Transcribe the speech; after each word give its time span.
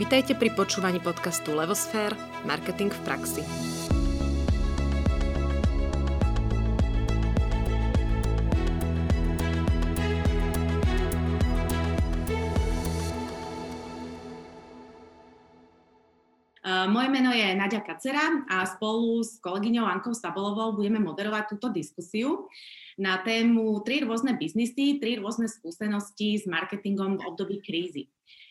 Vitajte 0.00 0.32
pri 0.32 0.48
počúvaní 0.56 0.96
podcastu 0.96 1.52
Levosfér– 1.52 2.16
Marketing 2.48 2.88
v 2.88 3.00
praxi. 3.04 3.44
Moje 16.64 17.08
meno 17.12 17.28
je 17.36 17.52
Nadia 17.52 17.84
Kacera 17.84 18.48
a 18.48 18.64
spolu 18.64 19.20
s 19.20 19.36
kolegyňou 19.44 19.84
Ankou 19.84 20.16
Stabolovou 20.16 20.80
budeme 20.80 20.96
moderovať 20.96 21.52
túto 21.52 21.68
diskusiu 21.68 22.48
na 22.96 23.20
tému 23.20 23.84
tri 23.84 24.00
rôzne 24.00 24.32
biznisy, 24.32 24.96
tri 24.96 25.20
rôzne 25.20 25.44
skúsenosti 25.44 26.40
s 26.40 26.48
marketingom 26.48 27.20
v 27.20 27.24
období 27.28 27.60
krízy. 27.60 28.08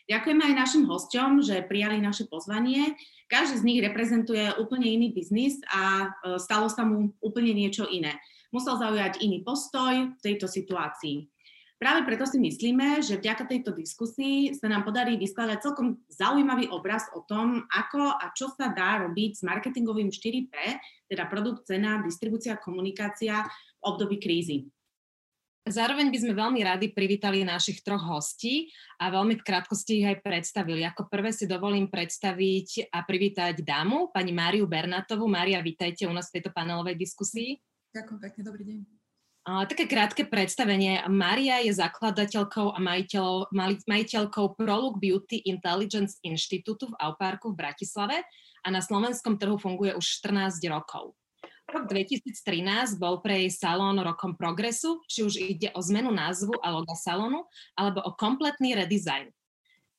Ďakujeme 0.10 0.42
aj 0.42 0.56
našim 0.58 0.84
hosťom, 0.90 1.46
že 1.46 1.62
prijali 1.70 2.02
naše 2.02 2.26
pozvanie. 2.26 2.98
Každý 3.30 3.62
z 3.62 3.68
nich 3.70 3.80
reprezentuje 3.86 4.58
úplne 4.58 4.90
iný 4.90 5.14
biznis 5.14 5.62
a 5.70 6.10
e, 6.10 6.42
stalo 6.42 6.66
sa 6.66 6.82
mu 6.82 7.14
úplne 7.22 7.54
niečo 7.54 7.86
iné. 7.86 8.18
Musel 8.50 8.82
zaujať 8.82 9.22
iný 9.22 9.46
postoj 9.46 10.10
v 10.10 10.22
tejto 10.26 10.50
situácii. 10.50 11.30
Práve 11.78 12.10
preto 12.10 12.26
si 12.26 12.42
myslíme, 12.42 13.06
že 13.06 13.22
vďaka 13.22 13.46
tejto 13.46 13.72
diskusii 13.72 14.58
sa 14.58 14.66
nám 14.66 14.82
podarí 14.82 15.14
vyskladať 15.16 15.62
celkom 15.62 16.02
zaujímavý 16.10 16.74
obraz 16.74 17.06
o 17.14 17.22
tom, 17.24 17.70
ako 17.70 18.10
a 18.18 18.34
čo 18.34 18.50
sa 18.52 18.74
dá 18.74 19.06
robiť 19.06 19.32
s 19.40 19.46
marketingovým 19.46 20.10
4P, 20.10 20.54
teda 21.06 21.30
produkt, 21.30 21.70
cena, 21.70 22.02
distribúcia, 22.02 22.58
komunikácia 22.58 23.46
v 23.46 23.82
období 23.86 24.18
krízy. 24.18 24.74
Zároveň 25.70 26.10
by 26.10 26.18
sme 26.18 26.34
veľmi 26.34 26.66
radi 26.66 26.90
privítali 26.90 27.46
našich 27.46 27.86
troch 27.86 28.02
hostí 28.02 28.74
a 28.98 29.14
veľmi 29.14 29.38
v 29.38 29.46
krátkosti 29.46 30.02
ich 30.02 30.08
aj 30.10 30.26
predstavili. 30.26 30.82
Ako 30.82 31.06
prvé 31.06 31.30
si 31.30 31.46
dovolím 31.46 31.86
predstaviť 31.86 32.90
a 32.90 33.06
privítať 33.06 33.62
dámu, 33.62 34.10
pani 34.10 34.34
Máriu 34.34 34.66
Bernatovú. 34.66 35.30
Mária, 35.30 35.62
vítajte 35.62 36.10
u 36.10 36.14
nás 36.14 36.34
v 36.34 36.42
tejto 36.42 36.50
panelovej 36.58 36.98
diskusii. 36.98 37.62
Ďakujem 37.94 38.18
pekne, 38.18 38.42
dobrý 38.42 38.64
deň. 38.66 38.80
Také 39.70 39.86
krátke 39.86 40.26
predstavenie. 40.26 41.06
Maria 41.06 41.62
je 41.62 41.74
zakladateľkou 41.78 42.74
a 42.74 42.80
majiteľ, 42.82 43.54
majiteľkou 43.86 44.58
Proluk 44.58 44.98
Beauty 44.98 45.46
Intelligence 45.46 46.18
Inštitútu 46.26 46.90
v 46.90 46.98
Auparku 46.98 47.54
v 47.54 47.62
Bratislave 47.62 48.26
a 48.66 48.68
na 48.74 48.82
slovenskom 48.82 49.38
trhu 49.38 49.62
funguje 49.62 49.94
už 49.94 50.06
14 50.22 50.66
rokov. 50.70 51.14
Rok 51.70 51.86
2013 51.86 52.98
bol 52.98 53.22
pre 53.22 53.46
jej 53.46 53.52
salón 53.54 54.02
rokom 54.02 54.34
progresu, 54.34 55.02
či 55.06 55.22
už 55.22 55.38
ide 55.38 55.70
o 55.78 55.82
zmenu 55.86 56.10
názvu 56.10 56.58
a 56.66 56.74
loga 56.74 56.98
salónu, 56.98 57.46
alebo 57.78 58.02
o 58.02 58.18
kompletný 58.18 58.74
redesign. 58.74 59.30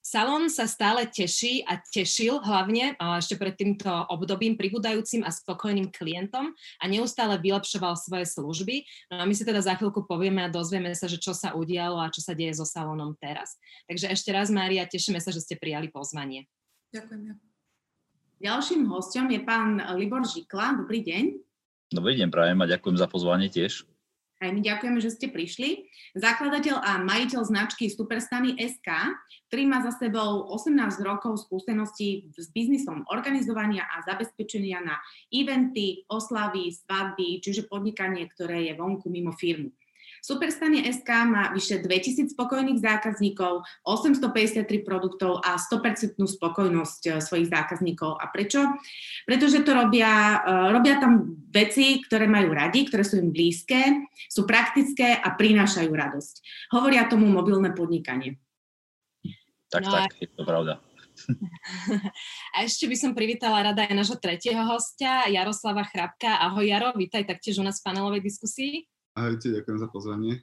Salón 0.01 0.49
sa 0.49 0.65
stále 0.65 1.05
teší 1.05 1.61
a 1.69 1.77
tešil 1.77 2.41
hlavne 2.41 2.97
ešte 3.21 3.37
pred 3.37 3.53
týmto 3.53 3.93
obdobím 4.09 4.57
pribúdajúcim 4.57 5.21
a 5.23 5.31
spokojným 5.31 5.93
klientom 5.93 6.57
a 6.81 6.85
neustále 6.89 7.37
vylepšoval 7.37 8.01
svoje 8.01 8.25
služby. 8.33 8.81
No 9.13 9.21
a 9.21 9.29
my 9.29 9.37
si 9.37 9.45
teda 9.45 9.61
za 9.61 9.77
chvíľku 9.77 10.09
povieme 10.09 10.41
a 10.41 10.49
dozvieme 10.49 10.89
sa, 10.97 11.05
že 11.05 11.21
čo 11.21 11.37
sa 11.37 11.53
udialo 11.53 12.01
a 12.01 12.09
čo 12.09 12.25
sa 12.25 12.33
deje 12.33 12.57
so 12.57 12.65
salónom 12.65 13.13
teraz. 13.21 13.61
Takže 13.93 14.09
ešte 14.09 14.33
raz, 14.33 14.49
Mária, 14.49 14.89
tešíme 14.89 15.21
sa, 15.21 15.37
že 15.37 15.45
ste 15.45 15.61
prijali 15.61 15.93
pozvanie. 15.93 16.49
Ďakujem. 16.97 17.37
Ďalším 18.41 18.89
hostom 18.89 19.29
je 19.29 19.45
pán 19.45 19.85
Libor 20.01 20.25
Žikla. 20.25 20.81
Dobrý 20.81 21.05
deň. 21.05 21.50
Dobrý 21.91 22.15
deň, 22.15 22.31
prajem 22.31 22.63
a 22.63 22.71
ďakujem 22.71 23.03
za 23.03 23.11
pozvanie 23.11 23.51
tiež. 23.51 23.83
Aj 24.39 24.47
my 24.55 24.63
ďakujeme, 24.63 25.03
že 25.03 25.11
ste 25.11 25.27
prišli. 25.27 25.91
Zakladateľ 26.15 26.79
a 26.79 27.03
majiteľ 27.03 27.43
značky 27.51 27.91
Superstany 27.91 28.55
SK, 28.55 29.11
ktorý 29.51 29.63
má 29.67 29.83
za 29.83 29.99
sebou 29.99 30.55
18 30.55 31.03
rokov 31.03 31.43
skúseností 31.43 32.31
s 32.31 32.47
biznisom 32.55 33.03
organizovania 33.11 33.91
a 33.91 34.07
zabezpečenia 34.07 34.79
na 34.87 35.03
eventy, 35.35 36.07
oslavy, 36.07 36.71
svadby, 36.71 37.43
čiže 37.43 37.67
podnikanie, 37.67 38.31
ktoré 38.31 38.71
je 38.71 38.79
vonku 38.79 39.11
mimo 39.11 39.35
firmu. 39.35 39.75
Superstanie 40.21 40.85
SK 40.93 41.09
má 41.27 41.49
vyše 41.51 41.81
2000 41.81 42.33
spokojných 42.37 42.81
zákazníkov, 42.81 43.65
853 43.89 44.65
produktov 44.85 45.41
a 45.41 45.57
100% 45.57 46.17
spokojnosť 46.17 47.03
eh, 47.09 47.13
svojich 47.21 47.49
zákazníkov. 47.49 48.21
A 48.21 48.29
prečo? 48.29 48.65
Pretože 49.25 49.65
to 49.65 49.73
robia, 49.73 50.41
eh, 50.41 50.69
robia 50.73 51.01
tam 51.01 51.41
veci, 51.49 52.05
ktoré 52.05 52.29
majú 52.29 52.53
radi, 52.53 52.85
ktoré 52.87 53.03
sú 53.03 53.19
im 53.19 53.33
blízke, 53.33 54.07
sú 54.29 54.45
praktické 54.45 55.17
a 55.17 55.33
prinášajú 55.35 55.91
radosť. 55.91 56.35
Hovoria 56.77 57.09
tomu 57.09 57.27
mobilné 57.27 57.73
podnikanie. 57.73 58.37
Tak, 59.71 59.83
no 59.87 59.91
tak, 59.91 60.13
a... 60.13 60.21
je 60.21 60.29
to 60.29 60.43
pravda. 60.43 60.75
A 62.57 62.65
ešte 62.65 62.89
by 62.89 62.97
som 62.97 63.13
privítala 63.13 63.73
rada 63.73 63.85
aj 63.85 63.95
nášho 63.95 64.19
tretieho 64.19 64.63
hostia, 64.67 65.29
Jaroslava 65.29 65.85
Chrapka. 65.87 66.41
Ahoj 66.43 66.65
Jaro, 66.65 66.91
vítaj 66.97 67.29
taktiež 67.29 67.61
u 67.61 67.65
nás 67.65 67.79
v 67.81 67.93
panelovej 67.93 68.23
diskusii. 68.25 68.89
Ahojte, 69.21 69.53
ďakujem 69.53 69.79
za 69.85 69.89
pozvanie. 69.93 70.41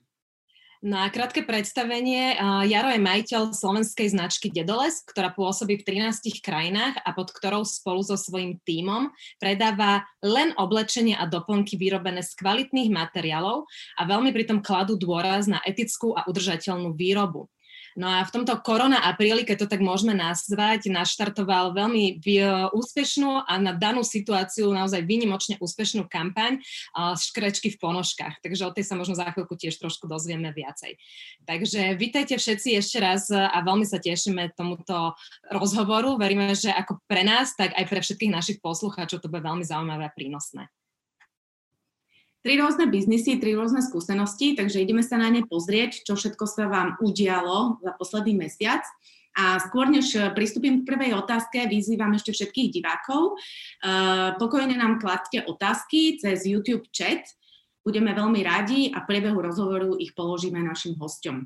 No 0.85 1.01
a 1.01 1.09
krátke 1.09 1.41
predstavenie. 1.41 2.37
Jaro 2.69 2.93
je 2.93 3.01
majiteľ 3.01 3.49
slovenskej 3.49 4.13
značky 4.13 4.53
Dedoles, 4.53 5.01
ktorá 5.01 5.33
pôsobí 5.33 5.81
v 5.81 6.05
13 6.05 6.37
krajinách 6.45 7.01
a 7.01 7.17
pod 7.17 7.33
ktorou 7.33 7.65
spolu 7.65 8.05
so 8.05 8.13
svojím 8.13 8.61
tímom 8.61 9.09
predáva 9.41 10.05
len 10.21 10.53
oblečenie 10.53 11.17
a 11.17 11.25
doplnky 11.25 11.81
vyrobené 11.81 12.21
z 12.21 12.37
kvalitných 12.37 12.93
materiálov 12.93 13.65
a 13.97 14.01
veľmi 14.05 14.29
pritom 14.29 14.61
kladú 14.61 14.93
dôraz 15.01 15.49
na 15.49 15.57
etickú 15.65 16.13
a 16.13 16.29
udržateľnú 16.29 16.93
výrobu. 16.93 17.49
No 17.97 18.05
a 18.05 18.21
v 18.21 18.29
tomto 18.29 18.53
korona 18.61 19.01
apríli, 19.09 19.41
keď 19.41 19.65
to 19.65 19.71
tak 19.73 19.81
môžeme 19.81 20.13
nazvať, 20.13 20.85
naštartoval 20.85 21.73
veľmi 21.73 22.21
úspešnú 22.69 23.41
a 23.41 23.53
na 23.57 23.73
danú 23.73 24.05
situáciu 24.05 24.69
naozaj 24.69 25.01
výnimočne 25.01 25.57
úspešnú 25.57 26.05
kampaň 26.05 26.61
škrečky 26.93 27.73
v 27.73 27.81
ponožkách. 27.81 28.45
Takže 28.45 28.69
o 28.69 28.71
tej 28.71 28.85
sa 28.85 28.93
možno 28.93 29.17
za 29.17 29.33
chvíľku 29.33 29.57
tiež 29.57 29.81
trošku 29.81 30.05
dozvieme 30.05 30.53
viacej. 30.53 30.93
Takže 31.49 31.97
vítajte 31.97 32.37
všetci 32.37 32.77
ešte 32.77 33.01
raz 33.01 33.33
a 33.33 33.57
veľmi 33.65 33.89
sa 33.89 33.97
tešíme 33.97 34.53
tomuto 34.53 35.17
rozhovoru. 35.49 36.21
Veríme, 36.21 36.53
že 36.53 36.69
ako 36.69 37.01
pre 37.09 37.25
nás, 37.25 37.57
tak 37.57 37.73
aj 37.73 37.85
pre 37.89 38.05
všetkých 38.05 38.29
našich 38.29 38.57
poslucháčov 38.61 39.25
to 39.25 39.31
bude 39.33 39.41
veľmi 39.41 39.65
zaujímavé 39.65 40.05
a 40.05 40.13
prínosné 40.13 40.69
tri 42.47 42.63
rôzne 42.63 42.87
biznisy, 42.87 43.43
tri 43.43 43.59
rôzne 43.59 43.83
skúsenosti, 43.83 44.55
takže 44.55 44.79
ideme 44.79 45.03
sa 45.03 45.19
na 45.19 45.27
ne 45.27 45.43
pozrieť, 45.43 46.07
čo 46.07 46.15
všetko 46.15 46.47
sa 46.47 46.71
vám 46.71 46.95
udialo 47.03 47.83
za 47.83 47.91
posledný 47.99 48.47
mesiac. 48.47 48.87
A 49.35 49.59
skôr 49.59 49.91
než 49.91 50.15
pristúpim 50.31 50.79
k 50.79 50.87
prvej 50.87 51.11
otázke, 51.19 51.67
vyzývam 51.67 52.15
ešte 52.15 52.31
všetkých 52.31 52.79
divákov. 52.79 53.35
Uh, 53.83 54.31
pokojne 54.39 54.79
nám 54.79 54.95
kladte 55.03 55.43
otázky 55.43 56.23
cez 56.23 56.47
YouTube 56.47 56.87
chat. 56.95 57.27
Budeme 57.83 58.15
veľmi 58.15 58.39
radi 58.47 58.95
a 58.95 59.03
v 59.03 59.07
priebehu 59.11 59.43
rozhovoru 59.43 59.99
ich 59.99 60.15
položíme 60.15 60.63
našim 60.63 60.95
hosťom. 60.95 61.43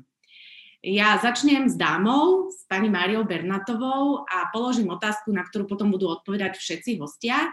Ja 0.86 1.18
začnem 1.18 1.66
s 1.66 1.74
dámou, 1.74 2.50
s 2.50 2.62
pani 2.70 2.90
Máriou 2.90 3.26
Bernatovou 3.26 4.22
a 4.26 4.50
položím 4.54 4.90
otázku, 4.90 5.34
na 5.34 5.42
ktorú 5.46 5.66
potom 5.66 5.90
budú 5.90 6.10
odpovedať 6.10 6.58
všetci 6.58 6.98
hostia. 7.02 7.50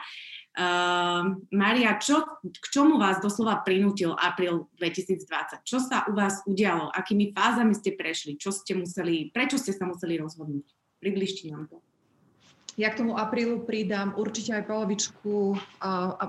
Maria, 1.56 1.96
čo, 2.04 2.20
k 2.44 2.66
čomu 2.68 3.00
vás 3.00 3.24
doslova 3.24 3.64
prinútil 3.64 4.12
apríl 4.12 4.68
2020? 4.76 5.64
Čo 5.64 5.80
sa 5.80 6.04
u 6.12 6.14
vás 6.14 6.44
udialo? 6.44 6.92
Akými 6.92 7.32
fázami 7.32 7.72
ste 7.72 7.96
prešli? 7.96 8.36
Čo 8.36 8.52
ste 8.52 8.76
museli, 8.76 9.32
prečo 9.32 9.56
ste 9.56 9.72
sa 9.72 9.88
museli 9.88 10.20
rozhodnúť? 10.20 10.68
Približte 11.00 11.48
nám 11.48 11.72
to. 11.72 11.80
Ja 12.76 12.92
k 12.92 13.04
tomu 13.04 13.16
aprílu 13.20 13.64
pridám 13.64 14.16
určite 14.16 14.56
aj 14.56 14.68
polovičku 14.68 15.56
uh, 15.56 15.60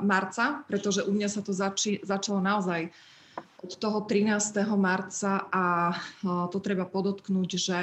marca, 0.02 0.62
pretože 0.66 1.06
u 1.06 1.14
mňa 1.14 1.28
sa 1.30 1.40
to 1.42 1.54
zači- 1.54 2.02
začalo 2.02 2.42
naozaj 2.42 2.90
od 3.62 3.72
toho 3.78 4.02
13. 4.06 4.34
marca 4.74 5.46
a 5.50 5.94
uh, 5.94 6.46
to 6.50 6.58
treba 6.58 6.86
podotknúť, 6.86 7.50
že 7.54 7.78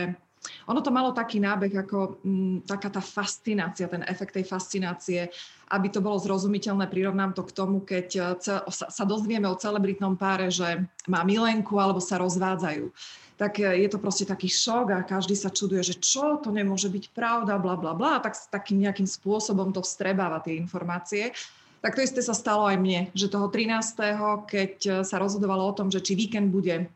ono 0.67 0.79
to 0.83 0.91
malo 0.91 1.15
taký 1.15 1.39
nábeh 1.39 1.73
ako 1.87 2.19
m, 2.23 2.61
mm, 2.61 2.69
taká 2.69 2.91
tá 2.91 3.01
fascinácia, 3.03 3.87
ten 3.91 4.03
efekt 4.07 4.35
tej 4.35 4.45
fascinácie, 4.47 5.31
aby 5.71 5.87
to 5.91 5.99
bolo 5.99 6.15
zrozumiteľné, 6.19 6.87
prirovnám 6.87 7.35
to 7.35 7.43
k 7.43 7.55
tomu, 7.55 7.83
keď 7.83 8.07
e, 8.15 8.21
sa, 8.39 8.63
sa 8.67 9.03
dozvieme 9.03 9.47
o 9.51 9.59
celebritnom 9.59 10.15
páre, 10.15 10.47
že 10.47 10.87
má 11.11 11.27
milenku 11.27 11.75
alebo 11.75 11.99
sa 11.99 12.19
rozvádzajú. 12.19 12.87
Tak 13.37 13.59
e, 13.59 13.83
je 13.83 13.89
to 13.91 13.99
proste 13.99 14.25
taký 14.25 14.47
šok 14.47 14.95
a 14.95 15.05
každý 15.05 15.35
sa 15.35 15.51
čuduje, 15.51 15.83
že 15.83 15.95
čo, 15.99 16.39
to 16.39 16.49
nemôže 16.49 16.87
byť 16.87 17.11
pravda, 17.11 17.59
bla 17.59 17.75
bla 17.75 17.91
bla. 17.91 18.17
A 18.17 18.23
tak 18.23 18.39
takým 18.47 18.81
nejakým 18.83 19.07
spôsobom 19.07 19.75
to 19.75 19.83
vstrebáva 19.83 20.39
tie 20.39 20.55
informácie. 20.55 21.35
Tak 21.83 21.93
to 21.93 22.01
isté 22.01 22.25
sa 22.25 22.33
stalo 22.33 22.65
aj 22.65 22.77
mne, 22.81 23.13
že 23.13 23.29
toho 23.29 23.51
13. 23.51 24.49
keď 24.49 24.73
e, 24.83 24.91
sa 25.03 25.21
rozhodovalo 25.21 25.67
o 25.67 25.75
tom, 25.77 25.93
že 25.93 26.01
či 26.01 26.15
víkend 26.15 26.49
bude 26.49 26.89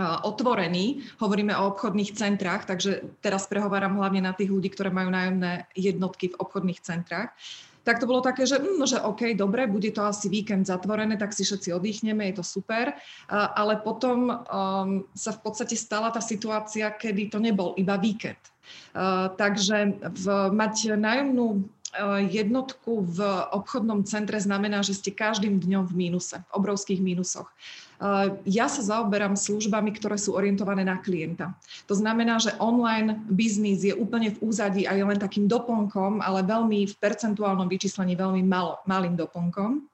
otvorený. 0.00 1.04
Hovoríme 1.20 1.52
o 1.52 1.68
obchodných 1.76 2.16
centrách, 2.16 2.64
takže 2.64 3.04
teraz 3.20 3.44
prehováram 3.44 4.00
hlavne 4.00 4.24
na 4.24 4.32
tých 4.32 4.48
ľudí, 4.48 4.72
ktoré 4.72 4.88
majú 4.88 5.12
nájomné 5.12 5.68
jednotky 5.76 6.32
v 6.32 6.38
obchodných 6.40 6.80
centrách. 6.80 7.36
tak 7.82 7.98
to 7.98 8.06
bolo 8.06 8.22
také, 8.22 8.46
že, 8.46 8.62
mm, 8.62 8.86
že 8.86 9.02
OK, 9.02 9.34
dobre, 9.34 9.66
bude 9.66 9.90
to 9.90 10.06
asi 10.06 10.30
víkend 10.30 10.66
zatvorené, 10.66 11.18
tak 11.18 11.34
si 11.34 11.42
všetci 11.42 11.74
oddychneme, 11.74 12.30
je 12.30 12.38
to 12.38 12.44
super. 12.46 12.94
Ale 13.28 13.82
potom 13.82 14.30
um, 14.30 14.38
sa 15.18 15.34
v 15.34 15.40
podstate 15.42 15.74
stala 15.74 16.14
tá 16.14 16.22
situácia, 16.22 16.86
kedy 16.94 17.34
to 17.34 17.38
nebol 17.42 17.74
iba 17.74 17.98
víkend. 17.98 18.38
Uh, 18.94 19.34
takže 19.34 19.98
v, 19.98 20.26
mať 20.54 20.94
nájomnú 20.94 21.46
uh, 21.58 22.22
jednotku 22.22 23.02
v 23.02 23.18
obchodnom 23.50 24.06
centre 24.06 24.38
znamená, 24.38 24.86
že 24.86 24.94
ste 24.94 25.10
každým 25.10 25.58
dňom 25.58 25.90
v 25.90 25.94
mínuse, 26.06 26.38
v 26.38 26.50
obrovských 26.54 27.02
mínusoch. 27.02 27.50
Ja 28.42 28.66
sa 28.66 28.82
zaoberám 28.82 29.38
službami, 29.38 29.94
ktoré 29.94 30.18
sú 30.18 30.34
orientované 30.34 30.82
na 30.82 30.98
klienta. 30.98 31.54
To 31.86 31.94
znamená, 31.94 32.42
že 32.42 32.50
online 32.58 33.22
biznis 33.30 33.86
je 33.86 33.94
úplne 33.94 34.34
v 34.34 34.42
úzadí 34.42 34.90
a 34.90 34.98
je 34.98 35.06
len 35.06 35.22
takým 35.22 35.46
doplnkom, 35.46 36.18
ale 36.18 36.42
veľmi 36.42 36.82
v 36.90 36.94
percentuálnom 36.98 37.70
vyčíslení 37.70 38.18
veľmi 38.18 38.42
malo, 38.42 38.82
malým 38.90 39.14
doplnkom. 39.14 39.86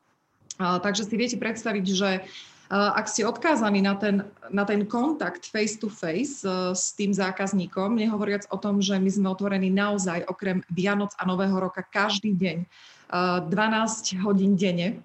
Takže 0.57 1.05
si 1.05 1.15
viete 1.21 1.37
predstaviť, 1.37 1.85
že 1.85 2.25
ak 2.73 3.09
ste 3.13 3.29
odkázaní 3.29 3.85
na 3.85 3.97
ten, 3.97 4.25
na 4.53 4.65
ten 4.65 4.89
kontakt 4.89 5.45
face 5.45 5.77
to 5.77 5.93
face 5.93 6.45
s 6.73 6.93
tým 6.97 7.13
zákazníkom, 7.13 7.97
nehovoriac 7.97 8.49
o 8.49 8.57
tom, 8.57 8.81
že 8.81 8.97
my 8.97 9.09
sme 9.09 9.29
otvorení 9.33 9.69
naozaj 9.69 10.25
okrem 10.29 10.65
Vianoc 10.73 11.13
a 11.21 11.29
Nového 11.29 11.61
roka 11.61 11.85
každý 11.85 12.33
deň, 12.33 12.65
12 13.09 14.21
hodín 14.25 14.57
denne, 14.57 15.01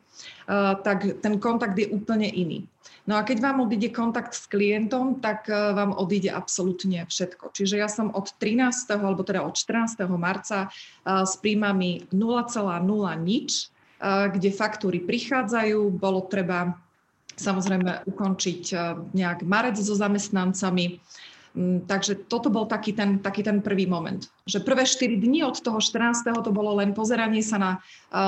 tak 0.83 1.23
ten 1.23 1.35
kontakt 1.39 1.75
je 1.75 1.87
úplne 1.91 2.27
iný. 2.31 2.67
No 3.03 3.19
a 3.19 3.27
keď 3.27 3.43
vám 3.43 3.67
odíde 3.67 3.91
kontakt 3.91 4.31
s 4.31 4.47
klientom, 4.47 5.19
tak 5.19 5.51
e, 5.51 5.55
vám 5.75 5.91
odíde 5.91 6.31
absolútne 6.31 7.03
všetko. 7.03 7.51
Čiže 7.51 7.75
ja 7.75 7.91
som 7.91 8.15
od 8.15 8.31
13. 8.39 8.63
alebo 8.95 9.27
teda 9.27 9.43
od 9.43 9.59
14. 9.59 10.07
marca 10.15 10.67
e, 10.67 11.27
s 11.27 11.35
príjmami 11.35 12.07
0,0 12.15 12.55
nič, 13.19 13.49
e, 13.59 13.63
kde 14.31 14.49
faktúry 14.55 15.03
prichádzajú, 15.03 15.99
bolo 15.99 16.23
treba 16.31 16.79
samozrejme 17.33 18.07
ukončiť 18.07 18.63
nejak 19.11 19.41
marec 19.41 19.75
so 19.81 19.97
zamestnancami. 19.97 21.01
Mm, 21.57 21.89
takže 21.89 22.23
toto 22.29 22.47
bol 22.47 22.71
taký 22.71 22.95
ten, 22.95 23.19
taký 23.19 23.43
ten 23.43 23.59
prvý 23.59 23.83
moment. 23.83 24.31
Že 24.47 24.63
prvé 24.63 24.87
4 24.87 25.19
dní 25.19 25.43
od 25.43 25.59
toho 25.59 25.83
14. 25.83 26.23
to 26.39 26.55
bolo 26.55 26.79
len 26.79 26.95
pozeranie 26.95 27.43
sa 27.43 27.59
na 27.59 27.71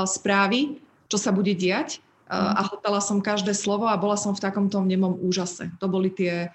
správy, 0.04 0.84
čo 1.08 1.16
sa 1.16 1.30
bude 1.32 1.54
diať 1.56 2.04
a 2.26 2.62
hltala 2.66 3.02
som 3.02 3.22
každé 3.22 3.54
slovo 3.54 3.86
a 3.86 3.98
bola 3.98 4.18
som 4.18 4.34
v 4.34 4.42
takomto 4.42 4.82
nemom 4.82 5.14
úžase. 5.22 5.70
To 5.78 5.86
boli 5.86 6.10
tie 6.10 6.50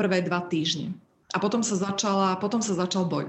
prvé 0.00 0.24
dva 0.24 0.40
týždne. 0.44 0.96
A 1.34 1.42
potom 1.42 1.60
sa, 1.60 1.76
začala, 1.76 2.36
potom 2.40 2.64
sa 2.64 2.72
začal 2.72 3.04
boj. 3.04 3.28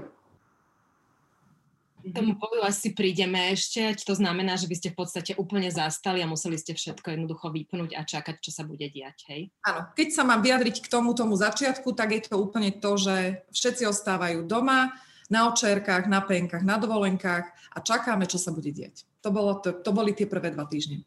K 1.98 2.14
tomu 2.14 2.40
boju 2.40 2.64
asi 2.64 2.96
prídeme 2.96 3.52
ešte. 3.52 3.92
To 4.08 4.16
znamená, 4.16 4.56
že 4.56 4.64
by 4.64 4.76
ste 4.80 4.88
v 4.96 5.04
podstate 5.04 5.32
úplne 5.36 5.68
zastali 5.68 6.24
a 6.24 6.30
museli 6.30 6.56
ste 6.56 6.72
všetko 6.72 7.04
jednoducho 7.04 7.52
vypnúť 7.52 7.92
a 7.92 8.06
čakať, 8.06 8.40
čo 8.40 8.48
sa 8.48 8.64
bude 8.64 8.88
diať, 8.88 9.28
hej? 9.28 9.52
Áno. 9.68 9.92
Keď 9.92 10.08
sa 10.14 10.24
mám 10.24 10.40
vyjadriť 10.40 10.80
k 10.80 10.88
tomu, 10.88 11.12
tomu 11.12 11.36
začiatku, 11.36 11.92
tak 11.92 12.16
je 12.16 12.32
to 12.32 12.40
úplne 12.40 12.72
to, 12.80 12.96
že 12.96 13.44
všetci 13.52 13.84
ostávajú 13.84 14.48
doma, 14.48 14.96
na 15.28 15.52
očerkách, 15.52 16.08
na 16.08 16.24
penkách, 16.24 16.64
na 16.64 16.80
dovolenkách 16.80 17.44
a 17.76 17.78
čakáme, 17.84 18.24
čo 18.24 18.40
sa 18.40 18.48
bude 18.48 18.72
diať. 18.72 19.04
To, 19.20 19.28
bolo 19.28 19.60
to, 19.60 19.76
to 19.76 19.92
boli 19.92 20.16
tie 20.16 20.24
prvé 20.24 20.48
dva 20.56 20.64
týždne. 20.64 21.04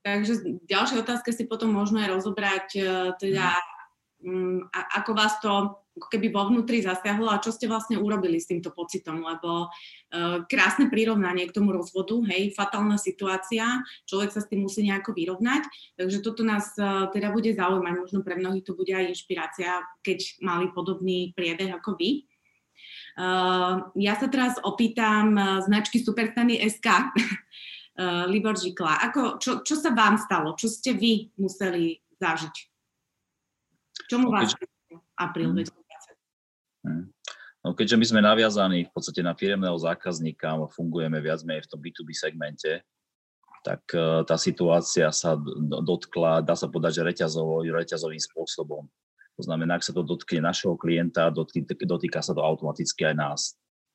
Takže 0.00 0.64
ďalšia 0.64 1.04
otázka 1.04 1.28
si 1.28 1.44
potom 1.44 1.76
možno 1.76 2.00
aj 2.00 2.08
rozobrať, 2.08 2.66
e, 2.72 2.82
teda 3.20 3.52
um, 4.24 4.64
ako 4.72 5.12
vás 5.12 5.36
to 5.44 5.76
ako 5.90 6.06
keby 6.08 6.32
vo 6.32 6.48
vnútri 6.48 6.80
zasiahlo 6.80 7.28
a 7.28 7.42
čo 7.42 7.52
ste 7.52 7.68
vlastne 7.68 8.00
urobili 8.00 8.40
s 8.40 8.48
týmto 8.48 8.72
pocitom, 8.72 9.20
lebo 9.20 9.68
uh, 9.68 10.46
krásne 10.48 10.88
prirovnanie 10.88 11.44
k 11.50 11.52
tomu 11.52 11.74
rozvodu, 11.76 12.16
hej, 12.30 12.56
fatálna 12.56 12.96
situácia, 12.96 13.84
človek 14.08 14.32
sa 14.32 14.40
s 14.40 14.48
tým 14.48 14.64
musí 14.64 14.86
nejako 14.86 15.12
vyrovnať, 15.12 15.66
takže 16.00 16.24
toto 16.24 16.46
nás 16.46 16.72
uh, 16.80 17.10
teda 17.12 17.34
bude 17.34 17.52
zaujímať, 17.52 17.94
možno 18.00 18.24
pre 18.24 18.38
mnohých 18.38 18.64
to 18.64 18.72
bude 18.72 18.94
aj 18.94 19.12
inšpirácia, 19.12 19.82
keď 20.00 20.40
mali 20.40 20.72
podobný 20.72 21.34
priebeh 21.36 21.74
ako 21.74 21.98
vy. 21.98 22.24
Uh, 23.18 23.90
ja 23.98 24.16
sa 24.16 24.30
teraz 24.30 24.56
opýtam 24.62 25.36
značky 25.66 26.00
Superstany 26.00 26.62
SK, 26.64 26.86
uh, 28.00 28.24
Libor 28.24 28.56
Žikla. 28.56 29.04
Ako, 29.12 29.36
čo, 29.36 29.60
čo 29.60 29.76
sa 29.76 29.92
vám 29.92 30.16
stalo? 30.16 30.56
Čo 30.56 30.72
ste 30.72 30.96
vy 30.96 31.28
museli 31.36 32.00
zažiť? 32.16 32.56
Čomu 34.08 34.32
no, 34.32 34.34
vás 34.34 34.56
apríl 35.20 35.52
2020? 35.52 36.88
Hmm. 36.88 37.12
No, 37.60 37.76
keďže 37.76 38.00
my 38.00 38.06
sme 38.08 38.20
naviazaní 38.24 38.88
v 38.88 38.92
podstate 38.96 39.20
na 39.20 39.36
firemného 39.36 39.76
zákazníka, 39.76 40.56
fungujeme 40.72 41.20
viac 41.20 41.44
menej 41.44 41.68
v 41.68 41.70
tom 41.76 41.80
B2B 41.84 42.16
segmente, 42.16 42.80
tak 43.60 43.84
uh, 43.92 44.24
tá 44.24 44.40
situácia 44.40 45.12
sa 45.12 45.36
dotkla, 45.84 46.40
dá 46.40 46.56
sa 46.56 46.72
povedať, 46.72 47.04
že 47.04 47.06
reťazovo, 47.12 47.68
reťazovým 47.68 48.22
spôsobom. 48.32 48.88
To 49.36 49.42
znamená, 49.44 49.76
ak 49.76 49.84
sa 49.84 49.92
to 49.92 50.00
dotkne 50.00 50.48
našeho 50.48 50.76
klienta, 50.80 51.28
dotýka, 51.28 51.76
dotýka 51.84 52.24
sa 52.24 52.32
to 52.32 52.40
automaticky 52.40 53.04
aj 53.12 53.14
nás. 53.16 53.40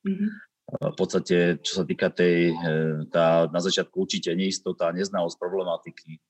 Mm-hmm 0.06 0.55
v 0.66 0.96
podstate, 0.98 1.62
čo 1.62 1.82
sa 1.82 1.84
týka 1.86 2.10
tej, 2.10 2.50
e, 2.50 2.54
tá, 3.14 3.46
na 3.46 3.62
začiatku 3.62 4.02
určite 4.02 4.34
neistota, 4.34 4.90
neznalosť 4.90 5.38
problematiky. 5.38 6.18
E, 6.18 6.20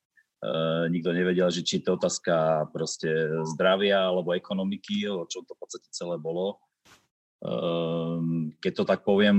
nikto 0.93 1.17
nevedel, 1.17 1.49
že 1.49 1.65
či 1.65 1.81
to 1.81 1.97
otázka 1.97 2.69
proste 2.69 3.09
zdravia 3.57 4.13
alebo 4.13 4.37
ekonomiky, 4.37 5.09
o 5.09 5.25
čom 5.25 5.41
to 5.49 5.57
v 5.57 5.61
podstate 5.65 5.89
celé 5.89 6.21
bolo. 6.21 6.53
E, 6.53 6.57
keď 8.61 8.73
to 8.77 8.85
tak 8.85 9.09
poviem, 9.09 9.39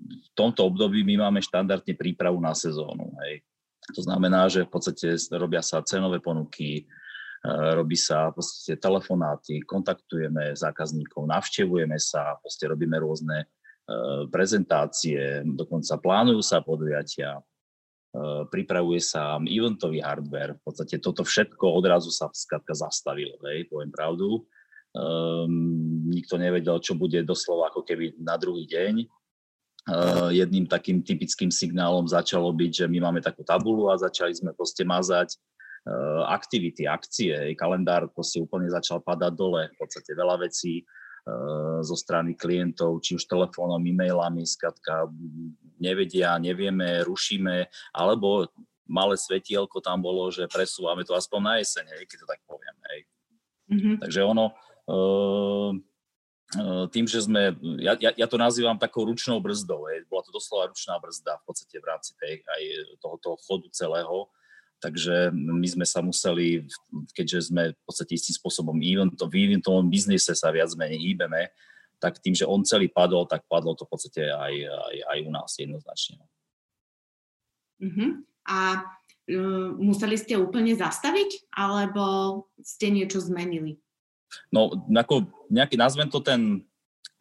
v 0.00 0.28
tomto 0.32 0.64
období 0.64 1.04
my 1.04 1.28
máme 1.28 1.44
štandardne 1.44 1.92
prípravu 1.92 2.40
na 2.40 2.56
sezónu. 2.56 3.12
Hej. 3.28 3.44
To 3.92 4.00
znamená, 4.00 4.48
že 4.48 4.64
v 4.64 4.72
podstate 4.72 5.12
robia 5.36 5.60
sa 5.60 5.84
cenové 5.84 6.24
ponuky, 6.24 6.80
e, 6.80 6.84
robí 7.76 8.00
sa 8.00 8.32
podstate 8.32 8.80
telefonáty, 8.80 9.60
kontaktujeme 9.60 10.56
zákazníkov, 10.56 11.28
navštevujeme 11.28 12.00
sa, 12.00 12.40
proste 12.40 12.64
robíme 12.64 12.96
rôzne 12.96 13.44
prezentácie, 14.30 15.42
dokonca 15.42 15.98
plánujú 15.98 16.40
sa 16.40 16.62
podujatia, 16.62 17.38
eh, 17.38 18.42
pripravuje 18.46 19.02
sa 19.02 19.36
eventový 19.42 20.00
hardware. 20.00 20.56
V 20.58 20.62
podstate 20.62 21.02
toto 21.02 21.26
všetko 21.26 21.66
odrazu 21.66 22.14
sa 22.14 22.30
skratka 22.30 22.72
zastavilo, 22.72 23.36
hej, 23.50 23.66
poviem 23.66 23.90
pravdu. 23.90 24.46
Um, 24.92 26.04
nikto 26.12 26.36
nevedel, 26.36 26.76
čo 26.84 26.92
bude 26.92 27.24
doslova 27.24 27.72
ako 27.72 27.80
keby 27.80 28.12
na 28.20 28.36
druhý 28.36 28.68
deň. 28.68 29.08
Uh, 29.82 30.28
jedným 30.30 30.68
takým 30.68 31.00
typickým 31.00 31.48
signálom 31.48 32.04
začalo 32.04 32.52
byť, 32.52 32.84
že 32.84 32.86
my 32.92 33.08
máme 33.08 33.24
takú 33.24 33.40
tabulu 33.40 33.88
a 33.88 33.96
začali 33.96 34.36
sme 34.36 34.52
proste 34.52 34.84
mazať 34.84 35.40
aktivity, 36.30 36.86
akcie, 36.86 37.58
kalendár 37.58 38.06
proste 38.14 38.38
úplne 38.38 38.70
začal 38.70 39.02
padať 39.02 39.34
dole, 39.34 39.66
v 39.66 39.76
podstate 39.82 40.14
veľa 40.14 40.46
vecí 40.46 40.86
Eh, 40.86 41.01
zo 41.82 41.94
strany 41.94 42.34
klientov, 42.34 42.98
či 42.98 43.14
už 43.14 43.30
telefónom, 43.30 43.78
e-mailami, 43.78 44.42
skratka 44.42 45.06
nevedia, 45.78 46.34
nevieme, 46.42 47.06
rušíme, 47.06 47.70
alebo 47.94 48.50
malé 48.90 49.14
svetielko 49.14 49.78
tam 49.78 50.02
bolo, 50.02 50.26
že 50.34 50.50
presúvame 50.50 51.06
to 51.06 51.14
aspoň 51.14 51.40
na 51.40 51.54
jeseň, 51.62 51.86
hej, 51.94 52.02
keď 52.10 52.18
to 52.22 52.26
tak 52.26 52.40
poviem. 52.42 52.76
Hej. 52.90 53.00
Mm-hmm. 53.70 53.94
Takže 54.02 54.20
ono, 54.26 54.46
uh, 54.90 55.70
tým, 56.92 57.06
že 57.08 57.24
sme, 57.24 57.56
ja, 57.80 57.96
ja, 57.96 58.12
ja 58.12 58.26
to 58.28 58.36
nazývam 58.36 58.76
takou 58.76 59.06
ručnou 59.06 59.40
brzdou, 59.40 59.88
hej. 59.88 60.04
bola 60.10 60.26
to 60.26 60.34
doslova 60.34 60.68
ručná 60.68 60.98
brzda 60.98 61.38
v 61.40 61.44
podstate 61.48 61.76
v 61.78 61.86
rámci 61.86 62.12
tej, 62.18 62.42
aj 62.44 62.62
tohoto 63.00 63.38
chodu 63.40 63.70
celého, 63.72 64.28
Takže 64.82 65.30
my 65.30 65.68
sme 65.70 65.86
sa 65.86 66.02
museli, 66.02 66.66
keďže 67.14 67.54
sme 67.54 67.70
v 67.70 67.82
podstate 67.86 68.18
istým 68.18 68.34
spôsobom 68.34 68.74
evento, 68.82 69.30
v 69.30 69.46
eventovom 69.46 69.86
biznise 69.86 70.34
sa 70.34 70.50
viac 70.50 70.74
menej 70.74 70.98
hýbeme, 70.98 71.54
tak 72.02 72.18
tým, 72.18 72.34
že 72.34 72.50
on 72.50 72.66
celý 72.66 72.90
padol, 72.90 73.30
tak 73.30 73.46
padlo 73.46 73.78
to 73.78 73.86
v 73.86 73.92
podstate 73.94 74.22
aj, 74.26 74.54
aj, 74.66 74.96
aj 75.06 75.18
u 75.22 75.30
nás 75.30 75.50
jednoznačne. 75.54 76.18
Uh-huh. 77.78 78.26
A 78.42 78.82
uh, 79.30 79.70
museli 79.78 80.18
ste 80.18 80.34
úplne 80.34 80.74
zastaviť, 80.74 81.54
alebo 81.54 82.02
ste 82.58 82.90
niečo 82.90 83.22
zmenili? 83.22 83.78
No, 84.50 84.74
ako 84.90 85.30
nejaký, 85.46 85.78
nazvem 85.78 86.10
to 86.10 86.18
ten, 86.18 86.66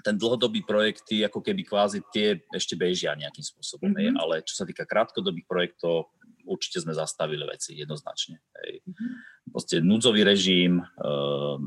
ten 0.02 0.18
dlhodobý 0.18 0.66
projekty, 0.66 1.22
ako 1.22 1.46
keby 1.46 1.62
kvázi 1.62 2.02
tie 2.10 2.42
ešte 2.50 2.74
bežia 2.74 3.14
nejakým 3.14 3.46
spôsobom, 3.46 3.94
mm-hmm. 3.94 4.18
ale 4.18 4.42
čo 4.42 4.58
sa 4.58 4.66
týka 4.66 4.90
krátkodobých 4.90 5.46
projektov, 5.46 6.10
určite 6.46 6.84
sme 6.84 6.94
zastavili 6.96 7.44
veci 7.46 7.78
jednoznačne. 7.78 8.42
Hej. 8.62 8.72
Mm-hmm. 8.86 9.12
Proste 9.52 9.76
núdzový 9.84 10.22
režim, 10.26 10.82
uh, 10.82 11.58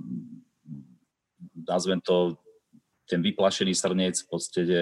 nazvem 1.64 2.00
to 2.00 2.38
ten 3.04 3.20
vyplašený 3.20 3.76
srnec, 3.76 4.16
v 4.16 4.28
podstate 4.28 4.78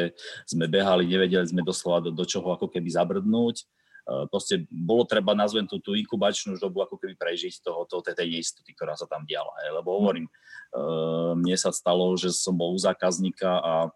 sme 0.47 0.71
behali, 0.71 1.11
nevedeli 1.11 1.43
sme 1.43 1.67
doslova 1.67 1.99
do, 2.07 2.15
do 2.15 2.23
čoho 2.23 2.55
ako 2.55 2.71
keby 2.71 2.87
zabrdnúť. 2.87 3.67
Uh, 4.03 4.27
proste 4.31 4.67
bolo 4.67 5.07
treba, 5.07 5.35
nazvem 5.35 5.67
tú, 5.67 5.79
tú 5.79 5.95
inkubačnú 5.95 6.59
dobu, 6.59 6.83
ako 6.83 6.99
keby 6.99 7.15
prežiť 7.15 7.63
toho, 7.63 7.87
toho 7.87 8.03
tej 8.03 8.27
neistoty, 8.27 8.75
ktorá 8.75 8.99
sa 8.99 9.07
tam 9.07 9.23
diala. 9.27 9.51
Hej. 9.63 9.79
Lebo 9.79 9.89
hovorím, 9.99 10.27
uh, 10.75 11.39
mne 11.39 11.55
sa 11.59 11.71
stalo, 11.71 12.15
že 12.19 12.35
som 12.35 12.55
bol 12.55 12.75
u 12.75 12.79
zákazníka 12.79 13.51
a 13.63 13.91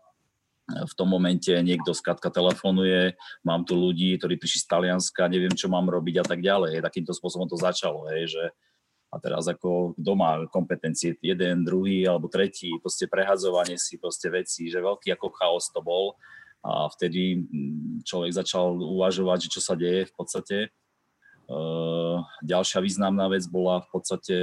v 0.67 0.93
tom 0.99 1.07
momente 1.07 1.55
niekto 1.63 1.95
skratka 1.95 2.27
telefonuje, 2.27 3.15
mám 3.47 3.63
tu 3.63 3.79
ľudí, 3.79 4.19
ktorí 4.19 4.35
prišli 4.35 4.67
z 4.67 4.67
Talianska, 4.67 5.31
neviem, 5.31 5.55
čo 5.55 5.71
mám 5.71 5.87
robiť 5.87 6.23
a 6.23 6.25
tak 6.27 6.43
ďalej. 6.43 6.83
Takýmto 6.83 7.15
spôsobom 7.15 7.47
to 7.47 7.55
začalo, 7.55 8.11
hej, 8.11 8.35
že 8.35 8.45
a 9.15 9.23
teraz 9.23 9.47
ako 9.47 9.95
doma 9.95 10.51
kompetencie 10.51 11.15
jeden, 11.23 11.63
druhý 11.63 12.05
alebo 12.05 12.27
tretí, 12.27 12.75
proste 12.83 13.07
prehadzovanie 13.07 13.79
si 13.79 14.03
proste 14.03 14.27
veci, 14.27 14.67
že 14.67 14.83
veľký 14.83 15.15
ako 15.15 15.31
chaos 15.31 15.71
to 15.71 15.79
bol 15.79 16.19
a 16.67 16.91
vtedy 16.91 17.47
mm, 17.47 18.03
človek 18.03 18.35
začal 18.35 18.75
uvažovať, 18.75 19.47
že 19.47 19.53
čo 19.55 19.61
sa 19.63 19.79
deje 19.79 20.11
v 20.11 20.15
podstate. 20.19 20.59
Uh, 21.47 22.27
ďalšia 22.43 22.83
významná 22.83 23.31
vec 23.31 23.47
bola 23.47 23.79
v 23.87 23.89
podstate 23.95 24.37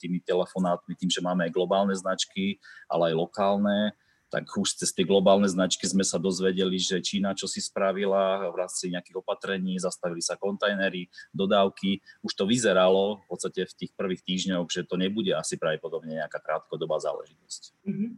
tými 0.00 0.24
telefonátmi, 0.24 0.96
tým, 0.96 1.12
že 1.12 1.20
máme 1.20 1.44
aj 1.44 1.52
globálne 1.52 1.92
značky, 1.92 2.56
ale 2.88 3.12
aj 3.12 3.20
lokálne, 3.20 3.92
tak 4.30 4.46
už 4.46 4.78
cez 4.78 4.94
tie 4.94 5.02
globálne 5.02 5.50
značky 5.50 5.90
sme 5.90 6.06
sa 6.06 6.22
dozvedeli, 6.22 6.78
že 6.78 7.02
Čína 7.02 7.34
čo 7.34 7.50
si 7.50 7.58
spravila 7.58 8.46
v 8.46 8.56
rámci 8.62 8.94
nejakých 8.94 9.18
opatrení, 9.18 9.74
zastavili 9.82 10.22
sa 10.22 10.38
kontajnery, 10.38 11.10
dodávky. 11.34 11.98
Už 12.22 12.32
to 12.38 12.46
vyzeralo 12.46 13.18
v 13.20 13.24
podstate 13.26 13.66
v 13.66 13.74
tých 13.74 13.92
prvých 13.98 14.22
týždňoch, 14.22 14.70
že 14.70 14.86
to 14.86 14.94
nebude 14.94 15.34
asi 15.34 15.58
pravdepodobne 15.58 16.22
nejaká 16.22 16.38
krátkodobá 16.38 17.02
záležitosť. 17.02 17.74
Mm-hmm. 17.90 18.10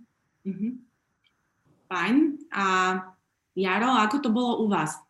Mm-hmm. 0.53 0.73
Fajn. 1.89 2.17
A 2.53 2.65
Jaro, 3.57 3.91
ako 3.97 4.17
to 4.21 4.29
bolo 4.29 4.61
u 4.61 4.69
vás? 4.69 5.01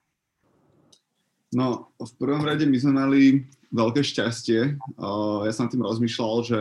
No, 1.52 1.92
v 2.00 2.12
prvom 2.16 2.46
rade 2.46 2.64
my 2.64 2.78
sme 2.80 2.92
mali 2.96 3.20
veľké 3.74 4.00
šťastie. 4.00 4.80
Ja 5.44 5.52
som 5.52 5.68
tým 5.68 5.84
rozmýšľal, 5.84 6.34
že 6.48 6.60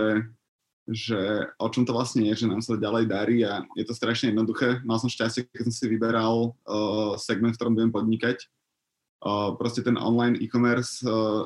že 0.90 1.46
o 1.62 1.68
čom 1.70 1.86
to 1.86 1.94
vlastne 1.94 2.26
je, 2.26 2.46
že 2.46 2.50
nám 2.50 2.66
sa 2.66 2.74
ďalej 2.74 3.06
darí 3.06 3.38
a 3.46 3.62
je 3.78 3.86
to 3.86 3.94
strašne 3.94 4.34
jednoduché. 4.34 4.82
Mal 4.82 4.98
som 4.98 5.12
šťastie, 5.12 5.46
keď 5.54 5.70
som 5.70 5.74
si 5.74 5.86
vyberal 5.86 6.58
uh, 6.66 7.14
segment, 7.22 7.54
v 7.54 7.58
ktorom 7.62 7.78
budem 7.78 7.94
podnikať. 7.94 8.50
Uh, 9.22 9.54
proste 9.62 9.86
ten 9.86 10.02
online 10.02 10.42
e-commerce 10.42 11.06
uh, 11.06 11.46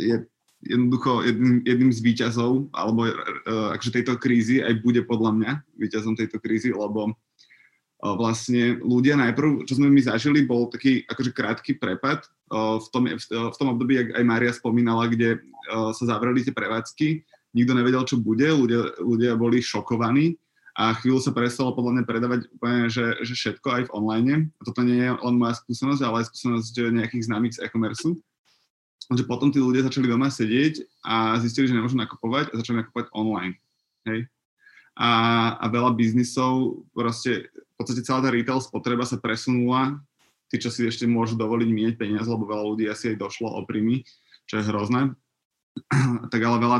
je 0.00 0.24
jednoducho 0.64 1.24
jedným, 1.24 1.60
jedným 1.64 1.92
z 1.92 2.00
výťazov, 2.00 2.72
alebo 2.72 3.08
uh, 3.08 3.76
akože 3.76 4.00
tejto 4.00 4.16
krízy 4.16 4.64
aj 4.64 4.80
bude 4.80 5.04
podľa 5.04 5.32
mňa 5.36 5.52
výťazom 5.76 6.16
tejto 6.16 6.40
krízy, 6.40 6.72
lebo 6.72 7.12
uh, 7.12 8.14
vlastne 8.16 8.80
ľudia 8.80 9.20
najprv, 9.20 9.68
čo 9.68 9.76
sme 9.76 9.92
my 9.92 10.00
zažili, 10.00 10.48
bol 10.48 10.72
taký 10.72 11.04
akože 11.04 11.36
krátky 11.36 11.76
prepad 11.76 12.24
uh, 12.48 12.80
v, 12.80 12.86
tom, 12.88 13.04
v, 13.04 13.24
v 13.28 13.56
tom 13.60 13.68
období, 13.76 14.00
jak 14.00 14.08
aj 14.16 14.24
Mária 14.24 14.52
spomínala, 14.56 15.04
kde 15.04 15.36
uh, 15.68 15.92
sa 15.92 16.16
zavreli 16.16 16.40
tie 16.40 16.56
prevádzky 16.56 17.28
nikto 17.54 17.72
nevedel, 17.74 18.02
čo 18.06 18.20
bude, 18.20 18.46
ľudia, 18.46 19.00
ľudia 19.02 19.32
boli 19.34 19.62
šokovaní 19.62 20.38
a 20.78 20.94
chvíľu 20.96 21.20
sa 21.20 21.34
prestalo 21.34 21.74
podľa 21.74 22.00
mňa 22.00 22.04
predávať 22.06 22.40
úplne, 22.54 22.86
že, 22.86 23.18
že 23.26 23.34
všetko 23.34 23.68
aj 23.68 23.82
v 23.90 23.94
online. 23.94 24.42
A 24.56 24.60
toto 24.64 24.86
nie 24.86 25.02
je 25.02 25.10
len 25.10 25.34
moja 25.36 25.58
skúsenosť, 25.58 26.00
ale 26.00 26.22
aj 26.22 26.30
skúsenosť 26.30 26.74
nejakých 26.94 27.26
známych 27.26 27.54
z 27.58 27.62
e-commerce. 27.66 28.08
Takže 29.10 29.26
potom 29.26 29.50
tí 29.50 29.58
ľudia 29.58 29.82
začali 29.82 30.06
doma 30.06 30.30
sedieť 30.30 30.86
a 31.02 31.36
zistili, 31.42 31.66
že 31.66 31.74
nemôžu 31.74 31.98
nakupovať 31.98 32.54
a 32.54 32.58
začali 32.62 32.86
nakupovať 32.86 33.10
online. 33.10 33.58
Hej? 34.06 34.30
A, 34.94 35.10
a 35.58 35.64
veľa 35.66 35.98
biznisov, 35.98 36.86
proste 36.94 37.50
v 37.50 37.74
podstate 37.74 38.06
celá 38.06 38.22
tá 38.22 38.30
retail 38.30 38.62
spotreba 38.62 39.02
sa 39.02 39.18
presunula. 39.18 39.98
Tí, 40.50 40.58
čo 40.58 40.70
si 40.70 40.82
ešte 40.82 41.06
môžu 41.06 41.38
dovoliť 41.38 41.68
mieť 41.70 41.94
peniaze, 41.98 42.26
lebo 42.26 42.46
veľa 42.46 42.64
ľudí 42.74 42.86
asi 42.90 43.14
aj 43.14 43.22
došlo 43.22 43.54
o 43.54 43.60
príjmy, 43.66 44.02
čo 44.50 44.58
je 44.58 44.66
hrozné. 44.66 45.14
tak 46.32 46.40
ale 46.42 46.56
veľa 46.58 46.78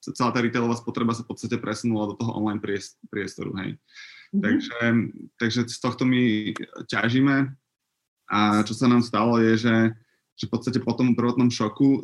celá 0.00 0.32
tá 0.32 0.40
retailová 0.40 0.76
spotreba 0.80 1.12
sa 1.12 1.22
v 1.22 1.30
podstate 1.30 1.56
presunula 1.60 2.10
do 2.10 2.16
toho 2.16 2.32
online 2.32 2.60
priestoru, 3.12 3.52
hej. 3.60 3.76
Mm-hmm. 4.30 4.42
Takže, 4.46 4.78
takže 5.42 5.60
z 5.66 5.78
tohto 5.82 6.06
my 6.06 6.54
ťažíme 6.86 7.50
a 8.30 8.62
čo 8.62 8.78
sa 8.78 8.86
nám 8.86 9.02
stalo 9.02 9.42
je, 9.42 9.58
že, 9.58 9.76
že 10.38 10.44
v 10.46 10.52
podstate 10.54 10.78
po 10.78 10.94
tom 10.94 11.18
prvotnom 11.18 11.50
šoku 11.50 11.88
uh, 11.98 12.00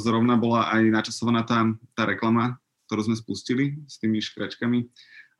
zrovna 0.00 0.40
bola 0.40 0.72
aj 0.72 0.82
načasovaná 0.88 1.44
tá, 1.44 1.68
tá 1.92 2.08
reklama, 2.08 2.56
ktorú 2.88 3.12
sme 3.12 3.16
spustili 3.20 3.76
s 3.84 4.00
tými 4.00 4.24
škračkami 4.24 4.88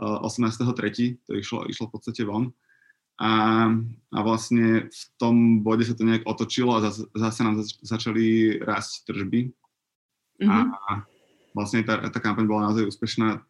uh, 0.05 0.29
18.3. 0.29 1.25
to 1.25 1.33
išlo, 1.41 1.65
išlo 1.73 1.89
v 1.89 1.93
podstate 1.97 2.23
von. 2.29 2.53
A, 3.17 3.65
a 4.13 4.19
vlastne 4.21 4.93
v 4.93 5.03
tom 5.17 5.65
bode 5.65 5.89
sa 5.89 5.97
to 5.97 6.05
nejak 6.05 6.29
otočilo 6.29 6.77
a 6.77 6.85
zase, 6.85 7.09
zase 7.17 7.41
nám 7.49 7.65
začali 7.65 8.61
rásť 8.61 9.09
tržby. 9.09 9.57
Mm-hmm. 10.45 10.65
A, 10.69 11.09
vlastne 11.57 11.81
tá, 11.81 11.97
tá 12.13 12.21
kampaň 12.21 12.45
bola 12.45 12.69
naozaj 12.69 12.85
úspešná. 12.93 13.41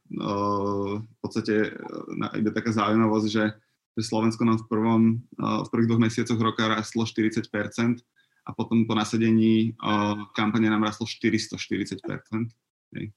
V 1.03 1.17
podstate 1.19 1.75
e, 1.75 2.39
ide 2.39 2.55
taká 2.55 2.71
zaujímavosť, 2.71 3.27
že, 3.27 3.45
že 3.99 4.03
Slovensko 4.07 4.47
nám 4.47 4.63
v, 4.63 4.67
prvom, 4.71 5.03
v 5.43 5.69
prvých 5.75 5.89
dvoch 5.91 6.05
mesiacoch 6.07 6.39
roka 6.39 6.71
rastlo 6.71 7.03
40% 7.03 7.51
a 8.47 8.51
potom 8.55 8.87
po 8.87 8.95
nasadení 8.95 9.75
kampane 10.39 10.71
nám 10.71 10.87
rastlo 10.87 11.03
440 11.03 11.99
Hej. 12.95 13.11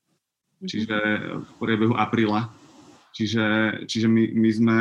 Čiže 0.65 0.98
v 1.46 1.51
priebehu 1.62 1.93
apríla. 1.93 2.50
Čiže, 3.13 3.46
čiže 3.86 4.10
my, 4.10 4.24
my 4.34 4.50
sme 4.50 4.77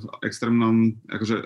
v 0.00 0.04
extrémnom 0.20 1.00
akože, 1.08 1.36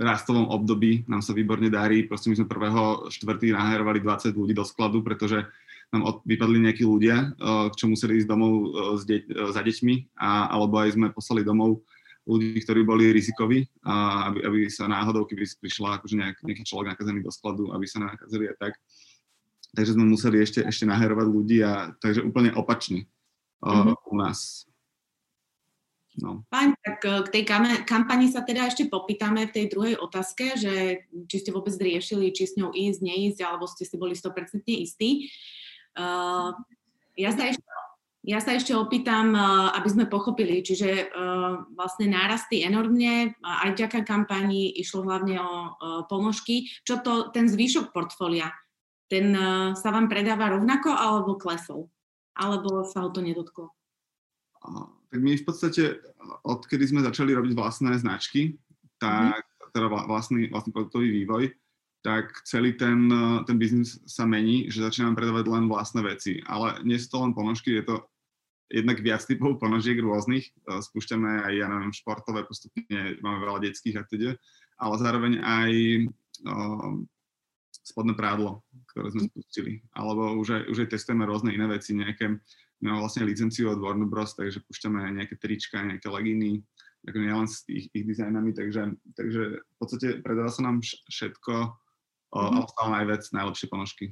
rastovom 0.00 0.48
období 0.48 1.04
nám 1.04 1.20
sa 1.20 1.36
výborne 1.36 1.68
darí. 1.68 2.08
Proste 2.08 2.32
my 2.32 2.40
sme 2.40 2.48
prvého 2.48 3.12
štvrtý 3.12 3.52
naherovali 3.52 4.00
20 4.00 4.32
ľudí 4.32 4.56
do 4.56 4.64
skladu, 4.64 5.04
pretože 5.04 5.44
nám 5.92 6.02
od, 6.06 6.16
vypadli 6.24 6.58
nejakí 6.64 6.86
ľudia, 6.86 7.36
uh, 7.36 7.68
čo 7.74 7.90
museli 7.90 8.22
ísť 8.22 8.28
domov 8.30 8.52
uh, 8.72 8.96
deť, 8.96 9.22
uh, 9.28 9.50
za 9.52 9.60
deťmi, 9.60 10.16
a, 10.16 10.54
alebo 10.54 10.80
aj 10.80 10.96
sme 10.96 11.12
poslali 11.12 11.44
domov 11.44 11.82
ľudí, 12.24 12.62
ktorí 12.62 12.86
boli 12.86 13.10
rizikoví, 13.10 13.66
a 13.82 14.26
aby, 14.30 14.38
aby 14.46 14.58
sa 14.70 14.86
náhodou, 14.86 15.26
keby 15.26 15.44
prišla 15.58 15.98
akože 15.98 16.14
nejak, 16.14 16.36
nejaký 16.46 16.62
človek 16.62 16.94
nakazený 16.94 17.20
do 17.26 17.32
skladu, 17.34 17.74
aby 17.74 17.84
sa 17.90 17.98
nakazili 18.06 18.46
a 18.46 18.54
tak. 18.54 18.78
Takže 19.74 19.94
sme 19.98 20.06
museli 20.06 20.42
ešte, 20.42 20.62
ešte 20.62 20.86
naherovať 20.86 21.26
ľudí 21.26 21.58
a 21.62 21.94
takže 21.98 22.22
úplne 22.22 22.54
opačne 22.54 23.10
uh, 23.66 23.90
mm-hmm. 23.90 24.10
u 24.10 24.14
nás. 24.14 24.69
No. 26.20 26.44
Fajn, 26.52 26.76
tak 26.84 27.00
eh, 27.04 27.20
k 27.24 27.28
tej 27.32 27.44
kampani 27.88 28.28
sa 28.28 28.44
teda 28.44 28.68
ešte 28.68 28.86
popýtame 28.92 29.48
v 29.48 29.54
tej 29.56 29.66
druhej 29.72 29.96
otázke, 29.96 30.54
že 30.60 31.04
či 31.26 31.36
ste 31.40 31.50
vôbec 31.50 31.72
riešili, 31.80 32.32
či 32.36 32.44
s 32.44 32.56
ňou 32.60 32.76
ísť, 32.76 33.00
neísť, 33.00 33.40
alebo 33.42 33.64
ste 33.64 33.88
si 33.88 33.96
boli 33.96 34.12
100% 34.12 34.68
istí. 34.68 35.32
Uh, 35.96 36.54
ja 37.18 37.34
sa 37.34 37.50
ešte 37.50 37.64
ja 38.20 38.36
sa 38.36 38.52
ešte 38.52 38.76
opýtam, 38.76 39.32
eh, 39.32 39.40
aby 39.80 39.88
sme 39.88 40.04
pochopili, 40.04 40.60
čiže 40.60 41.08
vlastne 41.72 42.12
nárasty 42.12 42.60
enormne, 42.60 43.32
aj 43.40 43.72
vďaka 43.72 44.04
kampani 44.04 44.76
išlo 44.76 45.08
hlavne 45.08 45.40
o 45.40 45.52
ponožky. 46.04 46.68
Čo 46.84 47.00
to, 47.00 47.12
ten 47.32 47.48
zvyšok 47.48 47.96
portfólia, 47.96 48.52
ten 49.08 49.32
sa 49.72 49.88
vám 49.88 50.12
predáva 50.12 50.52
rovnako 50.52 50.92
alebo 50.92 51.40
klesol? 51.40 51.88
Alebo 52.36 52.84
sa 52.84 53.00
ho 53.00 53.08
to 53.08 53.24
nedotklo? 53.24 53.72
Tak 55.10 55.18
my 55.18 55.34
v 55.34 55.44
podstate, 55.44 55.82
odkedy 56.46 56.84
sme 56.86 57.06
začali 57.06 57.34
robiť 57.34 57.52
vlastné 57.56 57.96
značky, 57.98 58.60
tak 59.00 59.42
mm. 59.42 59.72
teda 59.74 59.88
vlastný, 59.88 60.52
vlastný 60.52 60.70
produktový 60.70 61.08
vývoj, 61.24 61.50
tak 62.00 62.32
celý 62.48 62.76
ten, 62.80 63.12
ten 63.44 63.56
biznis 63.60 64.00
sa 64.08 64.24
mení, 64.24 64.72
že 64.72 64.84
začíname 64.84 65.16
predávať 65.16 65.46
len 65.52 65.64
vlastné 65.68 66.00
veci. 66.00 66.40
Ale 66.48 66.80
nie 66.80 66.96
sú 66.96 67.12
to 67.12 67.18
len 67.20 67.36
ponožky, 67.36 67.76
je 67.76 67.84
to 67.84 67.96
jednak 68.70 69.02
viac 69.02 69.20
typov 69.26 69.60
ponožiek 69.60 69.98
rôznych. 70.00 70.48
E, 70.48 70.80
spúšťame 70.80 71.44
aj, 71.44 71.52
ja 71.52 71.66
neviem, 71.68 71.92
športové 71.92 72.46
postupne, 72.46 73.18
máme 73.20 73.38
veľa 73.44 73.68
detských 73.68 74.00
a 74.00 74.04
teda, 74.06 74.38
ale 74.80 74.94
zároveň 74.96 75.32
aj 75.44 75.70
um, 76.48 77.04
spodné 77.84 78.16
prádlo, 78.16 78.64
ktoré 78.94 79.12
sme 79.12 79.28
spustili. 79.28 79.84
Alebo 79.92 80.40
už 80.40 80.48
aj, 80.56 80.62
už 80.72 80.78
aj 80.86 80.88
testujeme 80.96 81.28
rôzne 81.28 81.52
iné 81.52 81.68
veci, 81.68 81.92
nejaké 81.92 82.40
vlastne 82.80 83.28
licenciu 83.28 83.68
od 83.68 83.80
Warner 83.80 84.08
Bros, 84.08 84.32
takže 84.32 84.64
púšťame 84.64 85.04
aj 85.04 85.12
nejaké 85.12 85.34
trička, 85.36 85.84
nejaké 85.84 86.08
leginy, 86.08 86.64
ako 87.04 87.16
nielen 87.16 87.48
s 87.48 87.64
ich, 87.68 87.88
ich 87.92 88.04
dizajnami, 88.04 88.52
takže, 88.52 88.96
takže 89.16 89.42
v 89.60 89.76
podstate 89.80 90.20
predáva 90.20 90.52
sa 90.52 90.64
nám 90.64 90.80
všetko, 90.84 91.54
mm-hmm. 92.32 92.56
ale 92.56 92.66
stále 92.72 92.90
najviac 93.00 93.22
najlepšie 93.32 93.66
ponožky. 93.68 94.06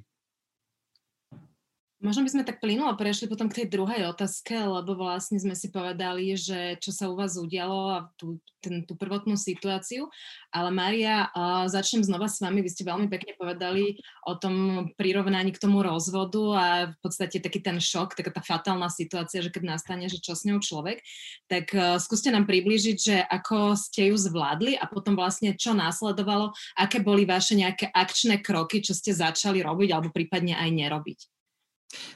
Možno 1.98 2.22
by 2.22 2.30
sme 2.30 2.46
tak 2.46 2.62
plynulo 2.62 2.94
prešli 2.94 3.26
potom 3.26 3.50
k 3.50 3.58
tej 3.58 3.74
druhej 3.74 4.06
otázke, 4.14 4.54
lebo 4.54 4.94
vlastne 4.94 5.34
sme 5.42 5.58
si 5.58 5.66
povedali, 5.66 6.30
že 6.38 6.78
čo 6.78 6.94
sa 6.94 7.10
u 7.10 7.18
vás 7.18 7.34
udialo 7.34 7.80
a 7.90 7.98
tú, 8.14 8.38
ten, 8.62 8.86
tú 8.86 8.94
prvotnú 8.94 9.34
situáciu. 9.34 10.06
Ale 10.54 10.70
Maria, 10.70 11.26
začnem 11.66 12.06
znova 12.06 12.30
s 12.30 12.38
vami. 12.38 12.62
Vy 12.62 12.70
ste 12.70 12.86
veľmi 12.86 13.10
pekne 13.10 13.34
povedali 13.34 13.98
o 14.22 14.38
tom 14.38 14.86
prirovnaní 14.94 15.50
k 15.50 15.58
tomu 15.58 15.82
rozvodu 15.82 16.42
a 16.54 16.66
v 16.94 16.96
podstate 17.02 17.42
taký 17.42 17.58
ten 17.58 17.82
šok, 17.82 18.14
taká 18.14 18.30
tá 18.30 18.46
fatálna 18.46 18.86
situácia, 18.94 19.42
že 19.42 19.50
keď 19.50 19.74
nastane, 19.74 20.06
že 20.06 20.22
čo 20.22 20.38
s 20.38 20.46
ňou 20.46 20.62
človek. 20.62 21.02
Tak 21.50 21.66
uh, 21.74 21.98
skúste 21.98 22.30
nám 22.30 22.46
priblížiť, 22.46 22.96
že 22.96 23.16
ako 23.26 23.74
ste 23.74 24.14
ju 24.14 24.16
zvládli 24.16 24.78
a 24.78 24.86
potom 24.86 25.18
vlastne 25.18 25.58
čo 25.58 25.74
následovalo, 25.74 26.54
aké 26.78 27.02
boli 27.02 27.26
vaše 27.26 27.58
nejaké 27.58 27.90
akčné 27.90 28.38
kroky, 28.38 28.86
čo 28.86 28.94
ste 28.94 29.10
začali 29.10 29.66
robiť 29.66 29.90
alebo 29.90 30.14
prípadne 30.14 30.54
aj 30.54 30.70
nerobiť. 30.70 31.37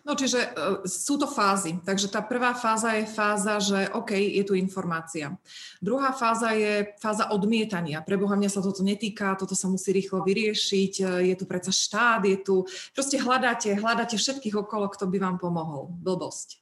No 0.04 0.12
čiže 0.12 0.52
uh, 0.52 0.84
sú 0.84 1.16
to 1.16 1.24
fázy. 1.24 1.80
Takže 1.80 2.12
tá 2.12 2.20
prvá 2.20 2.52
fáza 2.52 2.92
je 2.92 3.08
fáza, 3.08 3.56
že 3.56 3.88
OK, 3.96 4.12
je 4.12 4.44
tu 4.44 4.52
informácia. 4.52 5.32
Druhá 5.80 6.12
fáza 6.12 6.52
je 6.52 6.92
fáza 7.00 7.32
odmietania. 7.32 8.04
Pre 8.04 8.20
Boha 8.20 8.36
mňa 8.36 8.52
sa 8.52 8.60
toto 8.60 8.84
netýka, 8.84 9.32
toto 9.40 9.56
sa 9.56 9.72
musí 9.72 9.96
rýchlo 9.96 10.20
vyriešiť, 10.28 10.92
e, 11.00 11.04
je 11.32 11.34
tu 11.40 11.44
predsa 11.48 11.72
štát, 11.72 12.20
je 12.28 12.36
tu... 12.44 12.54
Proste 12.92 13.16
hľadáte, 13.16 13.72
hľadáte 13.72 14.20
všetkých 14.20 14.60
okolo, 14.60 14.92
kto 14.92 15.08
by 15.08 15.16
vám 15.16 15.36
pomohol. 15.40 15.88
Blbosť. 15.88 16.60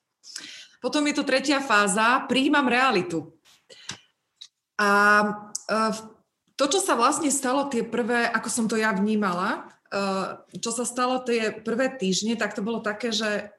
Potom 0.78 1.02
je 1.10 1.14
tu 1.18 1.26
tretia 1.26 1.58
fáza, 1.58 2.24
prijímam 2.30 2.70
realitu. 2.70 3.34
A 4.80 4.88
uh, 5.68 5.92
to, 6.56 6.64
čo 6.68 6.80
sa 6.80 6.96
vlastne 6.96 7.28
stalo 7.28 7.68
tie 7.68 7.84
prvé, 7.84 8.24
ako 8.28 8.48
som 8.48 8.64
to 8.64 8.80
ja 8.80 8.92
vnímala, 8.96 9.68
čo 10.54 10.70
sa 10.70 10.86
stalo 10.86 11.18
tie 11.26 11.50
prvé 11.50 11.90
týždne, 11.90 12.38
tak 12.38 12.54
to 12.54 12.62
bolo 12.62 12.78
také, 12.78 13.10
že 13.10 13.50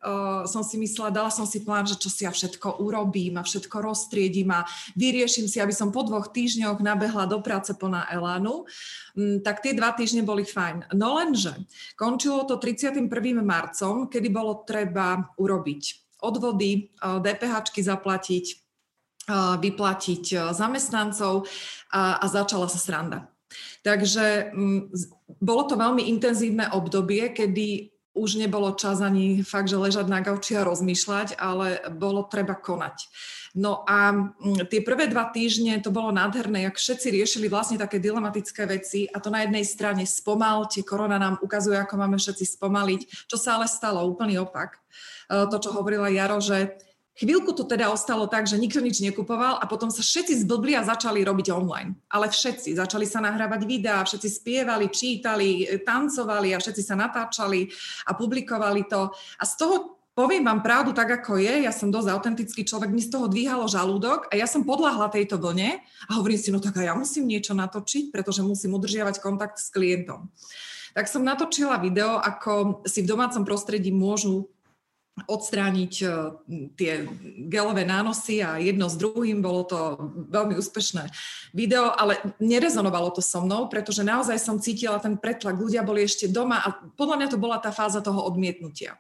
som 0.48 0.64
si 0.64 0.80
myslela, 0.80 1.12
dala 1.12 1.28
som 1.28 1.44
si 1.44 1.60
plán, 1.60 1.84
že 1.84 2.00
čo 2.00 2.08
si 2.08 2.24
ja 2.24 2.32
všetko 2.32 2.80
urobím 2.80 3.36
a 3.36 3.44
všetko 3.44 3.84
roztriedím 3.84 4.56
a 4.56 4.64
vyrieším 4.96 5.52
si, 5.52 5.60
aby 5.60 5.76
som 5.76 5.92
po 5.92 6.08
dvoch 6.08 6.32
týždňoch 6.32 6.80
nabehla 6.80 7.28
do 7.28 7.44
práce 7.44 7.76
plná 7.76 8.08
elánu. 8.08 8.64
Um, 9.12 9.44
tak 9.44 9.60
tie 9.60 9.76
dva 9.76 9.92
týždne 9.92 10.24
boli 10.24 10.48
fajn. 10.48 10.96
No 10.96 11.20
lenže 11.20 11.68
končilo 12.00 12.48
to 12.48 12.56
31. 12.56 13.12
marcom, 13.44 14.08
kedy 14.08 14.32
bolo 14.32 14.64
treba 14.64 15.36
urobiť 15.36 15.84
odvody, 16.24 16.96
uh, 17.04 17.20
eh, 17.20 17.28
DPH 17.28 17.76
zaplatiť, 17.76 18.46
vyplatiť 19.62 20.52
zamestnancov 20.52 21.46
a, 21.94 22.20
a 22.20 22.26
začala 22.26 22.68
sa 22.68 22.80
sranda. 22.82 23.32
Takže 23.82 24.54
m, 24.54 24.58
mm, 24.58 24.82
bolo 25.42 25.64
to 25.66 25.76
veľmi 25.80 26.06
intenzívne 26.12 26.70
obdobie, 26.72 27.34
kedy 27.34 27.92
už 28.12 28.36
nebolo 28.36 28.76
čas 28.76 29.00
ani 29.00 29.40
fakt, 29.40 29.72
že 29.72 29.80
ležať 29.80 30.12
na 30.12 30.20
gauči 30.20 30.60
a 30.60 30.68
rozmýšľať, 30.68 31.40
ale 31.40 31.80
bolo 31.96 32.28
treba 32.28 32.60
konať. 32.60 33.08
No 33.56 33.84
a 33.88 34.12
mm, 34.12 34.68
tie 34.68 34.84
prvé 34.84 35.08
dva 35.12 35.28
týždne 35.32 35.80
to 35.80 35.92
bolo 35.92 36.12
nádherné, 36.12 36.68
jak 36.68 36.80
všetci 36.80 37.08
riešili 37.12 37.48
vlastne 37.52 37.80
také 37.80 38.00
dilematické 38.00 38.68
veci 38.68 39.08
a 39.12 39.20
to 39.20 39.32
na 39.32 39.44
jednej 39.44 39.64
strane 39.64 40.04
spomalte, 40.04 40.84
korona 40.84 41.20
nám 41.20 41.40
ukazuje, 41.44 41.76
ako 41.80 41.96
máme 42.00 42.16
všetci 42.20 42.46
spomaliť, 42.60 43.02
čo 43.28 43.36
sa 43.40 43.60
ale 43.60 43.68
stalo, 43.68 44.04
úplný 44.08 44.40
opak. 44.40 44.80
E, 45.28 45.48
to, 45.52 45.58
čo 45.60 45.76
hovorila 45.76 46.12
Jaro, 46.12 46.40
že 46.40 46.80
Chvíľku 47.12 47.52
to 47.52 47.68
teda 47.68 47.92
ostalo 47.92 48.24
tak, 48.26 48.48
že 48.48 48.56
nikto 48.56 48.80
nič 48.80 49.04
nekupoval 49.04 49.60
a 49.60 49.66
potom 49.68 49.92
sa 49.92 50.00
všetci 50.00 50.48
zblbli 50.48 50.80
a 50.80 50.88
začali 50.88 51.22
robiť 51.28 51.52
online. 51.52 52.00
Ale 52.08 52.32
všetci. 52.32 52.80
Začali 52.80 53.04
sa 53.04 53.20
nahrávať 53.20 53.68
videá, 53.68 54.00
všetci 54.08 54.30
spievali, 54.32 54.88
čítali, 54.88 55.68
tancovali 55.84 56.56
a 56.56 56.62
všetci 56.64 56.82
sa 56.82 56.96
natáčali 56.96 57.68
a 58.08 58.16
publikovali 58.16 58.88
to. 58.88 59.12
A 59.12 59.44
z 59.44 59.54
toho 59.60 60.02
poviem 60.16 60.48
vám 60.48 60.64
pravdu 60.64 60.96
tak, 60.96 61.12
ako 61.24 61.36
je, 61.36 61.68
ja 61.68 61.72
som 61.76 61.92
dosť 61.92 62.10
autentický 62.16 62.62
človek, 62.64 62.92
mi 62.92 63.04
z 63.04 63.12
toho 63.12 63.28
dvíhalo 63.28 63.68
žalúdok 63.68 64.32
a 64.32 64.40
ja 64.40 64.48
som 64.48 64.64
podľahla 64.64 65.12
tejto 65.12 65.36
vlne 65.36 65.84
a 66.08 66.12
hovorím 66.16 66.40
si, 66.40 66.52
no 66.52 66.64
tak 66.64 66.80
a 66.80 66.88
ja 66.88 66.94
musím 66.96 67.28
niečo 67.28 67.52
natočiť, 67.52 68.12
pretože 68.12 68.44
musím 68.44 68.76
udržiavať 68.80 69.20
kontakt 69.20 69.60
s 69.60 69.68
klientom. 69.68 70.32
Tak 70.92 71.08
som 71.08 71.24
natočila 71.24 71.80
video, 71.80 72.20
ako 72.20 72.84
si 72.84 73.04
v 73.04 73.10
domácom 73.12 73.48
prostredí 73.48 73.96
môžu 73.96 74.52
odstrániť 75.28 75.94
e, 76.02 76.06
tie 76.80 77.04
gelové 77.52 77.84
nánosy 77.84 78.40
a 78.40 78.56
jedno 78.58 78.88
s 78.88 78.96
druhým, 78.96 79.44
bolo 79.44 79.68
to 79.68 79.80
veľmi 80.32 80.56
úspešné 80.56 81.12
video, 81.52 81.92
ale 81.92 82.20
nerezonovalo 82.40 83.12
to 83.12 83.20
so 83.20 83.44
mnou, 83.44 83.68
pretože 83.68 84.08
naozaj 84.08 84.40
som 84.40 84.62
cítila 84.62 85.04
ten 85.04 85.20
pretlak, 85.20 85.60
ľudia 85.60 85.84
boli 85.84 86.08
ešte 86.08 86.32
doma 86.32 86.64
a 86.64 86.80
podľa 86.96 87.16
mňa 87.20 87.28
to 87.28 87.42
bola 87.42 87.60
tá 87.60 87.76
fáza 87.76 88.00
toho 88.00 88.24
odmietnutia. 88.24 88.96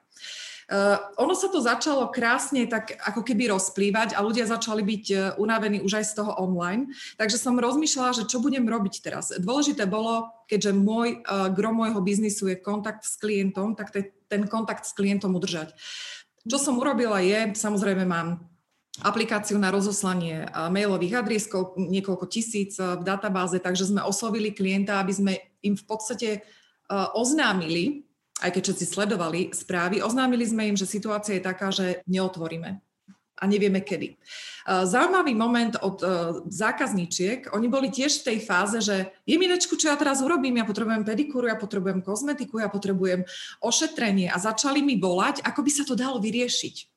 Uh, 0.72 0.96
ono 1.20 1.36
sa 1.36 1.52
to 1.52 1.60
začalo 1.60 2.08
krásne 2.16 2.64
tak 2.64 2.96
ako 3.04 3.28
keby 3.28 3.52
rozplývať 3.52 4.16
a 4.16 4.24
ľudia 4.24 4.48
začali 4.48 4.80
byť 4.80 5.06
uh, 5.12 5.20
unavení 5.36 5.84
už 5.84 6.00
aj 6.00 6.06
z 6.08 6.14
toho 6.24 6.32
online. 6.40 6.88
Takže 7.20 7.36
som 7.36 7.60
rozmýšľala, 7.60 8.24
že 8.24 8.28
čo 8.32 8.40
budem 8.40 8.64
robiť 8.64 9.04
teraz. 9.04 9.36
Dôležité 9.36 9.84
bolo, 9.84 10.32
keďže 10.48 10.72
môj, 10.72 11.28
uh, 11.28 11.52
gro 11.52 11.76
môjho 11.76 12.00
biznisu 12.00 12.56
je 12.56 12.64
kontakt 12.64 13.04
s 13.04 13.20
klientom, 13.20 13.76
tak 13.76 13.92
te, 13.92 14.16
ten 14.32 14.48
kontakt 14.48 14.88
s 14.88 14.96
klientom 14.96 15.36
udržať. 15.36 15.76
Čo 16.48 16.56
som 16.56 16.80
urobila 16.80 17.20
je, 17.20 17.52
samozrejme 17.52 18.08
mám 18.08 18.48
aplikáciu 19.04 19.60
na 19.60 19.68
rozoslanie 19.72 20.48
mailových 20.72 21.20
adrieskov, 21.20 21.76
niekoľko 21.76 22.26
tisíc 22.32 22.80
v 22.80 23.04
databáze, 23.04 23.60
takže 23.60 23.92
sme 23.92 24.02
oslovili 24.08 24.56
klienta, 24.56 25.04
aby 25.04 25.12
sme 25.12 25.34
im 25.62 25.76
v 25.76 25.86
podstate 25.88 26.48
oznámili, 27.16 28.08
aj 28.44 28.52
keď 28.52 28.62
všetci 28.68 28.86
sledovali 28.88 29.42
správy, 29.54 30.04
oznámili 30.04 30.44
sme 30.44 30.74
im, 30.74 30.76
že 30.76 30.90
situácia 30.90 31.38
je 31.38 31.44
taká, 31.46 31.72
že 31.72 32.04
neotvoríme 32.10 32.84
a 33.42 33.50
nevieme 33.50 33.82
kedy. 33.82 34.14
Zaujímavý 34.86 35.34
moment 35.34 35.74
od 35.82 35.98
e, 36.06 36.06
zákazníčiek, 36.46 37.50
oni 37.50 37.66
boli 37.66 37.90
tiež 37.90 38.22
v 38.22 38.26
tej 38.30 38.38
fáze, 38.46 38.78
že 38.78 39.10
je 39.26 39.36
minečku, 39.42 39.74
čo 39.74 39.90
ja 39.90 39.98
teraz 39.98 40.22
urobím, 40.22 40.62
ja 40.62 40.70
potrebujem 40.70 41.02
pedikúru, 41.02 41.50
ja 41.50 41.58
potrebujem 41.58 42.06
kozmetiku, 42.06 42.62
ja 42.62 42.70
potrebujem 42.70 43.26
ošetrenie 43.58 44.30
a 44.30 44.38
začali 44.38 44.86
mi 44.86 45.02
volať, 45.02 45.42
ako 45.42 45.66
by 45.66 45.72
sa 45.74 45.82
to 45.82 45.98
dalo 45.98 46.22
vyriešiť. 46.22 46.91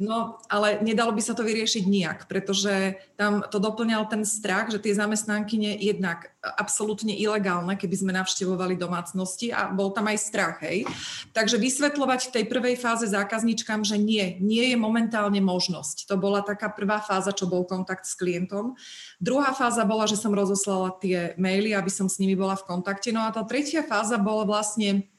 No, 0.00 0.40
ale 0.48 0.80
nedalo 0.80 1.12
by 1.12 1.22
sa 1.24 1.36
to 1.36 1.44
vyriešiť 1.44 1.84
nijak, 1.84 2.18
pretože 2.26 2.96
tam 3.20 3.44
to 3.46 3.60
doplňal 3.60 4.08
ten 4.08 4.24
strach, 4.24 4.72
že 4.72 4.80
tie 4.80 4.96
zamestnanky 4.96 5.60
jednak 5.60 6.32
absolútne 6.40 7.12
ilegálne, 7.12 7.76
keby 7.76 7.96
sme 8.00 8.12
navštevovali 8.16 8.80
domácnosti 8.80 9.52
a 9.52 9.68
bol 9.68 9.92
tam 9.92 10.08
aj 10.08 10.18
strach, 10.18 10.56
hej. 10.64 10.88
Takže 11.36 11.60
vysvetľovať 11.60 12.32
v 12.32 12.34
tej 12.40 12.44
prvej 12.48 12.76
fáze 12.80 13.04
zákazničkám, 13.12 13.84
že 13.84 14.00
nie, 14.00 14.40
nie 14.40 14.72
je 14.72 14.76
momentálne 14.80 15.36
možnosť. 15.44 16.08
To 16.08 16.16
bola 16.16 16.40
taká 16.40 16.72
prvá 16.72 17.04
fáza, 17.04 17.36
čo 17.36 17.44
bol 17.44 17.68
kontakt 17.68 18.08
s 18.08 18.16
klientom. 18.16 18.72
Druhá 19.20 19.52
fáza 19.52 19.84
bola, 19.84 20.08
že 20.08 20.16
som 20.16 20.32
rozoslala 20.32 20.96
tie 20.96 21.36
maily, 21.36 21.76
aby 21.76 21.92
som 21.92 22.08
s 22.08 22.16
nimi 22.16 22.32
bola 22.32 22.56
v 22.56 22.64
kontakte. 22.64 23.12
No 23.12 23.20
a 23.20 23.34
tá 23.36 23.44
tretia 23.44 23.84
fáza 23.84 24.16
bola 24.16 24.48
vlastne 24.48 25.09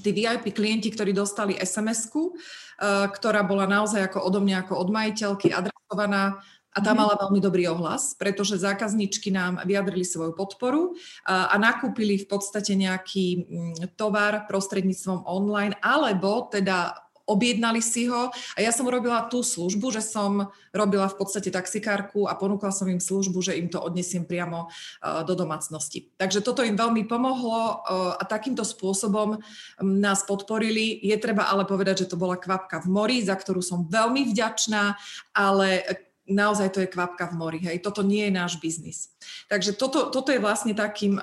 tí 0.00 0.10
VIP 0.12 0.52
klienti, 0.52 0.92
ktorí 0.92 1.16
dostali 1.16 1.56
SMS-ku, 1.56 2.34
eh, 2.34 3.06
ktorá 3.08 3.44
bola 3.44 3.64
naozaj 3.64 4.12
ako 4.12 4.26
odo 4.26 4.40
mňa, 4.44 4.66
ako 4.66 4.74
od 4.80 4.88
majiteľky 4.92 5.52
adresovaná 5.52 6.40
a 6.76 6.84
tá 6.84 6.92
mhm. 6.92 6.98
mala 7.00 7.14
veľmi 7.16 7.40
dobrý 7.40 7.64
ohlas, 7.72 8.12
pretože 8.20 8.60
zákazničky 8.60 9.32
nám 9.32 9.64
vyjadrili 9.64 10.04
svoju 10.04 10.36
podporu 10.36 10.92
a, 11.24 11.48
a 11.48 11.56
nakúpili 11.56 12.20
v 12.20 12.28
podstate 12.28 12.76
nejaký 12.76 13.26
mm, 13.48 13.96
tovar 13.96 14.44
prostredníctvom 14.44 15.24
online, 15.24 15.72
alebo 15.80 16.52
teda 16.52 17.05
objednali 17.26 17.82
si 17.82 18.06
ho 18.06 18.30
a 18.30 18.58
ja 18.62 18.70
som 18.70 18.86
urobila 18.86 19.26
tú 19.26 19.42
službu, 19.42 19.90
že 19.90 20.02
som 20.02 20.48
robila 20.70 21.10
v 21.10 21.18
podstate 21.18 21.50
taxikárku 21.50 22.30
a 22.30 22.38
ponúkla 22.38 22.70
som 22.70 22.86
im 22.86 23.02
službu, 23.02 23.42
že 23.42 23.58
im 23.58 23.66
to 23.66 23.82
odnesiem 23.82 24.22
priamo 24.22 24.70
do 25.26 25.34
domácnosti. 25.34 26.14
Takže 26.14 26.40
toto 26.40 26.62
im 26.62 26.78
veľmi 26.78 27.04
pomohlo 27.10 27.82
a 28.16 28.22
takýmto 28.22 28.62
spôsobom 28.62 29.42
nás 29.82 30.22
podporili. 30.22 31.02
Je 31.02 31.18
treba 31.18 31.50
ale 31.50 31.66
povedať, 31.66 32.06
že 32.06 32.10
to 32.14 32.16
bola 32.16 32.38
kvapka 32.38 32.86
v 32.86 32.88
mori, 32.88 33.18
za 33.26 33.34
ktorú 33.34 33.58
som 33.58 33.90
veľmi 33.90 34.30
vďačná, 34.30 34.94
ale 35.34 35.82
naozaj 36.26 36.74
to 36.74 36.82
je 36.82 36.90
kvapka 36.90 37.30
v 37.30 37.38
mori. 37.38 37.58
Hej. 37.62 37.82
Toto 37.82 38.06
nie 38.06 38.26
je 38.26 38.34
náš 38.34 38.58
biznis. 38.62 39.14
Takže 39.50 39.74
toto, 39.74 40.10
toto 40.14 40.30
je 40.30 40.42
vlastne 40.42 40.74
takým 40.74 41.18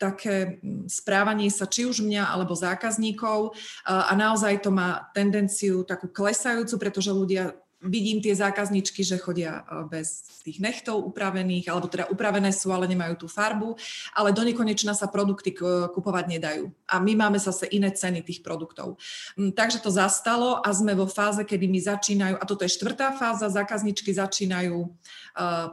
také 0.00 0.56
mm, 0.64 0.88
správanie 0.88 1.52
sa 1.52 1.68
či 1.68 1.84
už 1.84 2.00
mňa 2.00 2.32
alebo 2.32 2.56
zákazníkov 2.56 3.52
a 3.84 4.12
naozaj 4.16 4.64
to 4.64 4.72
má 4.72 5.12
tendenciu 5.12 5.84
takú 5.84 6.08
klesajúcu, 6.08 6.74
pretože 6.80 7.12
ľudia 7.12 7.52
vidím 7.80 8.20
tie 8.20 8.36
zákazničky, 8.36 9.00
že 9.00 9.16
chodia 9.16 9.64
bez 9.88 10.20
tých 10.44 10.60
nechtov 10.60 11.00
upravených, 11.00 11.72
alebo 11.72 11.88
teda 11.88 12.12
upravené 12.12 12.52
sú, 12.52 12.68
ale 12.76 12.84
nemajú 12.84 13.24
tú 13.24 13.26
farbu, 13.26 13.72
ale 14.12 14.36
do 14.36 14.44
nekonečna 14.44 14.92
sa 14.92 15.08
produkty 15.08 15.56
kupovať 15.88 16.24
nedajú. 16.28 16.68
A 16.84 17.00
my 17.00 17.16
máme 17.16 17.40
zase 17.40 17.64
iné 17.72 17.88
ceny 17.88 18.20
tých 18.20 18.44
produktov. 18.44 19.00
Mm, 19.40 19.56
takže 19.56 19.80
to 19.80 19.88
zastalo 19.88 20.60
a 20.60 20.68
sme 20.76 20.92
vo 20.92 21.08
fáze, 21.08 21.40
kedy 21.40 21.66
mi 21.72 21.80
začínajú, 21.80 22.36
a 22.36 22.44
toto 22.44 22.68
je 22.68 22.76
štvrtá 22.76 23.16
fáza, 23.16 23.48
zákazničky 23.48 24.12
začínajú 24.12 24.76
uh, 24.84 25.72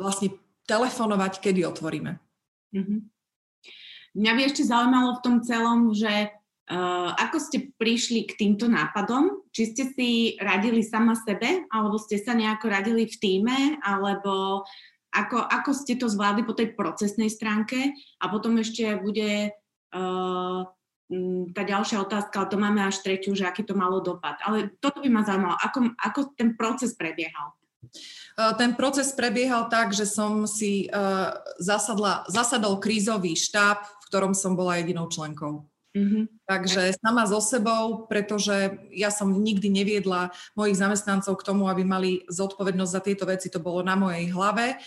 vlastne 0.00 0.32
telefonovať, 0.64 1.32
kedy 1.44 1.68
otvoríme. 1.68 2.16
Mm-hmm. 2.72 3.13
Mňa 4.14 4.32
by 4.34 4.40
ešte 4.46 4.62
zaujímalo 4.62 5.18
v 5.18 5.24
tom 5.26 5.36
celom, 5.42 5.90
že 5.90 6.30
uh, 6.30 7.10
ako 7.18 7.36
ste 7.42 7.74
prišli 7.74 8.30
k 8.30 8.38
týmto 8.38 8.70
nápadom? 8.70 9.42
Či 9.50 9.62
ste 9.74 9.84
si 9.90 10.08
radili 10.38 10.86
sama 10.86 11.18
sebe, 11.18 11.66
alebo 11.66 11.98
ste 11.98 12.22
sa 12.22 12.30
nejako 12.30 12.70
radili 12.70 13.10
v 13.10 13.16
týme, 13.18 13.58
alebo 13.82 14.62
ako, 15.14 15.38
ako 15.42 15.70
ste 15.74 15.98
to 15.98 16.06
zvládli 16.06 16.46
po 16.46 16.54
tej 16.54 16.74
procesnej 16.74 17.30
stránke 17.30 17.94
a 18.18 18.24
potom 18.30 18.54
ešte 18.58 18.98
bude 19.02 19.50
uh, 19.94 20.60
tá 21.54 21.62
ďalšia 21.62 22.02
otázka, 22.02 22.34
ale 22.38 22.50
to 22.50 22.58
máme 22.58 22.80
až 22.80 23.02
tretiu, 23.04 23.36
že 23.36 23.44
aký 23.46 23.62
to 23.62 23.76
malo 23.76 24.00
dopad. 24.00 24.40
Ale 24.42 24.72
toto 24.80 25.04
by 25.04 25.08
ma 25.10 25.22
zaujímalo, 25.22 25.54
ako, 25.60 25.78
ako 26.00 26.20
ten 26.34 26.56
proces 26.58 26.96
prebiehal. 26.96 27.54
Ten 28.58 28.74
proces 28.74 29.14
prebiehal 29.14 29.70
tak, 29.70 29.94
že 29.94 30.08
som 30.08 30.48
si 30.50 30.90
uh, 30.90 31.30
zasadla, 31.62 32.26
zasadol 32.26 32.82
krízový 32.82 33.38
štáb, 33.38 33.86
ktorom 34.14 34.30
som 34.30 34.54
bola 34.54 34.78
jedinou 34.78 35.10
členkou. 35.10 35.66
Mm-hmm. 35.94 36.46
Takže 36.46 36.94
sama 37.02 37.26
so 37.26 37.42
sebou, 37.42 38.06
pretože 38.06 38.78
ja 38.94 39.10
som 39.10 39.30
nikdy 39.30 39.74
neviedla 39.74 40.30
mojich 40.54 40.78
zamestnancov 40.78 41.34
k 41.38 41.46
tomu, 41.50 41.66
aby 41.66 41.82
mali 41.82 42.22
zodpovednosť 42.30 42.94
za 42.94 43.02
tieto 43.02 43.26
veci. 43.26 43.50
To 43.50 43.58
bolo 43.58 43.82
na 43.82 43.98
mojej 43.98 44.30
hlave 44.30 44.78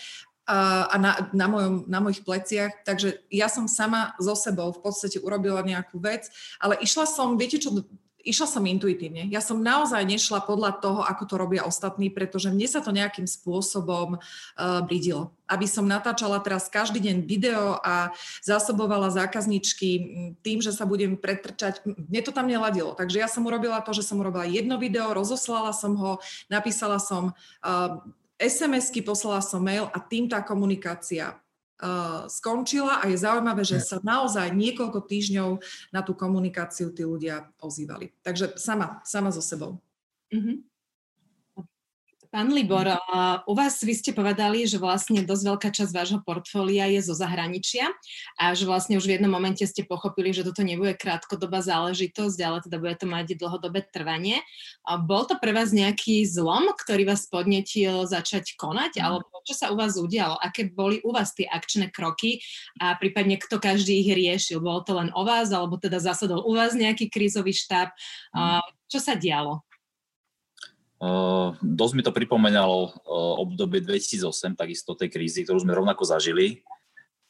a 0.48 0.96
na, 0.96 1.28
na, 1.36 1.44
mojom, 1.44 1.84
na 1.84 2.00
mojich 2.00 2.24
pleciach. 2.24 2.88
Takže 2.88 3.20
ja 3.28 3.52
som 3.52 3.68
sama 3.68 4.16
so 4.16 4.32
sebou 4.32 4.72
v 4.72 4.80
podstate 4.80 5.20
urobila 5.20 5.60
nejakú 5.60 6.00
vec, 6.00 6.32
ale 6.56 6.80
išla 6.80 7.04
som, 7.04 7.36
viete 7.36 7.60
čo, 7.60 7.84
išla 8.28 8.44
som 8.44 8.68
intuitívne. 8.68 9.24
Ja 9.32 9.40
som 9.40 9.64
naozaj 9.64 10.04
nešla 10.04 10.44
podľa 10.44 10.76
toho, 10.84 11.00
ako 11.00 11.24
to 11.24 11.34
robia 11.40 11.64
ostatní, 11.64 12.12
pretože 12.12 12.52
mne 12.52 12.68
sa 12.68 12.84
to 12.84 12.92
nejakým 12.92 13.24
spôsobom 13.24 14.20
uh, 14.20 14.80
bridilo. 14.84 15.32
Aby 15.48 15.64
som 15.64 15.88
natáčala 15.88 16.44
teraz 16.44 16.68
každý 16.68 17.00
deň 17.00 17.16
video 17.24 17.80
a 17.80 18.12
zásobovala 18.44 19.08
zákazničky 19.08 19.90
tým, 20.44 20.58
že 20.60 20.76
sa 20.76 20.84
budem 20.84 21.16
pretrčať, 21.16 21.80
mne 21.88 22.20
to 22.20 22.36
tam 22.36 22.44
neladilo. 22.44 22.92
Takže 22.92 23.24
ja 23.24 23.28
som 23.32 23.48
urobila 23.48 23.80
to, 23.80 23.96
že 23.96 24.04
som 24.04 24.20
urobila 24.20 24.44
jedno 24.44 24.76
video, 24.76 25.16
rozoslala 25.16 25.72
som 25.72 25.96
ho, 25.96 26.20
napísala 26.52 27.00
som 27.00 27.32
uh, 27.64 27.96
SMS-ky, 28.38 29.02
poslala 29.02 29.40
som 29.40 29.64
mail 29.64 29.88
a 29.90 29.98
tým 29.98 30.28
tá 30.28 30.44
komunikácia 30.44 31.34
skončila 32.26 32.98
a 32.98 33.06
je 33.06 33.18
zaujímavé, 33.22 33.62
že 33.62 33.78
sa 33.78 34.02
naozaj 34.02 34.50
niekoľko 34.50 35.06
týždňov 35.06 35.50
na 35.94 36.00
tú 36.02 36.18
komunikáciu 36.18 36.90
tí 36.90 37.06
ľudia 37.06 37.46
ozývali. 37.62 38.10
Takže 38.26 38.58
sama, 38.58 38.98
sama 39.06 39.30
so 39.30 39.38
sebou. 39.38 39.78
Mm-hmm. 40.34 40.56
Pán 42.28 42.52
Libor, 42.52 42.84
u 43.48 43.56
vás 43.56 43.80
vy 43.80 43.96
ste 43.96 44.12
povedali, 44.12 44.68
že 44.68 44.76
vlastne 44.76 45.24
dosť 45.24 45.44
veľká 45.48 45.68
časť 45.72 45.92
vášho 45.96 46.20
portfólia 46.20 46.84
je 46.92 47.00
zo 47.00 47.16
zahraničia 47.16 47.88
a 48.36 48.52
že 48.52 48.68
vlastne 48.68 49.00
už 49.00 49.08
v 49.08 49.16
jednom 49.16 49.32
momente 49.32 49.64
ste 49.64 49.80
pochopili, 49.80 50.36
že 50.36 50.44
toto 50.44 50.60
nebude 50.60 50.92
krátkodobá 50.92 51.64
záležitosť, 51.64 52.38
ale 52.44 52.60
teda 52.60 52.76
bude 52.76 53.00
to 53.00 53.08
mať 53.08 53.32
dlhodobé 53.32 53.80
trvanie. 53.88 54.44
Bol 55.08 55.24
to 55.24 55.40
pre 55.40 55.56
vás 55.56 55.72
nejaký 55.72 56.28
zlom, 56.28 56.68
ktorý 56.76 57.08
vás 57.08 57.24
podnetil 57.32 58.04
začať 58.04 58.60
konať, 58.60 59.00
mm. 59.00 59.08
alebo 59.08 59.32
čo 59.48 59.56
sa 59.56 59.72
u 59.72 59.80
vás 59.80 59.96
udialo? 59.96 60.36
Aké 60.36 60.68
boli 60.68 61.00
u 61.08 61.16
vás 61.16 61.32
tie 61.32 61.48
akčné 61.48 61.88
kroky 61.88 62.44
a 62.76 62.92
prípadne 63.00 63.40
kto 63.40 63.56
každý 63.56 64.04
ich 64.04 64.12
riešil? 64.12 64.60
Bolo 64.60 64.84
to 64.84 65.00
len 65.00 65.08
o 65.16 65.24
vás, 65.24 65.48
alebo 65.48 65.80
teda 65.80 65.96
zasadol 65.96 66.44
u 66.44 66.52
vás 66.52 66.76
nejaký 66.76 67.08
krízový 67.08 67.56
štáb? 67.56 67.88
Mm. 68.36 68.60
Čo 68.88 69.00
sa 69.00 69.16
dialo? 69.16 69.67
Uh, 70.98 71.54
dosť 71.62 71.94
mi 71.94 72.02
to 72.02 72.10
pripomenalo 72.10 72.90
uh, 72.90 72.90
obdobie 73.38 73.78
2008, 73.78 74.58
takisto 74.58 74.98
tej 74.98 75.14
krízy, 75.14 75.46
ktorú 75.46 75.62
sme 75.62 75.70
rovnako 75.70 76.02
zažili. 76.02 76.66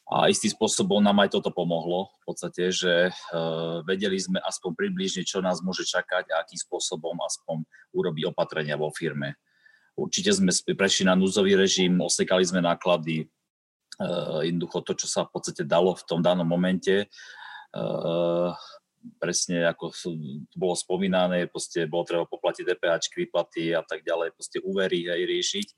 A 0.08 0.32
istým 0.32 0.48
spôsobom 0.48 1.04
nám 1.04 1.20
aj 1.20 1.36
toto 1.36 1.52
pomohlo, 1.52 2.08
v 2.24 2.32
podstate, 2.32 2.72
že 2.72 3.12
uh, 3.12 3.84
vedeli 3.84 4.16
sme 4.16 4.40
aspoň 4.40 4.72
približne, 4.72 5.20
čo 5.20 5.44
nás 5.44 5.60
môže 5.60 5.84
čakať 5.84 6.32
a 6.32 6.40
akým 6.40 6.56
spôsobom 6.56 7.12
aspoň 7.20 7.60
urobiť 7.92 8.32
opatrenia 8.32 8.80
vo 8.80 8.88
firme. 8.88 9.36
Určite 10.00 10.32
sme 10.32 10.48
prešli 10.72 11.04
na 11.04 11.12
núzový 11.12 11.52
režim, 11.58 12.00
osekali 12.00 12.46
sme 12.46 12.62
náklady, 12.62 13.26
jednoducho 14.46 14.86
to, 14.86 14.92
čo 14.94 15.10
sa 15.10 15.26
v 15.26 15.34
podstate 15.34 15.66
dalo 15.66 15.90
v 15.90 16.06
tom 16.06 16.22
danom 16.22 16.46
momente. 16.46 17.10
Presne 19.16 19.64
ako 19.64 19.96
bolo 20.52 20.76
spomínané, 20.76 21.48
proste 21.48 21.88
bolo 21.88 22.04
treba 22.04 22.28
poplatiť 22.28 22.68
DPH, 22.68 23.08
výplaty 23.16 23.72
a 23.72 23.80
tak 23.80 24.04
ďalej, 24.04 24.36
proste 24.36 24.60
úvery 24.60 25.08
aj 25.08 25.22
riešiť. 25.24 25.68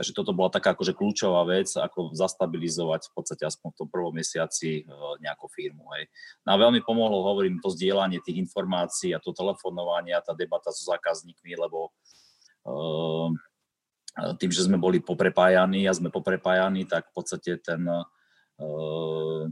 Takže 0.00 0.16
toto 0.16 0.32
bola 0.32 0.48
taká 0.48 0.72
akože 0.72 0.96
kľúčová 0.96 1.44
vec, 1.44 1.76
ako 1.76 2.16
zastabilizovať 2.16 3.10
v 3.10 3.12
podstate 3.12 3.44
aspoň 3.44 3.68
v 3.74 3.78
tom 3.84 3.88
prvom 3.92 4.16
mesiaci 4.16 4.80
e, 4.80 4.82
nejakú 5.20 5.44
firmu. 5.52 5.84
Hej. 5.92 6.08
No 6.46 6.56
a 6.56 6.62
veľmi 6.62 6.80
pomohlo, 6.80 7.20
hovorím, 7.20 7.60
to 7.60 7.68
zdieľanie 7.68 8.22
tých 8.24 8.40
informácií 8.40 9.12
a 9.12 9.20
to 9.20 9.36
telefonovanie 9.36 10.16
a 10.16 10.24
tá 10.24 10.32
debata 10.32 10.72
so 10.72 10.88
zákazníkmi, 10.88 11.52
lebo 11.52 11.92
uh, 12.64 13.28
tým, 14.40 14.48
že 14.48 14.64
sme 14.64 14.80
boli 14.80 15.04
poprepájaní 15.04 15.84
a 15.84 15.92
sme 15.92 16.08
poprepájaní, 16.08 16.88
tak 16.88 17.10
v 17.10 17.14
podstate 17.20 17.60
ten 17.60 17.84
uh, 17.84 19.44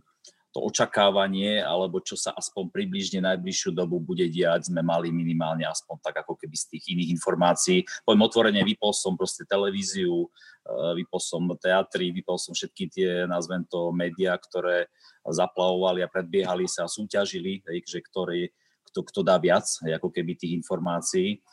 to 0.48 0.64
očakávanie, 0.64 1.61
alebo 1.61 2.00
čo 2.00 2.16
sa 2.16 2.32
aspoň 2.32 2.72
približne 2.72 3.20
najbližšiu 3.20 3.76
dobu 3.76 4.00
bude 4.00 4.24
diať, 4.32 4.72
sme 4.72 4.80
mali 4.80 5.12
minimálne 5.12 5.68
aspoň 5.68 6.00
tak 6.00 6.24
ako 6.24 6.40
keby 6.40 6.56
z 6.56 6.64
tých 6.72 6.84
iných 6.96 7.12
informácií. 7.20 7.84
Poviem 8.02 8.24
otvorene, 8.24 8.61
vypol 8.64 8.96
som 8.96 9.12
proste 9.12 9.44
televíziu, 9.44 10.24
eh, 10.64 10.92
vypol 11.04 11.20
som 11.20 11.44
teatry, 11.61 12.11
vypol 12.11 12.40
som 12.40 12.56
všetky 12.56 12.84
tie, 12.88 13.11
nazvem 13.28 13.68
to, 13.68 13.92
médiá, 13.92 14.40
ktoré 14.40 14.88
zaplavovali 15.28 16.00
a 16.00 16.08
predbiehali 16.08 16.64
sa 16.64 16.88
a 16.88 16.92
súťažili, 16.92 17.61
že 17.84 18.00
ktorý, 18.00 18.48
kto, 18.88 19.00
kto 19.04 19.20
dá 19.20 19.37
viac, 19.37 19.68
ako 19.84 20.08
keby 20.08 20.32
tých 20.32 20.56
informácií. 20.56 21.44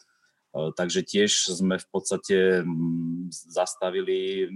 E, 0.55 0.71
takže 0.71 1.03
tiež 1.03 1.51
sme 1.51 1.75
v 1.75 1.87
podstate 1.91 2.63
zastavili 3.51 4.47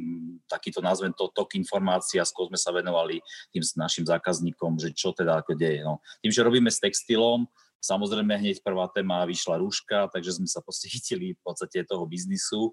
takýto, 0.47 0.79
nazvem 0.79 1.11
to, 1.11 1.27
tok 1.35 1.59
informácií 1.59 2.23
a 2.23 2.27
skôr 2.27 2.47
sme 2.47 2.55
sa 2.55 2.71
venovali 2.71 3.19
tým 3.51 3.63
našim 3.75 4.07
zákazníkom, 4.07 4.79
že 4.79 4.95
čo 4.95 5.11
teda 5.11 5.43
ako 5.43 5.59
deje. 5.59 5.83
No. 5.83 5.99
Tým, 6.23 6.31
že 6.31 6.45
robíme 6.47 6.71
s 6.71 6.79
textilom, 6.79 7.51
samozrejme 7.83 8.39
hneď 8.39 8.63
prvá 8.63 8.87
téma 8.87 9.27
vyšla 9.27 9.59
rúška, 9.59 10.07
takže 10.15 10.39
sme 10.39 10.47
sa 10.47 10.63
proste 10.63 10.87
v 11.19 11.43
podstate 11.43 11.83
toho 11.83 12.07
biznisu, 12.07 12.71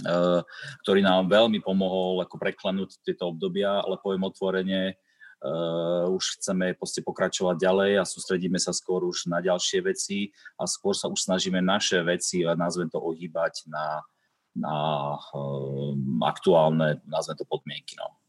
e, 0.00 0.14
ktorý 0.80 1.04
nám 1.04 1.28
veľmi 1.28 1.60
pomohol 1.60 2.24
ako 2.24 2.40
preklenúť 2.40 3.04
tieto 3.04 3.28
obdobia, 3.28 3.84
ale 3.84 4.00
poviem 4.00 4.24
otvorene, 4.24 4.96
uh, 5.42 6.06
už 6.12 6.40
chceme 6.40 6.76
proste 6.76 7.00
pokračovať 7.00 7.56
ďalej 7.56 7.92
a 8.00 8.04
sústredíme 8.04 8.60
sa 8.60 8.76
skôr 8.76 9.04
už 9.08 9.26
na 9.32 9.40
ďalšie 9.40 9.80
veci 9.84 10.30
a 10.60 10.68
skôr 10.68 10.92
sa 10.92 11.08
už 11.08 11.24
snažíme 11.24 11.60
naše 11.64 12.00
veci, 12.04 12.44
a 12.44 12.52
nazvem 12.52 12.92
to, 12.92 13.00
ohýbať 13.00 13.64
na, 13.72 14.04
na 14.52 14.74
uh, 15.16 15.96
aktuálne, 16.28 17.00
nazvem 17.08 17.36
to, 17.40 17.48
podmienky. 17.48 17.96
No. 17.96 18.19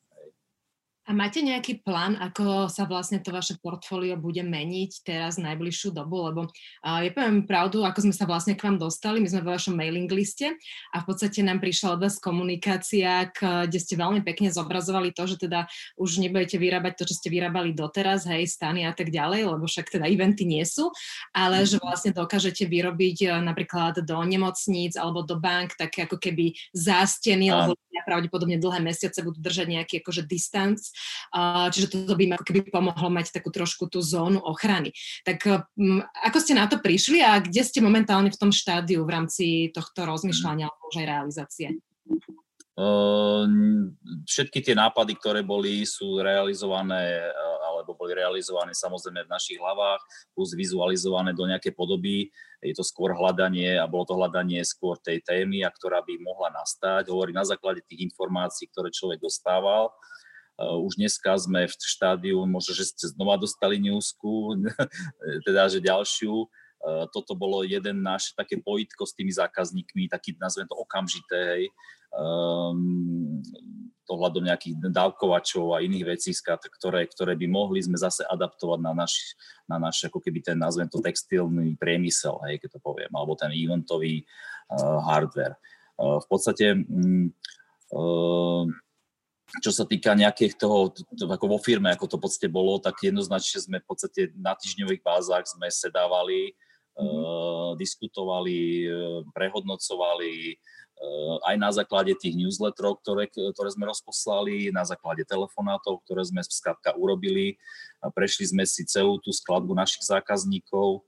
A 1.09 1.17
máte 1.17 1.41
nejaký 1.41 1.81
plán, 1.81 2.13
ako 2.13 2.69
sa 2.69 2.85
vlastne 2.85 3.17
to 3.17 3.33
vaše 3.33 3.57
portfólio 3.57 4.21
bude 4.21 4.45
meniť 4.45 5.01
teraz 5.01 5.41
najbližšiu 5.41 5.97
dobu? 5.97 6.29
Lebo 6.29 6.41
uh, 6.45 7.01
ja 7.01 7.09
poviem 7.09 7.49
pravdu, 7.49 7.81
ako 7.81 8.05
sme 8.05 8.13
sa 8.13 8.29
vlastne 8.29 8.53
k 8.53 8.69
vám 8.69 8.77
dostali, 8.77 9.17
my 9.17 9.25
sme 9.25 9.41
vo 9.41 9.49
vašom 9.49 9.73
mailing 9.73 10.05
liste 10.13 10.53
a 10.93 11.01
v 11.01 11.05
podstate 11.09 11.41
nám 11.41 11.57
prišla 11.57 11.97
od 11.97 12.05
vás 12.05 12.21
komunikácia, 12.21 13.33
kde 13.33 13.79
ste 13.81 13.97
veľmi 13.97 14.21
pekne 14.21 14.53
zobrazovali 14.53 15.09
to, 15.09 15.25
že 15.25 15.41
teda 15.49 15.65
už 15.97 16.21
nebudete 16.21 16.61
vyrábať 16.61 16.93
to, 17.01 17.03
čo 17.09 17.17
ste 17.17 17.33
vyrábali 17.33 17.73
doteraz, 17.73 18.29
hej, 18.29 18.45
stany 18.45 18.85
a 18.85 18.93
tak 18.93 19.09
ďalej, 19.09 19.49
lebo 19.49 19.65
však 19.65 19.89
teda 19.89 20.05
eventy 20.05 20.45
nie 20.45 20.61
sú, 20.69 20.93
ale 21.33 21.65
že 21.65 21.81
vlastne 21.81 22.13
dokážete 22.13 22.69
vyrobiť 22.69 23.41
napríklad 23.41 24.05
do 24.05 24.21
nemocníc 24.21 24.93
alebo 25.01 25.25
do 25.25 25.33
bank 25.41 25.73
také 25.81 26.05
ako 26.05 26.21
keby 26.21 26.53
zásteny, 26.77 27.49
lebo 27.49 27.73
pravdepodobne 28.01 28.57
dlhé 28.57 28.81
mesiace 28.81 29.21
budú 29.21 29.37
držať 29.39 29.67
nejaký 29.77 29.95
akože 30.01 30.25
distance 30.25 30.90
čiže 31.71 31.87
toto 31.91 32.13
by 32.13 32.23
im 32.27 32.33
ako 32.35 32.45
keby 32.47 32.59
pomohlo 32.69 33.09
mať 33.09 33.35
takú 33.35 33.49
trošku 33.49 33.87
tú 33.87 33.99
zónu 34.03 34.39
ochrany. 34.41 34.91
Tak 35.23 35.67
ako 36.25 36.37
ste 36.39 36.53
na 36.57 36.65
to 36.67 36.79
prišli 36.79 37.23
a 37.23 37.39
kde 37.39 37.61
ste 37.63 37.79
momentálne 37.79 38.29
v 38.29 38.39
tom 38.39 38.51
štádiu 38.53 39.03
v 39.03 39.13
rámci 39.13 39.45
tohto 39.71 40.07
rozmýšľania 40.07 40.67
alebo 40.67 40.89
už 40.91 40.97
aj 41.01 41.07
realizácie? 41.07 41.67
všetky 44.25 44.63
tie 44.63 44.75
nápady, 44.75 45.13
ktoré 45.19 45.43
boli, 45.43 45.83
sú 45.85 46.17
realizované 46.23 47.19
alebo 47.61 47.93
boli 47.97 48.15
realizované 48.15 48.71
samozrejme 48.71 49.25
v 49.25 49.33
našich 49.33 49.57
hlavách, 49.59 50.01
plus 50.33 50.53
vizualizované 50.55 51.35
do 51.35 51.45
nejakej 51.45 51.73
podoby. 51.75 52.29
Je 52.61 52.73
to 52.77 52.85
skôr 52.85 53.11
hľadanie 53.11 53.75
a 53.77 53.89
bolo 53.89 54.05
to 54.05 54.13
hľadanie 54.17 54.61
skôr 54.61 54.95
tej 55.01 55.21
témy, 55.25 55.65
a 55.65 55.73
ktorá 55.73 56.05
by 56.05 56.13
mohla 56.21 56.53
nastať. 56.53 57.09
Hovorí 57.09 57.33
na 57.33 57.41
základe 57.41 57.81
tých 57.85 58.05
informácií, 58.05 58.69
ktoré 58.69 58.93
človek 58.93 59.19
dostával 59.21 59.89
už 60.81 60.99
dneska 60.99 61.33
sme 61.37 61.65
v 61.65 61.73
štádiu, 61.73 62.43
možno, 62.45 62.75
že 62.75 62.89
ste 62.89 63.09
znova 63.09 63.37
dostali 63.39 63.81
newsku, 63.81 64.59
teda, 65.47 65.71
že 65.71 65.81
ďalšiu. 65.81 66.49
Eh, 66.81 67.05
toto 67.13 67.37
bolo 67.37 67.61
jeden 67.61 68.01
náš 68.01 68.33
také 68.33 68.57
pojitko 68.57 69.05
s 69.05 69.13
tými 69.13 69.29
zákazníkmi, 69.29 70.09
taký, 70.09 70.33
nazvem 70.41 70.65
to 70.65 70.73
okamžité, 70.73 71.37
hej, 71.53 71.63
um, 72.09 73.37
ohľadom 74.09 74.49
nejakých 74.49 74.89
dávkovačov 74.89 75.77
a 75.77 75.85
iných 75.85 76.17
vecí, 76.17 76.33
ktoré, 76.33 77.05
ktoré 77.05 77.37
by 77.37 77.47
mohli 77.47 77.85
sme 77.85 78.01
zase 78.01 78.25
adaptovať 78.25 78.81
na 78.81 78.97
náš, 78.97 79.37
na 79.69 79.77
náš 79.77 80.09
ako 80.09 80.25
keby 80.25 80.41
ten, 80.41 80.57
nazvem 80.57 80.89
to, 80.89 80.97
textilný 81.05 81.77
priemysel, 81.77 82.41
hej, 82.49 82.57
keď 82.57 82.75
to 82.75 82.79
poviem, 82.81 83.13
alebo 83.13 83.37
ten 83.37 83.53
eventový 83.53 84.25
uh, 84.73 85.05
hardware. 85.05 85.61
Uh, 86.01 86.17
v 86.17 86.27
podstate 86.33 86.81
um, 86.81 87.29
uh, 87.93 88.65
čo 89.59 89.75
sa 89.75 89.83
týka 89.83 90.15
nejakých 90.15 90.55
toho, 90.55 90.95
ako 91.27 91.45
vo 91.51 91.59
firme, 91.59 91.91
ako 91.91 92.07
to 92.07 92.15
v 92.15 92.23
podstate 92.23 92.47
bolo, 92.47 92.79
tak 92.79 92.95
jednoznačne 93.03 93.59
sme 93.59 93.77
v 93.83 93.87
podstate 93.91 94.21
na 94.39 94.55
týždňových 94.55 95.03
bázach 95.03 95.43
sme 95.43 95.67
sedávali, 95.67 96.55
mm-hmm. 96.95 97.03
uh, 97.03 97.71
diskutovali, 97.75 98.87
uh, 98.87 99.27
prehodnocovali, 99.35 100.55
aj 101.49 101.55
na 101.57 101.69
základe 101.73 102.13
tých 102.13 102.37
newsletterov, 102.37 103.01
ktoré, 103.01 103.25
ktoré 103.25 103.69
sme 103.73 103.89
rozposlali, 103.89 104.69
na 104.69 104.85
základe 104.85 105.25
telefonátov, 105.25 106.05
ktoré 106.05 106.21
sme 106.21 106.45
skrátka 106.45 106.93
urobili. 106.93 107.57
Prešli 108.13 108.53
sme 108.53 108.63
si 108.69 108.85
celú 108.85 109.17
tú 109.17 109.33
skladbu 109.33 109.73
našich 109.73 110.05
zákazníkov 110.05 111.01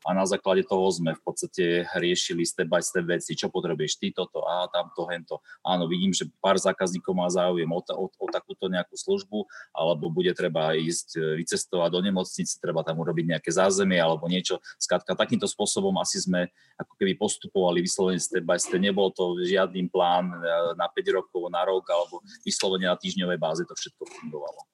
a 0.00 0.16
na 0.16 0.24
základe 0.24 0.64
toho 0.64 0.88
sme 0.88 1.12
v 1.12 1.22
podstate 1.22 1.84
riešili 1.92 2.40
step 2.48 2.72
by 2.72 2.80
step 2.80 3.04
veci, 3.04 3.36
čo 3.36 3.52
potrebuješ 3.52 4.00
ty 4.00 4.08
toto 4.16 4.40
a 4.48 4.64
tamto, 4.72 5.04
hento. 5.12 5.44
Áno, 5.60 5.84
vidím, 5.84 6.16
že 6.16 6.24
pár 6.40 6.56
zákazníkov 6.56 7.12
má 7.12 7.28
záujem 7.28 7.68
o, 7.68 7.80
o, 7.84 8.06
o 8.08 8.26
takúto 8.32 8.72
nejakú 8.72 8.96
službu, 8.96 9.44
alebo 9.76 10.08
bude 10.08 10.32
treba 10.32 10.72
ísť 10.72 11.08
e, 11.16 11.20
vycestovať 11.44 11.88
do 11.92 12.00
nemocnice, 12.00 12.56
treba 12.56 12.80
tam 12.80 12.96
urobiť 13.04 13.36
nejaké 13.36 13.50
zázemie 13.52 14.00
alebo 14.00 14.24
niečo. 14.24 14.56
Skrátka, 14.80 15.12
takýmto 15.12 15.44
spôsobom 15.44 15.92
asi 16.00 16.24
sme 16.24 16.48
ako 16.80 16.96
keby 16.96 17.20
postupovali 17.20 17.84
vyslovene 17.84 18.20
step 18.20 18.44
by 18.48 18.56
step. 18.56 18.80
Nebol 18.80 19.12
to 19.12 19.36
žiadny 19.44 19.92
plán 19.92 20.32
e, 20.32 20.36
na 20.80 20.88
5 20.88 21.12
rokov, 21.12 21.52
na 21.52 21.60
rok 21.68 21.84
alebo 21.92 22.24
vyslovene 22.40 22.88
na 22.88 22.96
týždňovej 22.96 23.36
báze 23.36 23.62
to 23.68 23.76
všetko 23.76 24.02
fungovalo. 24.08 24.64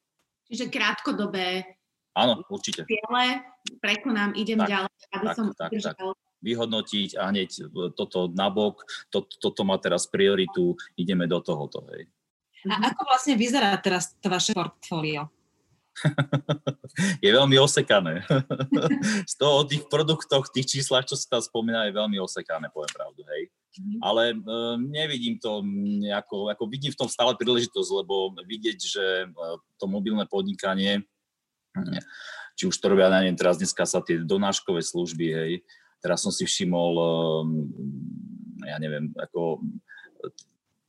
Čiže 0.46 0.70
krátkodobé 0.70 1.75
Áno, 2.16 2.40
určite. 2.48 2.88
Ciele, 2.88 3.44
prekonám, 3.76 4.32
idem 4.40 4.56
tak, 4.64 4.68
ďalej, 4.72 4.94
aby 5.12 5.26
tak, 5.28 5.36
som 5.36 5.46
tak, 5.52 5.70
tak. 5.76 5.96
Vyhodnotiť 6.40 7.20
a 7.20 7.28
hneď 7.28 7.50
e, 7.52 7.64
toto 7.92 8.32
nabok, 8.32 8.88
to, 9.12 9.28
toto 9.28 9.68
má 9.68 9.76
teraz 9.76 10.08
prioritu, 10.08 10.72
ideme 10.96 11.28
do 11.28 11.44
tohoto. 11.44 11.84
Hej. 11.92 12.08
A 12.72 12.88
ako 12.88 13.04
vlastne 13.04 13.36
vyzerá 13.36 13.76
teraz 13.76 14.16
to 14.16 14.32
vaše 14.32 14.56
portfólio? 14.56 15.28
je 17.24 17.30
veľmi 17.32 17.56
osekané. 17.60 18.24
Z 19.30 19.34
toho 19.36 19.64
o 19.64 19.68
tých 19.68 19.84
produktoch, 19.88 20.48
tých 20.52 20.80
číslach, 20.80 21.04
čo 21.04 21.16
sa 21.16 21.36
tam 21.36 21.42
spomína, 21.44 21.88
je 21.88 21.96
veľmi 21.96 22.16
osekané, 22.20 22.72
poviem 22.72 22.92
pravdu, 22.96 23.20
hej. 23.36 23.52
Mm-hmm. 23.76 24.00
Ale 24.00 24.22
e, 24.32 24.36
nevidím 24.88 25.36
to 25.36 25.60
nejako, 26.00 26.48
ako 26.48 26.64
vidím 26.64 26.92
v 26.96 27.00
tom 27.00 27.08
stále 27.12 27.36
príležitosť, 27.36 27.90
lebo 27.92 28.32
vidieť, 28.40 28.78
že 28.80 29.04
e, 29.24 29.28
to 29.76 29.84
mobilné 29.84 30.24
podnikanie 30.24 31.04
či 32.56 32.64
už 32.64 32.76
to 32.80 32.88
robia, 32.88 33.12
neviem, 33.12 33.36
teraz 33.36 33.60
dneska 33.60 33.84
sa 33.84 34.00
tie 34.00 34.16
donáškové 34.24 34.80
služby, 34.80 35.26
hej, 35.28 35.52
teraz 36.00 36.24
som 36.24 36.32
si 36.32 36.48
všimol, 36.48 36.92
ehm, 36.96 37.48
ja 38.64 38.76
neviem, 38.80 39.12
ako 39.12 39.60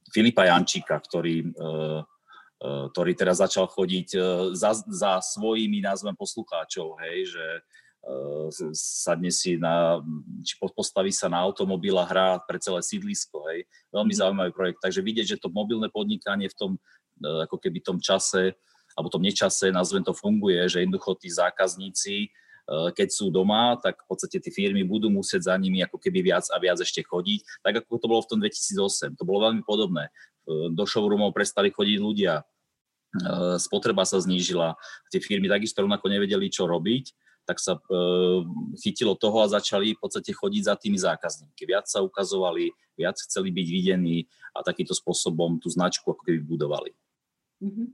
Filipa 0.08 0.47
Jančíka, 0.47 0.95
ktorý, 0.95 1.43
eh, 1.43 2.00
eh, 2.63 2.86
ktorý 2.95 3.12
teraz 3.13 3.43
začal 3.43 3.67
chodiť 3.67 4.08
za, 4.56 4.71
za 4.88 5.19
svojimi 5.19 5.84
názvem 5.84 6.15
poslucháčov, 6.15 6.95
hej, 7.04 7.36
že 7.36 7.45
sadne 8.71 9.28
si 9.28 9.60
na, 9.60 10.00
či 10.39 10.56
postaví 10.56 11.12
sa 11.12 11.28
na 11.28 11.43
automobil 11.43 11.91
a 12.00 12.08
hrá 12.08 12.39
pre 12.39 12.56
celé 12.56 12.80
sídlisko, 12.80 13.43
hej. 13.52 13.67
Veľmi 13.91 14.15
mhm. 14.15 14.19
zaujímavý 14.23 14.52
projekt. 14.56 14.80
Takže 14.80 15.04
vidieť, 15.04 15.36
že 15.36 15.41
to 15.43 15.52
mobilné 15.52 15.91
podnikanie 15.91 16.47
v 16.47 16.56
tom, 16.56 16.71
ako 17.19 17.60
keby 17.60 17.84
tom 17.84 18.00
čase 18.00 18.56
alebo 18.97 19.13
tom 19.13 19.21
nečase, 19.21 19.69
nazvem 19.69 20.01
to, 20.01 20.10
funguje, 20.17 20.65
že 20.65 20.81
jednoducho 20.81 21.13
tí 21.21 21.29
zákazníci, 21.29 22.15
e, 22.25 22.29
keď 22.97 23.07
sú 23.13 23.29
doma, 23.29 23.77
tak 23.77 24.01
v 24.01 24.07
podstate 24.10 24.41
tie 24.41 24.49
firmy 24.49 24.81
budú 24.81 25.13
musieť 25.13 25.53
za 25.53 25.55
nimi 25.55 25.86
ako 25.86 26.01
keby 26.01 26.33
viac 26.33 26.49
a 26.49 26.57
viac 26.57 26.81
ešte 26.81 27.05
chodiť, 27.05 27.62
tak 27.62 27.86
ako 27.86 28.01
to 28.01 28.07
bolo 28.10 28.21
v 28.25 28.29
tom 28.33 28.39
2008. 28.41 29.13
To 29.21 29.23
bolo 29.23 29.45
veľmi 29.45 29.62
podobné. 29.62 30.10
E, 30.10 30.73
do 30.73 30.83
showroomov 30.89 31.29
prestali 31.29 31.69
chodiť 31.69 31.97
ľudia, 32.01 32.41
e, 32.41 32.43
spotreba 33.62 34.01
sa 34.01 34.17
znížila, 34.17 34.73
tie 35.13 35.21
firmy 35.21 35.45
takisto 35.45 35.86
rovnako 35.86 36.10
nevedeli, 36.10 36.49
čo 36.49 36.65
robiť, 36.65 37.13
tak 37.47 37.63
sa 37.63 37.79
chytilo 38.83 39.15
toho 39.15 39.39
a 39.39 39.47
začali 39.47 39.95
v 39.95 39.99
podstate 40.03 40.36
chodiť 40.36 40.67
za 40.67 40.75
tými 40.75 40.99
zákazníky. 40.99 41.63
Viac 41.63 41.88
sa 41.88 42.03
ukazovali, 42.03 42.75
viac 42.99 43.15
chceli 43.23 43.55
byť 43.55 43.67
videní 43.71 44.27
a 44.51 44.60
takýmto 44.67 44.91
spôsobom 44.91 45.55
tú 45.55 45.71
značku 45.71 46.12
ako 46.12 46.27
keby 46.27 46.43
budovali. 46.43 46.91
Mm-hmm. 47.63 47.88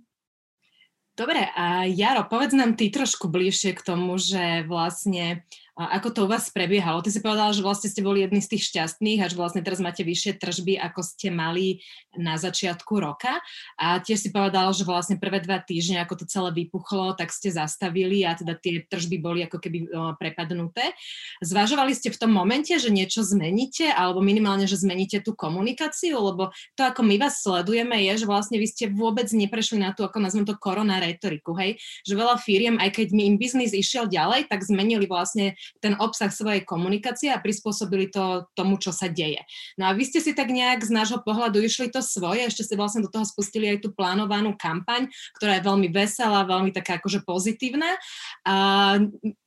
Dobre, 1.14 1.46
a 1.54 1.86
Jaro, 1.86 2.26
povedz 2.26 2.58
nám 2.58 2.74
ty 2.74 2.90
trošku 2.90 3.30
bližšie 3.30 3.78
k 3.78 3.86
tomu, 3.86 4.18
že 4.18 4.66
vlastne 4.66 5.46
ako 5.74 6.10
to 6.14 6.20
u 6.26 6.30
vás 6.30 6.54
prebiehalo? 6.54 7.02
Ty 7.02 7.10
si 7.10 7.18
povedala, 7.18 7.50
že 7.50 7.66
vlastne 7.66 7.90
ste 7.90 8.06
boli 8.06 8.22
jedni 8.22 8.46
z 8.46 8.54
tých 8.54 8.70
šťastných 8.70 9.26
a 9.26 9.30
že 9.30 9.34
vlastne 9.34 9.66
teraz 9.66 9.82
máte 9.82 10.06
vyššie 10.06 10.38
tržby, 10.38 10.78
ako 10.78 11.02
ste 11.02 11.34
mali 11.34 11.82
na 12.14 12.38
začiatku 12.38 12.94
roka. 13.02 13.42
A 13.82 13.98
tiež 13.98 14.22
si 14.22 14.30
povedala, 14.30 14.70
že 14.70 14.86
vlastne 14.86 15.18
prvé 15.18 15.42
dva 15.42 15.58
týždne, 15.58 15.98
ako 16.06 16.22
to 16.22 16.26
celé 16.30 16.54
vypuchlo, 16.54 17.18
tak 17.18 17.34
ste 17.34 17.50
zastavili 17.50 18.22
a 18.22 18.38
teda 18.38 18.54
tie 18.54 18.86
tržby 18.86 19.18
boli 19.18 19.42
ako 19.50 19.58
keby 19.58 19.90
prepadnuté. 20.22 20.94
Zvažovali 21.42 21.98
ste 21.98 22.14
v 22.14 22.22
tom 22.22 22.30
momente, 22.30 22.70
že 22.78 22.94
niečo 22.94 23.26
zmeníte 23.26 23.90
alebo 23.90 24.22
minimálne, 24.22 24.70
že 24.70 24.78
zmeníte 24.78 25.26
tú 25.26 25.34
komunikáciu? 25.34 26.22
Lebo 26.22 26.54
to, 26.78 26.86
ako 26.86 27.02
my 27.02 27.18
vás 27.18 27.42
sledujeme, 27.42 27.98
je, 28.14 28.22
že 28.22 28.30
vlastne 28.30 28.62
vy 28.62 28.70
ste 28.70 28.94
vôbec 28.94 29.26
neprešli 29.34 29.82
na 29.82 29.90
tú, 29.90 30.06
ako 30.06 30.22
nazvem 30.22 30.46
to, 30.46 30.54
korona 30.54 31.02
retoriku, 31.02 31.58
hej? 31.58 31.82
Že 32.06 32.14
veľa 32.14 32.36
firiem, 32.38 32.78
aj 32.78 32.94
keď 32.94 33.08
im 33.18 33.42
biznis 33.42 33.74
išiel 33.74 34.06
ďalej, 34.06 34.46
tak 34.54 34.62
zmenili 34.62 35.10
vlastne 35.10 35.58
ten 35.84 35.94
obsah 36.00 36.30
svojej 36.30 36.64
komunikácie 36.64 37.30
a 37.30 37.42
prispôsobili 37.42 38.10
to 38.10 38.48
tomu, 38.58 38.80
čo 38.80 38.90
sa 38.96 39.10
deje. 39.10 39.42
No 39.80 39.90
a 39.90 39.96
vy 39.96 40.08
ste 40.08 40.20
si 40.20 40.32
tak 40.36 40.50
nejak 40.50 40.84
z 40.84 40.92
nášho 40.92 41.22
pohľadu 41.22 41.62
išli 41.62 41.90
to 41.90 42.00
svoje, 42.04 42.46
ešte 42.48 42.66
ste 42.68 42.76
vlastne 42.80 43.04
do 43.06 43.10
toho 43.12 43.24
spustili 43.28 43.70
aj 43.74 43.86
tú 43.86 43.90
plánovanú 43.92 44.54
kampaň, 44.58 45.10
ktorá 45.40 45.60
je 45.60 45.68
veľmi 45.68 45.88
veselá, 45.92 46.46
veľmi 46.46 46.72
taká 46.76 47.00
akože 47.00 47.24
pozitívna. 47.26 47.98
A 48.46 48.56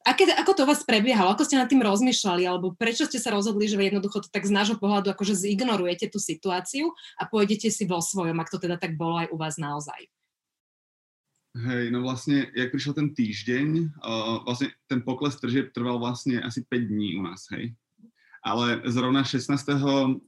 aké, 0.06 0.28
ako 0.32 0.52
to 0.54 0.62
vás 0.64 0.82
prebiehalo? 0.86 1.34
Ako 1.34 1.44
ste 1.44 1.58
nad 1.58 1.68
tým 1.70 1.82
rozmýšľali? 1.82 2.46
Alebo 2.46 2.72
prečo 2.74 3.04
ste 3.04 3.18
sa 3.18 3.34
rozhodli, 3.34 3.66
že 3.66 3.78
jednoducho 3.78 4.24
to 4.24 4.28
tak 4.30 4.46
z 4.46 4.54
nášho 4.54 4.76
pohľadu 4.78 5.12
akože 5.12 5.34
zignorujete 5.34 6.10
tú 6.10 6.22
situáciu 6.22 6.94
a 7.18 7.26
pôjdete 7.26 7.68
si 7.68 7.84
vo 7.84 7.98
svojom, 7.98 8.38
ak 8.38 8.50
to 8.50 8.58
teda 8.62 8.78
tak 8.78 8.94
bolo 8.94 9.20
aj 9.20 9.28
u 9.30 9.36
vás 9.36 9.58
naozaj? 9.58 10.15
Hej, 11.56 11.88
no 11.88 12.04
vlastne, 12.04 12.52
jak 12.52 12.68
prišiel 12.68 12.92
ten 12.92 13.16
týždeň, 13.16 13.96
uh, 14.04 14.44
vlastne 14.44 14.76
ten 14.92 15.00
pokles 15.00 15.40
tržieb 15.40 15.72
trval 15.72 15.96
vlastne 15.96 16.36
asi 16.44 16.60
5 16.60 16.92
dní 16.92 17.16
u 17.16 17.24
nás, 17.24 17.48
hej. 17.56 17.72
Ale 18.44 18.84
zrovna 18.92 19.24
16. 19.24 19.56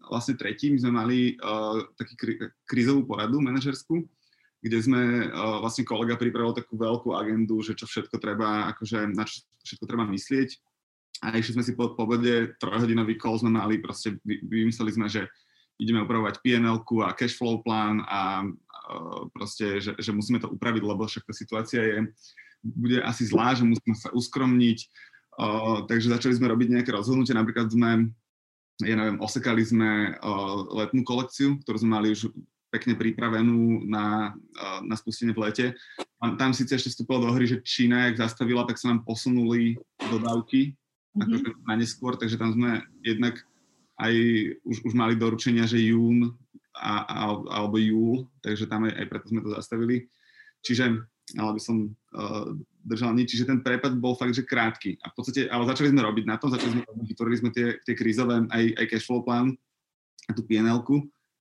vlastne 0.08 0.34
tretím 0.40 0.80
sme 0.80 0.88
mali 0.88 1.36
uh, 1.36 1.84
taký 2.00 2.14
kri- 2.16 2.50
krízovú 2.64 3.04
poradu 3.04 3.44
manažerskú, 3.44 4.08
kde 4.64 4.78
sme, 4.80 5.28
uh, 5.28 5.60
vlastne 5.60 5.84
kolega 5.84 6.16
pripravil 6.16 6.56
takú 6.56 6.80
veľkú 6.80 7.12
agendu, 7.12 7.60
že 7.60 7.76
čo 7.76 7.84
všetko 7.84 8.16
treba, 8.16 8.72
akože 8.72 9.12
na 9.12 9.28
čo 9.28 9.44
všetko 9.68 9.84
treba 9.84 10.08
myslieť. 10.08 10.56
A 11.28 11.36
išli 11.36 11.60
sme 11.60 11.64
si 11.66 11.76
po 11.76 11.92
pobede, 11.92 12.56
trojhodinový 12.56 13.20
call 13.20 13.36
sme 13.36 13.52
mali, 13.52 13.84
proste 13.84 14.16
vymysleli 14.24 14.96
sme, 14.96 15.12
že 15.12 15.28
ideme 15.78 16.02
upravovať 16.02 16.42
pnl 16.42 16.82
a 17.06 17.14
cash 17.14 17.38
flow 17.38 17.62
plán 17.62 18.02
a 18.06 18.42
proste, 19.34 19.80
že, 19.80 19.92
že 19.98 20.10
musíme 20.12 20.40
to 20.40 20.48
upraviť, 20.48 20.82
lebo 20.82 21.04
však 21.04 21.24
tá 21.28 21.34
situácia 21.34 21.80
je, 21.82 21.96
bude 22.62 22.98
asi 23.04 23.28
zlá, 23.28 23.54
že 23.54 23.64
musíme 23.64 23.94
sa 23.94 24.10
uskromniť. 24.10 24.78
takže 25.86 26.12
začali 26.12 26.34
sme 26.34 26.50
robiť 26.50 26.68
nejaké 26.74 26.90
rozhodnutie, 26.90 27.36
napríklad 27.36 27.70
sme, 27.70 28.10
ja 28.82 28.94
neviem, 28.98 29.22
osekali 29.22 29.62
sme 29.62 30.18
letnú 30.74 31.06
kolekciu, 31.06 31.62
ktorú 31.62 31.76
sme 31.78 31.90
mali 31.94 32.08
už 32.14 32.32
pekne 32.68 32.98
pripravenú 33.00 33.88
na, 33.88 34.36
na 34.84 34.94
spustenie 34.98 35.32
v 35.32 35.40
lete. 35.48 35.66
Tam 36.20 36.52
síce 36.52 36.76
ešte 36.76 36.92
vstúpilo 36.92 37.24
do 37.24 37.30
hry, 37.32 37.48
že 37.48 37.64
Čína, 37.64 38.12
jak 38.12 38.20
zastavila, 38.20 38.68
tak 38.68 38.76
sa 38.76 38.92
nám 38.92 39.08
posunuli 39.08 39.80
dodávky 39.96 40.76
mm-hmm. 40.76 41.22
akože 41.22 41.48
na 41.64 41.74
neskôr, 41.80 42.12
takže 42.20 42.36
tam 42.36 42.52
sme 42.52 42.84
jednak 43.00 43.40
aj 43.98 44.14
už, 44.62 44.76
už 44.84 44.92
mali 44.94 45.18
doručenia, 45.18 45.66
že 45.66 45.80
jún 45.80 46.36
a, 46.78 46.94
a, 47.04 47.22
alebo 47.60 47.76
júl, 47.76 48.24
takže 48.40 48.70
tam 48.70 48.86
aj, 48.86 49.06
preto 49.10 49.28
sme 49.28 49.42
to 49.42 49.50
zastavili. 49.52 50.06
Čiže, 50.62 51.02
ale 51.38 51.50
by 51.54 51.60
som 51.62 51.90
uh, 52.14 52.54
držal 52.82 53.14
nič, 53.14 53.34
čiže 53.34 53.50
ten 53.50 53.60
prepad 53.62 53.94
bol 53.98 54.14
fakt, 54.14 54.34
že 54.34 54.46
krátky. 54.46 54.98
A 55.02 55.10
v 55.10 55.14
podstate, 55.14 55.40
ale 55.50 55.68
začali 55.68 55.90
sme 55.92 56.06
robiť 56.06 56.24
na 56.24 56.36
tom, 56.38 56.50
začali 56.50 56.78
sme 56.78 56.82
vytvorili 57.04 57.36
sme 57.38 57.50
tie, 57.50 57.78
tie 57.82 57.94
krízové, 57.94 58.46
aj, 58.48 58.64
aj 58.78 58.86
cashflow 58.90 59.22
plán 59.22 59.54
a 60.26 60.32
tú 60.32 60.42
pnl 60.46 60.82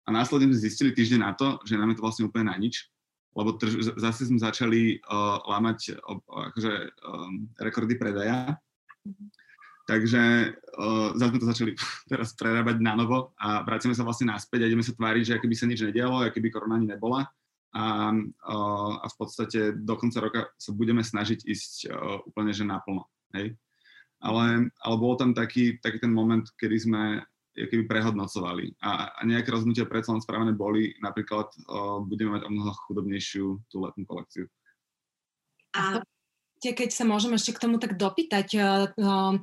a 0.08 0.10
následne 0.10 0.54
sme 0.54 0.64
zistili 0.64 0.92
týždeň 0.96 1.20
na 1.22 1.32
to, 1.36 1.60
že 1.68 1.76
nám 1.76 1.92
je 1.92 1.98
to 2.00 2.06
vlastne 2.06 2.26
úplne 2.28 2.48
na 2.48 2.56
nič, 2.56 2.88
lebo 3.36 3.54
trž, 3.60 3.96
zase 4.00 4.28
sme 4.28 4.40
začali 4.40 5.04
uh, 5.04 5.44
lámať 5.46 5.98
uh, 5.98 6.52
akože, 6.52 6.74
um, 7.06 7.48
rekordy 7.60 7.96
predaja. 8.00 8.58
Mm-hmm 9.06 9.47
Takže 9.88 10.22
uh, 10.52 11.16
zase 11.16 11.32
sme 11.32 11.40
to 11.40 11.48
začali 11.48 11.72
teraz 12.12 12.36
prerábať 12.36 12.84
na 12.84 13.00
novo 13.00 13.32
a 13.40 13.64
vracíme 13.64 13.96
sa 13.96 14.04
vlastne 14.04 14.28
naspäť 14.28 14.68
a 14.68 14.70
ideme 14.70 14.84
sa 14.84 14.92
tváriť, 14.92 15.24
že 15.24 15.36
akoby 15.40 15.56
sa 15.56 15.66
nič 15.66 15.80
nedialo, 15.80 16.28
akoby 16.28 16.52
korona 16.52 16.76
ani 16.76 16.92
nebola. 16.92 17.24
A, 17.72 18.12
uh, 18.12 18.94
a 19.00 19.06
v 19.08 19.16
podstate 19.16 19.80
do 19.80 19.96
konca 19.96 20.20
roka 20.20 20.42
sa 20.60 20.76
budeme 20.76 21.08
snažiť 21.08 21.40
ísť 21.48 21.74
uh, 21.88 22.20
úplne 22.28 22.52
že 22.52 22.68
naplno. 22.68 23.08
Hej? 23.32 23.56
Ale, 24.20 24.68
ale 24.68 24.96
bol 25.00 25.16
tam 25.16 25.32
taký, 25.32 25.80
taký 25.80 26.04
ten 26.04 26.12
moment, 26.12 26.44
kedy 26.58 26.78
sme 26.84 27.04
keby 27.66 27.90
prehodnocovali 27.90 28.78
a, 28.86 29.18
a 29.18 29.22
nejaké 29.26 29.50
rozhodnutia 29.50 29.90
predsa 29.90 30.14
len 30.14 30.22
spravené 30.22 30.54
boli, 30.54 30.94
napríklad 31.02 31.50
uh, 31.66 31.98
budeme 32.06 32.38
mať 32.38 32.46
o 32.46 32.54
mnoho 32.54 32.70
chudobnejšiu 32.86 33.46
tú 33.66 33.82
letnú 33.82 34.06
kolekciu. 34.06 34.46
A 35.74 36.06
keď 36.62 36.94
sa 36.94 37.10
môžem 37.10 37.34
ešte 37.34 37.58
k 37.58 37.62
tomu 37.66 37.82
tak 37.82 37.98
dopýtať, 37.98 38.48
uh, 38.62 39.42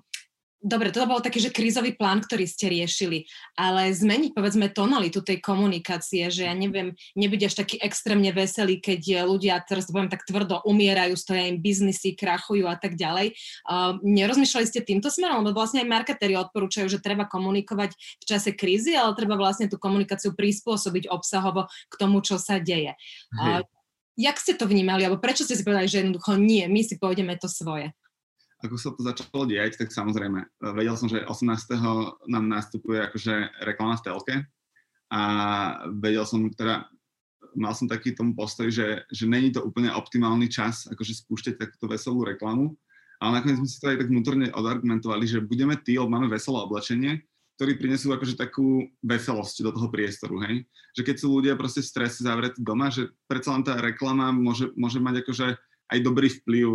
dobre, 0.64 0.88
to 0.88 1.04
bol 1.04 1.20
taký, 1.20 1.44
že 1.44 1.52
krízový 1.52 1.92
plán, 1.92 2.24
ktorý 2.24 2.48
ste 2.48 2.72
riešili, 2.72 3.28
ale 3.52 3.92
zmeniť 3.92 4.32
povedzme 4.32 4.72
tonalitu 4.72 5.20
tej 5.20 5.44
komunikácie, 5.44 6.32
že 6.32 6.48
ja 6.48 6.56
neviem, 6.56 6.96
nebude 7.12 7.44
až 7.44 7.60
taký 7.60 7.76
extrémne 7.84 8.32
veselý, 8.32 8.80
keď 8.80 9.28
ľudia, 9.28 9.60
teraz 9.60 9.84
to 9.84 9.92
poviem 9.92 10.08
tak 10.08 10.24
tvrdo, 10.24 10.64
umierajú, 10.64 11.12
stoja 11.20 11.44
im 11.44 11.60
biznisy, 11.60 12.16
krachujú 12.16 12.64
a 12.64 12.80
tak 12.80 12.96
ďalej. 12.96 13.36
Uh, 13.68 14.00
nerozmýšľali 14.00 14.66
ste 14.66 14.80
týmto 14.80 15.12
smerom? 15.12 15.44
Lebo 15.44 15.60
vlastne 15.60 15.84
aj 15.84 15.92
marketéri 15.92 16.34
odporúčajú, 16.40 16.88
že 16.88 17.04
treba 17.04 17.28
komunikovať 17.28 17.92
v 17.94 18.24
čase 18.24 18.56
krízy, 18.56 18.96
ale 18.96 19.12
treba 19.12 19.36
vlastne 19.36 19.68
tú 19.68 19.76
komunikáciu 19.76 20.32
prispôsobiť 20.32 21.12
obsahovo 21.12 21.68
k 21.92 21.94
tomu, 22.00 22.24
čo 22.24 22.40
sa 22.40 22.56
deje. 22.56 22.96
Uh, 23.36 23.60
jak 24.16 24.40
ste 24.40 24.56
to 24.56 24.64
vnímali, 24.64 25.04
alebo 25.04 25.20
prečo 25.20 25.44
ste 25.44 25.58
si 25.58 25.66
povedali, 25.66 25.90
že 25.90 26.00
jednoducho 26.00 26.40
nie, 26.40 26.64
my 26.70 26.80
si 26.80 26.96
pôjdeme 26.96 27.36
to 27.36 27.50
svoje? 27.50 27.92
Ako 28.64 28.76
sa 28.80 28.90
to 28.96 29.04
začalo 29.04 29.44
diať, 29.44 29.76
tak 29.76 29.92
samozrejme, 29.92 30.40
vedel 30.72 30.96
som, 30.96 31.06
že 31.06 31.20
18. 31.20 31.44
nám 32.26 32.44
nastupuje 32.48 33.04
akože 33.04 33.64
reklama 33.68 34.00
v 34.00 34.04
telke 34.04 34.34
a 35.12 35.20
vedel 36.00 36.24
som 36.24 36.48
teda, 36.48 36.88
mal 37.54 37.76
som 37.76 37.86
taký 37.86 38.16
tomu 38.16 38.32
postoj, 38.32 38.72
že, 38.72 39.04
že 39.12 39.28
není 39.28 39.52
to 39.52 39.62
úplne 39.62 39.92
optimálny 39.92 40.48
čas 40.48 40.88
akože 40.88 41.12
spúšťať 41.24 41.54
takúto 41.60 41.86
veselú 41.86 42.24
reklamu, 42.24 42.72
ale 43.22 43.40
nakoniec 43.40 43.60
sme 43.62 43.68
si 43.68 43.78
to 43.78 43.92
aj 43.92 43.98
tak 44.00 44.10
vnútorne 44.10 44.48
odargumentovali, 44.50 45.24
že 45.28 45.44
budeme 45.44 45.76
tí, 45.78 46.00
lebo 46.00 46.10
máme 46.10 46.26
veselé 46.32 46.58
oblečenie, 46.64 47.22
ktorí 47.54 47.78
prinesú 47.78 48.10
akože 48.10 48.34
takú 48.34 48.82
veselosť 49.06 49.62
do 49.62 49.70
toho 49.70 49.86
priestoru, 49.86 50.42
hej? 50.42 50.66
Že 50.98 51.02
keď 51.06 51.16
sú 51.22 51.26
ľudia 51.30 51.54
proste 51.54 51.86
v 51.86 51.90
strese 51.90 52.26
zavretí 52.26 52.58
doma, 52.58 52.90
že 52.90 53.14
predsa 53.30 53.54
len 53.54 53.62
tá 53.62 53.78
reklama 53.78 54.34
môže, 54.34 54.74
môže 54.74 54.98
mať 54.98 55.22
akože 55.22 55.46
aj 55.92 55.98
dobrý 56.00 56.32
vplyv, 56.32 56.68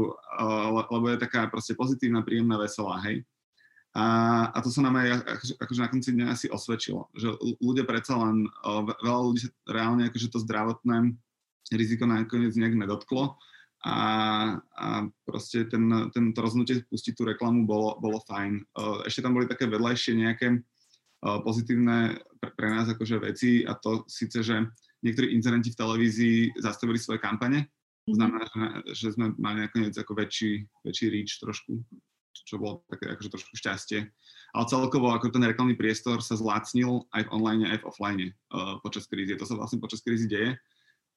lebo 0.89 1.05
je 1.09 1.17
taká 1.17 1.49
proste 1.49 1.73
pozitívna, 1.73 2.21
príjemná, 2.21 2.61
veselá, 2.61 3.01
hej. 3.09 3.25
A, 3.97 4.05
a 4.53 4.57
to 4.61 4.69
sa 4.69 4.85
nám 4.85 5.01
aj 5.01 5.25
akože, 5.25 5.53
akože 5.57 5.79
na 5.81 5.89
konci 5.89 6.09
dňa 6.13 6.25
asi 6.29 6.45
osvedčilo, 6.45 7.09
že 7.17 7.33
ľudia 7.57 7.89
predsa 7.89 8.21
len, 8.21 8.45
veľa 9.01 9.21
ľudí 9.25 9.41
sa 9.41 9.49
reálne 9.65 10.05
akože 10.05 10.29
to 10.29 10.37
zdravotné 10.45 11.17
riziko 11.73 12.05
nakoniec 12.05 12.53
nejak 12.53 12.77
nedotklo 12.77 13.41
a, 13.81 13.97
a 14.61 14.87
proste 15.25 15.65
ten, 15.65 15.89
ten, 16.13 16.35
to 16.35 16.39
rozhodnutie 16.43 16.85
pustiť 16.85 17.17
tú 17.17 17.25
reklamu 17.25 17.65
bolo, 17.65 17.97
bolo 17.97 18.21
fajn. 18.29 18.61
Ešte 19.09 19.25
tam 19.25 19.33
boli 19.33 19.49
také 19.49 19.65
vedľajšie 19.65 20.13
nejaké 20.21 20.61
pozitívne 21.23 22.19
pre, 22.39 22.67
nás 22.69 22.87
akože 22.91 23.17
veci 23.23 23.65
a 23.65 23.73
to 23.73 24.05
síce, 24.05 24.43
že 24.43 24.69
niektorí 25.01 25.31
incidenti 25.31 25.71
v 25.71 25.79
televízii 25.79 26.37
zastavili 26.59 26.99
svoje 26.99 27.23
kampane, 27.23 27.71
to 28.09 28.15
znamená, 28.17 28.45
že, 28.91 29.13
sme 29.13 29.37
mali 29.37 29.69
nakoniec 29.69 29.93
ako 29.93 30.17
väčší, 30.17 30.65
väčší 30.81 31.05
reach 31.13 31.37
trošku, 31.37 31.85
čo 32.33 32.57
bolo 32.57 32.81
také 32.89 33.13
akože 33.13 33.29
trošku 33.29 33.53
šťastie. 33.53 34.09
Ale 34.57 34.65
celkovo 34.65 35.13
ako 35.13 35.29
ten 35.29 35.45
reklamný 35.45 35.77
priestor 35.77 36.25
sa 36.25 36.33
zlácnil 36.33 37.05
aj 37.13 37.29
v 37.29 37.31
online, 37.33 37.69
aj 37.69 37.85
v 37.85 37.87
offline 37.87 38.23
uh, 38.49 38.81
počas 38.81 39.05
krízy. 39.05 39.37
To 39.37 39.45
sa 39.45 39.53
vlastne 39.53 39.77
počas 39.77 40.01
krízy 40.01 40.25
deje. 40.25 40.57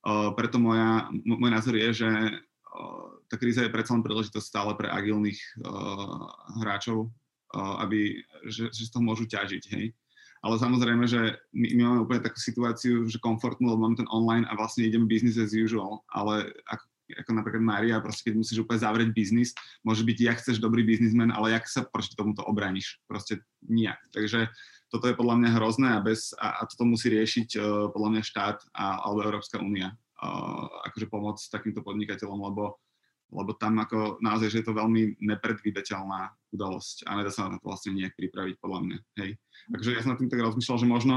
Uh, 0.05 0.37
preto 0.37 0.61
moja, 0.61 1.09
môj 1.25 1.51
názor 1.51 1.79
je, 1.79 2.05
že 2.05 2.11
uh, 2.11 3.09
tá 3.33 3.41
kríza 3.41 3.65
je 3.65 3.73
predsa 3.73 3.97
len 3.97 4.05
príležitosť 4.05 4.45
stále 4.45 4.73
pre 4.77 4.93
agilných 4.93 5.41
uh, 5.65 6.29
hráčov, 6.61 7.09
uh, 7.09 7.81
aby, 7.89 8.21
že, 8.51 8.69
že 8.69 8.83
z 8.87 8.93
toho 8.93 9.01
môžu 9.01 9.25
ťažiť. 9.25 9.63
Hej? 9.73 9.97
Ale 10.43 10.59
samozrejme, 10.59 11.07
že 11.07 11.39
my, 11.55 11.69
my 11.79 11.83
máme 11.87 12.01
úplne 12.03 12.23
takú 12.27 12.39
situáciu, 12.43 13.07
že 13.07 13.23
komfortnú, 13.23 13.71
lebo 13.71 13.87
máme 13.87 14.03
ten 14.03 14.11
online 14.11 14.43
a 14.51 14.59
vlastne 14.59 14.83
ideme 14.83 15.07
business 15.07 15.39
as 15.39 15.55
usual, 15.55 16.03
ale 16.11 16.51
ako, 16.67 16.85
ako 17.23 17.31
napríklad 17.31 17.63
Mária, 17.63 18.03
proste 18.03 18.27
keď 18.27 18.35
musíš 18.43 18.59
úplne 18.67 18.83
zavrieť 18.83 19.11
biznis, 19.15 19.55
môže 19.87 20.03
byť, 20.03 20.19
jak 20.19 20.39
chceš 20.43 20.59
dobrý 20.59 20.83
biznismen, 20.83 21.31
ale 21.31 21.55
jak 21.55 21.71
sa 21.71 21.87
proti 21.87 22.19
tomuto 22.19 22.43
obraníš, 22.43 22.99
proste 23.07 23.47
nijak. 23.63 24.03
Takže 24.11 24.51
toto 24.91 25.07
je 25.09 25.17
podľa 25.17 25.41
mňa 25.41 25.51
hrozné 25.57 25.89
a, 25.95 26.05
bez, 26.05 26.35
a, 26.37 26.61
a 26.61 26.63
toto 26.67 26.85
musí 26.85 27.09
riešiť 27.15 27.49
uh, 27.57 27.63
podľa 27.95 28.09
mňa 28.19 28.23
štát 28.27 28.59
a, 28.75 29.07
alebo 29.07 29.25
Európska 29.25 29.63
únia, 29.63 29.95
uh, 29.95 30.67
akože 30.91 31.07
pomôcť 31.07 31.55
takýmto 31.55 31.87
podnikateľom, 31.87 32.51
lebo 32.51 32.83
lebo 33.33 33.57
tam 33.57 33.81
ako 33.81 34.21
naozaj, 34.21 34.53
že 34.53 34.59
je 34.61 34.67
to 34.69 34.77
veľmi 34.77 35.17
nepredvídateľná 35.25 36.37
udalosť 36.53 37.09
a 37.09 37.17
nedá 37.17 37.33
sa 37.33 37.49
na 37.49 37.57
to 37.57 37.65
vlastne 37.65 37.97
nejak 37.97 38.13
pripraviť 38.15 38.61
podľa 38.61 38.81
mňa. 38.85 38.99
Hej. 39.25 39.31
Takže 39.73 39.89
ja 39.97 40.01
som 40.05 40.13
na 40.13 40.19
tým 40.21 40.29
tak 40.29 40.45
rozmýšľal, 40.45 40.79
že 40.85 40.89
možno 40.89 41.15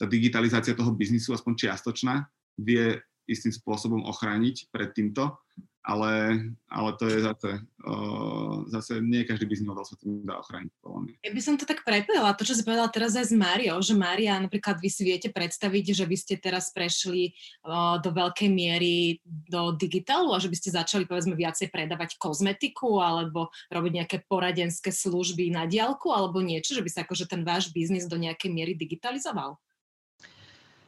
tá 0.00 0.08
digitalizácia 0.08 0.72
toho 0.72 0.90
biznisu, 0.96 1.36
aspoň 1.36 1.52
čiastočná, 1.68 2.26
vie 2.56 2.98
istým 3.28 3.52
spôsobom 3.52 4.02
ochrániť 4.08 4.72
pred 4.72 4.90
týmto, 4.96 5.36
ale, 5.82 6.38
ale 6.70 6.90
to 6.94 7.10
je 7.10 7.26
zase, 7.26 7.50
uh, 7.82 8.62
zase 8.70 9.02
nie 9.02 9.26
každý 9.26 9.50
biznis 9.50 9.66
model 9.66 9.82
sa 9.82 9.98
tým 9.98 10.22
dá 10.22 10.38
ochrániť, 10.38 10.70
podľa. 10.78 11.18
Ja 11.26 11.34
by 11.34 11.42
som 11.42 11.58
to 11.58 11.66
tak 11.66 11.82
prepojila, 11.82 12.38
to, 12.38 12.46
čo 12.46 12.54
si 12.54 12.62
povedala 12.62 12.86
teraz 12.86 13.18
aj 13.18 13.30
s 13.30 13.34
Máriou, 13.34 13.82
že 13.82 13.98
Mária, 13.98 14.38
napríklad 14.38 14.78
vy 14.78 14.86
si 14.86 15.02
viete 15.02 15.34
predstaviť, 15.34 15.84
že 15.90 16.06
by 16.06 16.16
ste 16.16 16.34
teraz 16.38 16.70
prešli 16.70 17.34
uh, 17.66 17.98
do 17.98 18.14
veľkej 18.14 18.46
miery 18.46 19.18
do 19.26 19.74
digitálu 19.74 20.30
a 20.30 20.38
že 20.38 20.46
by 20.46 20.56
ste 20.56 20.70
začali, 20.70 21.02
povedzme, 21.02 21.34
viacej 21.34 21.74
predávať 21.74 22.14
kozmetiku 22.14 23.02
alebo 23.02 23.50
robiť 23.74 23.92
nejaké 23.98 24.16
poradenské 24.30 24.94
služby 24.94 25.50
na 25.50 25.66
diálku 25.66 26.14
alebo 26.14 26.38
niečo, 26.38 26.78
že 26.78 26.84
by 26.86 26.90
sa 26.94 27.02
akože 27.02 27.26
ten 27.26 27.42
váš 27.42 27.74
biznis 27.74 28.06
do 28.06 28.14
nejakej 28.14 28.54
miery 28.54 28.78
digitalizoval? 28.78 29.58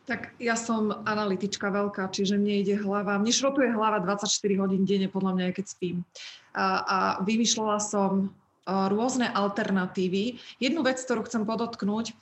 Tak 0.04 0.36
ja 0.36 0.52
som 0.52 0.92
analytička 1.08 1.72
veľká, 1.72 2.12
čiže 2.12 2.36
mne 2.36 2.60
ide 2.60 2.76
hlava, 2.76 3.16
mne 3.16 3.32
šrotuje 3.32 3.72
hlava 3.72 4.04
24 4.04 4.28
hodín 4.60 4.84
denne, 4.84 5.08
podľa 5.08 5.32
mňa, 5.32 5.56
keď 5.56 5.64
spím. 5.64 6.04
A, 6.52 6.64
a 6.84 6.98
vymýšľala 7.24 7.80
som 7.80 8.28
rôzne 8.68 9.28
alternatívy. 9.28 10.40
Jednu 10.60 10.80
vec, 10.84 11.00
ktorú 11.00 11.24
chcem 11.28 11.44
podotknúť, 11.44 12.16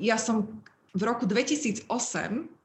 ja 0.00 0.16
som 0.16 0.48
v 0.90 1.02
roku 1.06 1.22
2008, 1.28 1.86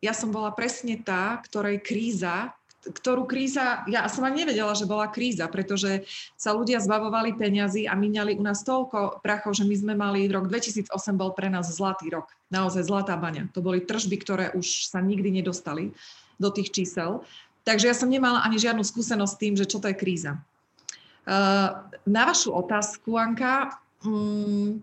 ja 0.02 0.14
som 0.16 0.30
bola 0.34 0.50
presne 0.56 0.98
tá, 0.98 1.38
ktorej 1.46 1.84
kríza 1.84 2.56
ktorú 2.86 3.26
kríza, 3.26 3.82
ja 3.90 4.06
som 4.06 4.22
ani 4.26 4.46
nevedela, 4.46 4.78
že 4.78 4.86
bola 4.86 5.10
kríza, 5.10 5.50
pretože 5.50 6.06
sa 6.38 6.54
ľudia 6.54 6.78
zbavovali 6.78 7.34
peňazí 7.34 7.90
a 7.90 7.98
míňali 7.98 8.38
u 8.38 8.44
nás 8.46 8.62
toľko 8.62 9.26
prachov, 9.26 9.58
že 9.58 9.66
my 9.66 9.76
sme 9.76 9.94
mali, 9.98 10.30
rok 10.30 10.46
2008 10.46 10.94
bol 11.18 11.34
pre 11.34 11.50
nás 11.50 11.66
zlatý 11.70 12.14
rok, 12.14 12.30
naozaj 12.54 12.86
zlatá 12.86 13.18
baňa. 13.18 13.50
To 13.58 13.66
boli 13.66 13.82
tržby, 13.82 14.18
ktoré 14.22 14.46
už 14.54 14.90
sa 14.90 15.02
nikdy 15.02 15.42
nedostali 15.42 15.92
do 16.38 16.54
tých 16.54 16.70
čísel. 16.70 17.26
Takže 17.66 17.90
ja 17.90 17.96
som 17.98 18.12
nemala 18.12 18.46
ani 18.46 18.62
žiadnu 18.62 18.86
skúsenosť 18.86 19.34
s 19.34 19.42
tým, 19.42 19.54
že 19.58 19.66
čo 19.66 19.82
to 19.82 19.90
je 19.90 19.98
kríza. 19.98 20.38
Na 22.06 22.22
vašu 22.30 22.54
otázku, 22.54 23.18
Anka, 23.18 23.82
mm, 24.06 24.78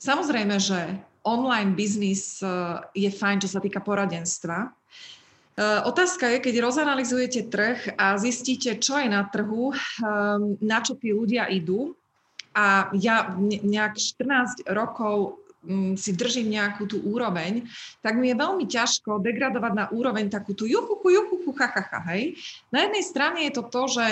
samozrejme, 0.00 0.56
že 0.56 0.80
online 1.24 1.76
biznis 1.76 2.40
e, 2.40 2.48
je 2.92 3.08
fajn, 3.08 3.44
čo 3.44 3.48
sa 3.48 3.60
týka 3.60 3.80
poradenstva, 3.80 4.72
otázka 5.62 6.34
je, 6.34 6.38
keď 6.42 6.54
rozanalizujete 6.66 7.46
trh 7.46 7.94
a 7.94 8.18
zistíte, 8.18 8.74
čo 8.82 8.98
je 8.98 9.06
na 9.06 9.22
trhu, 9.30 9.70
ehm, 9.70 10.58
na 10.58 10.82
čo 10.82 10.98
tí 10.98 11.14
ľudia 11.14 11.46
idú. 11.46 11.94
A 12.54 12.90
ja 12.94 13.34
nejak 13.38 13.98
14 13.98 14.66
rokov 14.70 15.42
mm, 15.66 15.94
si 15.98 16.14
držím 16.14 16.54
nejakú 16.54 16.86
tú 16.86 17.02
úroveň, 17.02 17.66
tak 17.98 18.18
mi 18.18 18.30
je 18.30 18.38
veľmi 18.38 18.66
ťažko 18.66 19.18
degradovať 19.22 19.72
na 19.74 19.86
úroveň 19.90 20.30
takú 20.30 20.54
tú 20.54 20.66
juchuchu, 20.66 21.18
juchuchu, 21.18 21.50
chachacha, 21.54 21.98
hej. 22.14 22.38
Na 22.70 22.86
jednej 22.86 23.02
strane 23.02 23.38
je 23.46 23.52
to 23.58 23.62
to, 23.66 23.82
že 23.90 24.04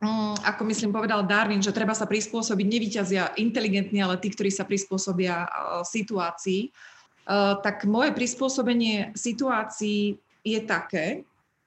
mm, 0.00 0.44
ako 0.44 0.62
myslím 0.68 0.92
povedal 0.92 1.24
Darwin, 1.24 1.64
že 1.64 1.76
treba 1.76 1.96
sa 1.96 2.04
prispôsobiť, 2.04 2.66
nevyťazia 2.68 3.36
inteligentní, 3.40 4.04
ale 4.04 4.20
tí, 4.20 4.28
ktorí 4.28 4.52
sa 4.52 4.68
prispôsobia 4.68 5.44
eh, 5.44 5.48
situácii, 5.84 6.60
eh, 6.68 7.54
tak 7.60 7.84
moje 7.88 8.12
prispôsobenie 8.12 9.12
situácii 9.16 10.23
je 10.44 10.60
také, 10.60 11.24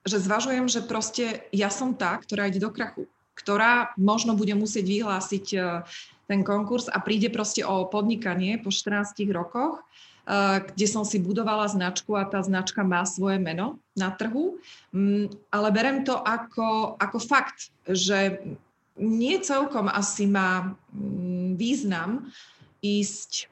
že 0.08 0.24
zvažujem, 0.24 0.72
že 0.72 0.86
proste 0.86 1.44
ja 1.52 1.68
som 1.68 1.92
tá, 1.92 2.16
ktorá 2.16 2.48
ide 2.48 2.64
do 2.64 2.72
krachu, 2.72 3.10
ktorá 3.36 3.92
možno 4.00 4.38
bude 4.38 4.56
musieť 4.56 4.86
vyhlásiť 4.88 5.46
e, 5.54 5.58
ten 6.30 6.42
konkurs 6.48 6.88
a 6.88 7.04
príde 7.04 7.28
proste 7.28 7.68
o 7.68 7.90
podnikanie 7.90 8.56
po 8.62 8.72
14 8.72 9.28
rokoch, 9.36 9.82
e, 9.82 9.84
kde 10.64 10.88
som 10.88 11.04
si 11.04 11.20
budovala 11.20 11.68
značku 11.68 12.16
a 12.16 12.24
tá 12.24 12.40
značka 12.40 12.88
má 12.88 13.04
svoje 13.04 13.42
meno 13.42 13.84
na 14.00 14.14
trhu, 14.16 14.62
mm, 14.96 15.52
ale 15.52 15.68
berem 15.76 16.08
to 16.08 16.16
ako, 16.16 16.96
ako 16.96 17.18
fakt, 17.20 17.76
že 17.84 18.40
nie 18.98 19.38
celkom 19.44 19.92
asi 19.92 20.26
má 20.26 20.74
mm, 20.96 21.60
význam 21.60 22.32
ísť 22.80 23.52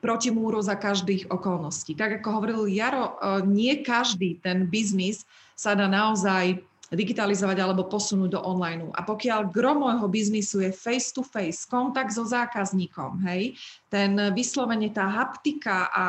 proti 0.00 0.32
múru 0.32 0.64
za 0.64 0.74
každých 0.74 1.28
okolností. 1.28 1.92
Tak 1.94 2.20
ako 2.20 2.28
hovoril 2.40 2.60
Jaro, 2.66 3.14
e, 3.20 3.44
nie 3.46 3.84
každý 3.84 4.40
ten 4.40 4.66
biznis 4.66 5.28
sa 5.54 5.76
dá 5.76 5.86
naozaj 5.86 6.64
digitalizovať 6.90 7.62
alebo 7.62 7.86
posunúť 7.86 8.34
do 8.34 8.40
online. 8.42 8.90
A 8.98 9.06
pokiaľ 9.06 9.46
gro 9.54 9.78
môjho 9.78 10.10
biznisu 10.10 10.66
je 10.66 10.74
face-to-face, 10.74 11.70
kontakt 11.70 12.10
so 12.10 12.26
zákazníkom, 12.26 13.22
hej, 13.30 13.54
ten 13.86 14.18
vyslovene 14.34 14.90
tá 14.90 15.06
haptika 15.06 15.86
a, 15.86 16.06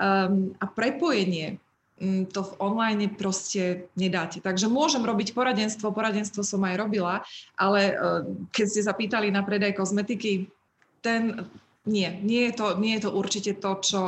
um, 0.00 0.56
a 0.56 0.64
prepojenie, 0.64 1.60
um, 2.00 2.24
to 2.24 2.48
v 2.48 2.52
online 2.64 3.12
proste 3.12 3.92
nedáte. 3.92 4.40
Takže 4.40 4.72
môžem 4.72 5.04
robiť 5.04 5.36
poradenstvo, 5.36 5.92
poradenstvo 5.92 6.40
som 6.40 6.64
aj 6.64 6.80
robila, 6.80 7.20
ale 7.60 7.92
uh, 7.92 8.24
keď 8.56 8.66
ste 8.72 8.88
zapýtali 8.88 9.28
na 9.28 9.44
predaj 9.44 9.76
kozmetiky, 9.76 10.48
ten, 11.04 11.44
nie, 11.82 12.06
nie 12.22 12.46
je, 12.50 12.52
to, 12.54 12.66
nie 12.78 12.94
je 12.94 13.02
to 13.06 13.10
určite 13.10 13.52
to, 13.58 13.70
čo, 13.82 14.02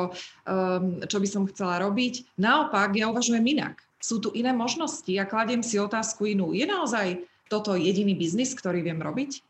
um, 0.47 1.03
čo 1.03 1.19
by 1.19 1.29
som 1.29 1.51
chcela 1.51 1.83
robiť. 1.83 2.39
Naopak, 2.39 2.95
ja 2.95 3.11
uvažujem 3.11 3.43
inak. 3.43 3.83
Sú 3.99 4.23
tu 4.23 4.31
iné 4.31 4.55
možnosti. 4.55 5.11
Ja 5.11 5.27
kladiem 5.27 5.65
si 5.67 5.83
otázku 5.83 6.29
inú. 6.31 6.55
Je 6.55 6.71
naozaj 6.71 7.27
toto 7.51 7.75
jediný 7.75 8.15
biznis, 8.15 8.55
ktorý 8.55 8.87
viem 8.87 9.03
robiť? 9.03 9.43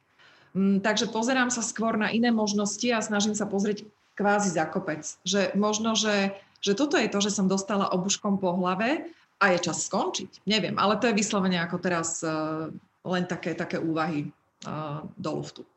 Um, 0.56 0.80
takže 0.80 1.12
pozerám 1.12 1.52
sa 1.52 1.60
skôr 1.60 2.00
na 2.00 2.08
iné 2.08 2.32
možnosti 2.32 2.88
a 2.88 3.04
snažím 3.04 3.36
sa 3.36 3.44
pozrieť 3.44 3.84
kvázi 4.16 4.56
za 4.56 4.64
kopec. 4.72 5.04
Že 5.28 5.52
možno, 5.52 5.92
že, 5.92 6.32
že 6.64 6.72
toto 6.72 6.96
je 6.96 7.12
to, 7.12 7.20
že 7.20 7.34
som 7.34 7.44
dostala 7.44 7.92
obuškom 7.92 8.40
po 8.40 8.56
hlave 8.56 9.04
a 9.36 9.52
je 9.52 9.68
čas 9.68 9.84
skončiť. 9.84 10.48
Neviem, 10.48 10.80
ale 10.80 10.96
to 10.96 11.12
je 11.12 11.18
vyslovene 11.18 11.60
ako 11.60 11.76
teraz 11.76 12.24
uh, 12.24 12.72
len 13.04 13.28
také, 13.28 13.52
také 13.52 13.76
úvahy 13.76 14.32
uh, 14.64 15.04
do 15.20 15.30
luftu. 15.44 15.68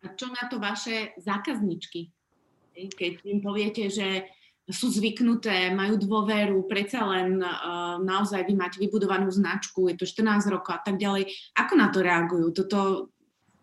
A 0.00 0.16
čo 0.16 0.32
na 0.32 0.48
to 0.48 0.56
vaše 0.56 1.12
zákazničky? 1.20 2.08
Keď 2.72 3.26
im 3.28 3.44
poviete, 3.44 3.92
že 3.92 4.24
sú 4.70 4.88
zvyknuté, 4.88 5.74
majú 5.74 5.98
dôveru, 5.98 6.64
predsa 6.70 7.02
len 7.02 7.42
uh, 7.42 7.98
naozaj 8.00 8.46
vy 8.46 8.54
máte 8.54 8.78
vybudovanú 8.78 9.28
značku, 9.28 9.90
je 9.90 9.98
to 9.98 10.06
14 10.06 10.46
rokov 10.48 10.78
a 10.78 10.80
tak 10.80 10.96
ďalej. 10.96 11.26
Ako 11.58 11.74
na 11.74 11.90
to 11.90 12.00
reagujú? 12.00 12.54
Toto... 12.54 13.10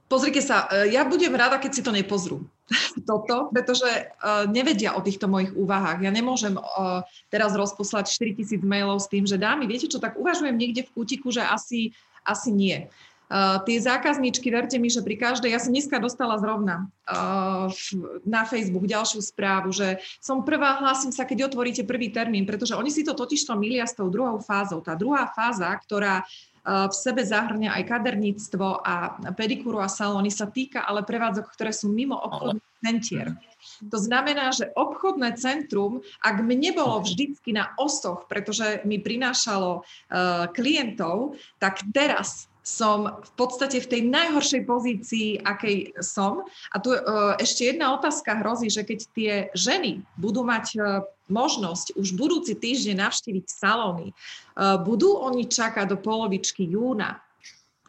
Pozrite 0.08 0.40
sa, 0.40 0.72
e, 0.72 0.96
ja 0.96 1.04
budem 1.04 1.36
rada, 1.36 1.60
keď 1.60 1.72
si 1.72 1.84
to 1.84 1.92
nepozrú. 1.92 2.48
Toto, 3.10 3.52
pretože 3.52 3.88
uh, 3.88 4.48
nevedia 4.48 4.96
o 4.96 5.04
týchto 5.04 5.28
mojich 5.28 5.52
úvahách. 5.52 6.04
Ja 6.04 6.12
nemôžem 6.12 6.56
uh, 6.56 7.04
teraz 7.28 7.56
rozposlať 7.56 8.12
4000 8.12 8.64
mailov 8.64 9.04
s 9.04 9.12
tým, 9.12 9.28
že 9.28 9.40
dámy, 9.40 9.68
viete 9.68 9.88
čo, 9.88 10.00
tak 10.00 10.16
uvažujem 10.16 10.56
niekde 10.56 10.88
v 10.88 10.94
kútiku, 10.96 11.32
že 11.32 11.44
asi, 11.44 11.92
asi 12.24 12.52
nie. 12.52 12.88
Uh, 13.28 13.60
tie 13.68 13.76
zákazničky, 13.84 14.48
verte 14.48 14.80
mi, 14.80 14.88
že 14.88 15.04
pri 15.04 15.20
každej, 15.20 15.52
ja 15.52 15.60
som 15.60 15.76
dneska 15.76 16.00
dostala 16.00 16.40
zrovna 16.40 16.88
uh, 17.12 17.68
na 18.24 18.48
Facebook 18.48 18.88
ďalšiu 18.88 19.20
správu, 19.20 19.76
že 19.76 20.00
som 20.24 20.48
prvá, 20.48 20.80
hlásim 20.80 21.12
sa, 21.12 21.28
keď 21.28 21.52
otvoríte 21.52 21.84
prvý 21.84 22.08
termín, 22.08 22.48
pretože 22.48 22.72
oni 22.72 22.88
si 22.88 23.04
to 23.04 23.12
totiž 23.12 23.44
to 23.44 23.60
milia 23.60 23.84
s 23.84 24.00
tou 24.00 24.08
druhou 24.08 24.40
fázou. 24.40 24.80
Tá 24.80 24.96
druhá 24.96 25.28
fáza, 25.28 25.68
ktorá 25.76 26.24
uh, 26.24 26.88
v 26.88 26.96
sebe 26.96 27.20
zahrňa 27.28 27.76
aj 27.76 27.84
kaderníctvo 27.92 28.68
a 28.80 29.20
pedikúru 29.36 29.84
a 29.84 29.92
salóny, 29.92 30.32
sa 30.32 30.48
týka 30.48 30.88
ale 30.88 31.04
prevádzok, 31.04 31.52
ktoré 31.52 31.76
sú 31.76 31.92
mimo 31.92 32.16
obchodných 32.16 32.80
centier. 32.80 33.36
To 33.92 34.00
znamená, 34.00 34.56
že 34.56 34.72
obchodné 34.72 35.36
centrum, 35.36 36.00
ak 36.24 36.40
mne 36.40 36.72
bolo 36.72 37.04
vždycky 37.04 37.52
na 37.52 37.76
osoch, 37.76 38.24
pretože 38.32 38.88
mi 38.88 39.04
prinášalo 39.04 39.84
uh, 39.84 40.48
klientov, 40.56 41.36
tak 41.60 41.84
teraz 41.92 42.48
som 42.68 43.24
v 43.24 43.32
podstate 43.40 43.80
v 43.80 43.88
tej 43.88 44.02
najhoršej 44.12 44.62
pozícii, 44.68 45.40
akej 45.40 45.96
som. 46.04 46.44
A 46.76 46.84
tu 46.84 46.92
uh, 46.92 47.40
ešte 47.40 47.72
jedna 47.72 47.96
otázka 47.96 48.44
hrozí, 48.44 48.68
že 48.68 48.84
keď 48.84 49.00
tie 49.16 49.34
ženy 49.56 50.04
budú 50.20 50.44
mať 50.44 50.76
uh, 50.76 50.84
možnosť 51.32 51.96
už 51.96 52.20
budúci 52.20 52.60
týždeň 52.60 53.00
navštíviť 53.00 53.46
salóny, 53.48 54.12
uh, 54.12 54.76
budú 54.84 55.16
oni 55.16 55.48
čakať 55.48 55.88
do 55.88 55.96
polovičky 55.96 56.68
júna, 56.68 57.24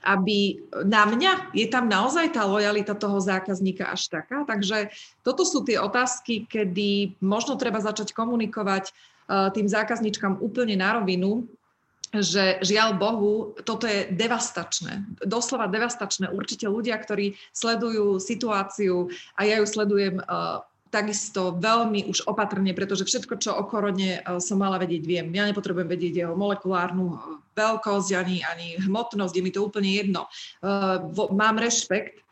aby 0.07 0.63
na 0.87 1.11
mňa 1.11 1.51
je 1.59 1.67
tam 1.67 1.91
naozaj 1.91 2.31
tá 2.31 2.47
lojalita 2.47 2.95
toho 2.95 3.19
zákazníka 3.19 3.91
až 3.91 4.07
taká. 4.07 4.47
Takže 4.47 4.95
toto 5.27 5.43
sú 5.43 5.67
tie 5.67 5.75
otázky, 5.83 6.47
kedy 6.47 7.19
možno 7.19 7.59
treba 7.59 7.83
začať 7.83 8.15
komunikovať 8.15 8.95
tým 9.29 9.69
zákazníčkam 9.69 10.41
úplne 10.41 10.73
na 10.81 10.97
rovinu, 10.97 11.45
že 12.09 12.65
žiaľ 12.65 12.97
Bohu, 12.97 13.53
toto 13.69 13.85
je 13.85 14.09
devastačné, 14.09 15.05
doslova 15.21 15.69
devastačné. 15.69 16.33
Určite 16.33 16.65
ľudia, 16.65 16.97
ktorí 16.97 17.37
sledujú 17.53 18.17
situáciu 18.17 19.13
a 19.37 19.45
ja 19.45 19.61
ju 19.61 19.67
sledujem 19.69 20.17
uh, 20.25 20.65
takisto 20.89 21.61
veľmi 21.61 22.09
už 22.09 22.25
opatrne, 22.25 22.73
pretože 22.73 23.05
všetko, 23.05 23.37
čo 23.37 23.53
o 23.53 23.69
korone 23.69 24.25
uh, 24.25 24.41
som 24.41 24.57
mala 24.57 24.81
vedieť, 24.81 25.03
viem. 25.05 25.29
Ja 25.37 25.45
nepotrebujem 25.45 25.85
vedieť 25.85 26.15
jeho 26.25 26.33
molekulárnu 26.33 27.05
uh, 27.13 27.19
veľkosť 27.53 28.17
ani, 28.17 28.41
ani 28.41 28.81
hmotnosť, 28.81 29.35
je 29.37 29.43
mi 29.45 29.53
to 29.53 29.67
úplne 29.67 29.91
jedno. 29.93 30.31
Mám 31.35 31.59
rešpekt 31.61 32.23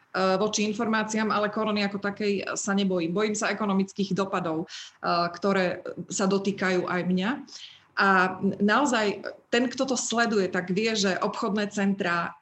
voči 0.40 0.64
informáciám, 0.64 1.28
ale 1.28 1.52
korony 1.52 1.84
ako 1.84 2.00
takej 2.00 2.56
sa 2.56 2.72
nebojím. 2.72 3.12
Bojím 3.12 3.36
sa 3.36 3.52
ekonomických 3.52 4.16
dopadov, 4.16 4.64
ktoré 5.04 5.84
sa 6.08 6.24
dotýkajú 6.24 6.88
aj 6.88 7.00
mňa. 7.04 7.30
A 7.96 8.36
naozaj 8.60 9.24
ten, 9.48 9.72
kto 9.72 9.88
to 9.88 9.96
sleduje, 9.96 10.52
tak 10.52 10.68
vie, 10.68 10.92
že 10.92 11.16
obchodné 11.16 11.72
centrá 11.72 12.36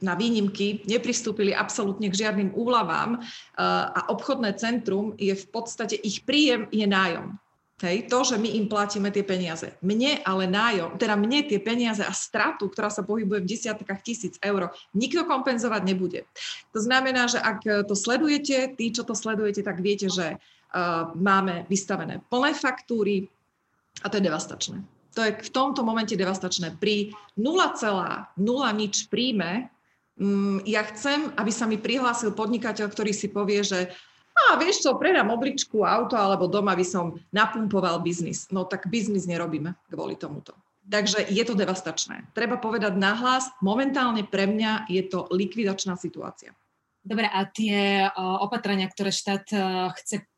na 0.00 0.16
výnimky 0.16 0.80
nepristúpili 0.88 1.52
absolútne 1.52 2.08
k 2.08 2.24
žiadnym 2.24 2.56
úľavám 2.56 3.20
a 3.60 4.00
obchodné 4.08 4.56
centrum 4.56 5.12
je 5.20 5.36
v 5.36 5.46
podstate, 5.52 6.00
ich 6.00 6.24
príjem 6.24 6.64
je 6.72 6.88
nájom. 6.88 7.36
Hej, 7.76 8.08
to, 8.08 8.24
že 8.24 8.40
my 8.40 8.56
im 8.56 8.72
platíme 8.72 9.12
tie 9.12 9.20
peniaze. 9.20 9.68
Mne 9.84 10.24
ale 10.24 10.48
nájom, 10.48 10.96
teda 10.96 11.12
mne 11.12 11.44
tie 11.44 11.60
peniaze 11.60 12.00
a 12.00 12.08
stratu, 12.08 12.72
ktorá 12.72 12.88
sa 12.88 13.04
pohybuje 13.04 13.44
v 13.44 13.50
desiatkách 13.52 14.00
tisíc 14.00 14.40
eur, 14.40 14.72
nikto 14.96 15.28
kompenzovať 15.28 15.84
nebude. 15.84 16.24
To 16.72 16.80
znamená, 16.80 17.28
že 17.28 17.36
ak 17.36 17.84
to 17.84 17.92
sledujete, 17.92 18.72
tí, 18.80 18.96
čo 18.96 19.04
to 19.04 19.12
sledujete, 19.12 19.60
tak 19.60 19.84
viete, 19.84 20.08
že 20.08 20.40
uh, 20.40 21.12
máme 21.20 21.68
vystavené 21.68 22.24
plné 22.32 22.56
faktúry, 22.56 23.28
a 24.02 24.06
to 24.08 24.18
je 24.18 24.26
devastačné. 24.26 24.76
To 25.16 25.24
je 25.24 25.32
v 25.32 25.50
tomto 25.52 25.80
momente 25.80 26.12
devastačné. 26.12 26.76
Pri 26.76 27.16
0,0 27.40 28.36
nič 28.76 29.08
príjme, 29.08 29.72
mm, 30.20 30.68
ja 30.68 30.84
chcem, 30.92 31.32
aby 31.40 31.48
sa 31.48 31.64
mi 31.64 31.80
prihlásil 31.80 32.36
podnikateľ, 32.36 32.92
ktorý 32.92 33.12
si 33.16 33.32
povie, 33.32 33.64
že 33.64 33.96
a 34.36 34.60
vieš 34.60 34.84
čo, 34.84 35.00
predám 35.00 35.32
obličku, 35.32 35.80
auto 35.80 36.12
alebo 36.12 36.44
doma 36.44 36.76
by 36.76 36.84
som 36.84 37.16
napumpoval 37.32 38.04
biznis. 38.04 38.44
No 38.52 38.68
tak 38.68 38.84
biznis 38.92 39.24
nerobíme 39.24 39.72
kvôli 39.88 40.20
tomuto. 40.20 40.52
Takže 40.86 41.32
je 41.32 41.42
to 41.42 41.56
devastačné. 41.56 42.30
Treba 42.36 42.60
povedať 42.60 42.94
nahlas, 42.94 43.48
momentálne 43.64 44.22
pre 44.28 44.44
mňa 44.46 44.86
je 44.92 45.02
to 45.08 45.26
likvidačná 45.32 45.96
situácia. 45.96 46.52
Dobre, 47.00 47.26
a 47.26 47.48
tie 47.48 48.06
opatrenia, 48.14 48.86
ktoré 48.92 49.10
štát 49.10 49.46
chce 49.98 50.28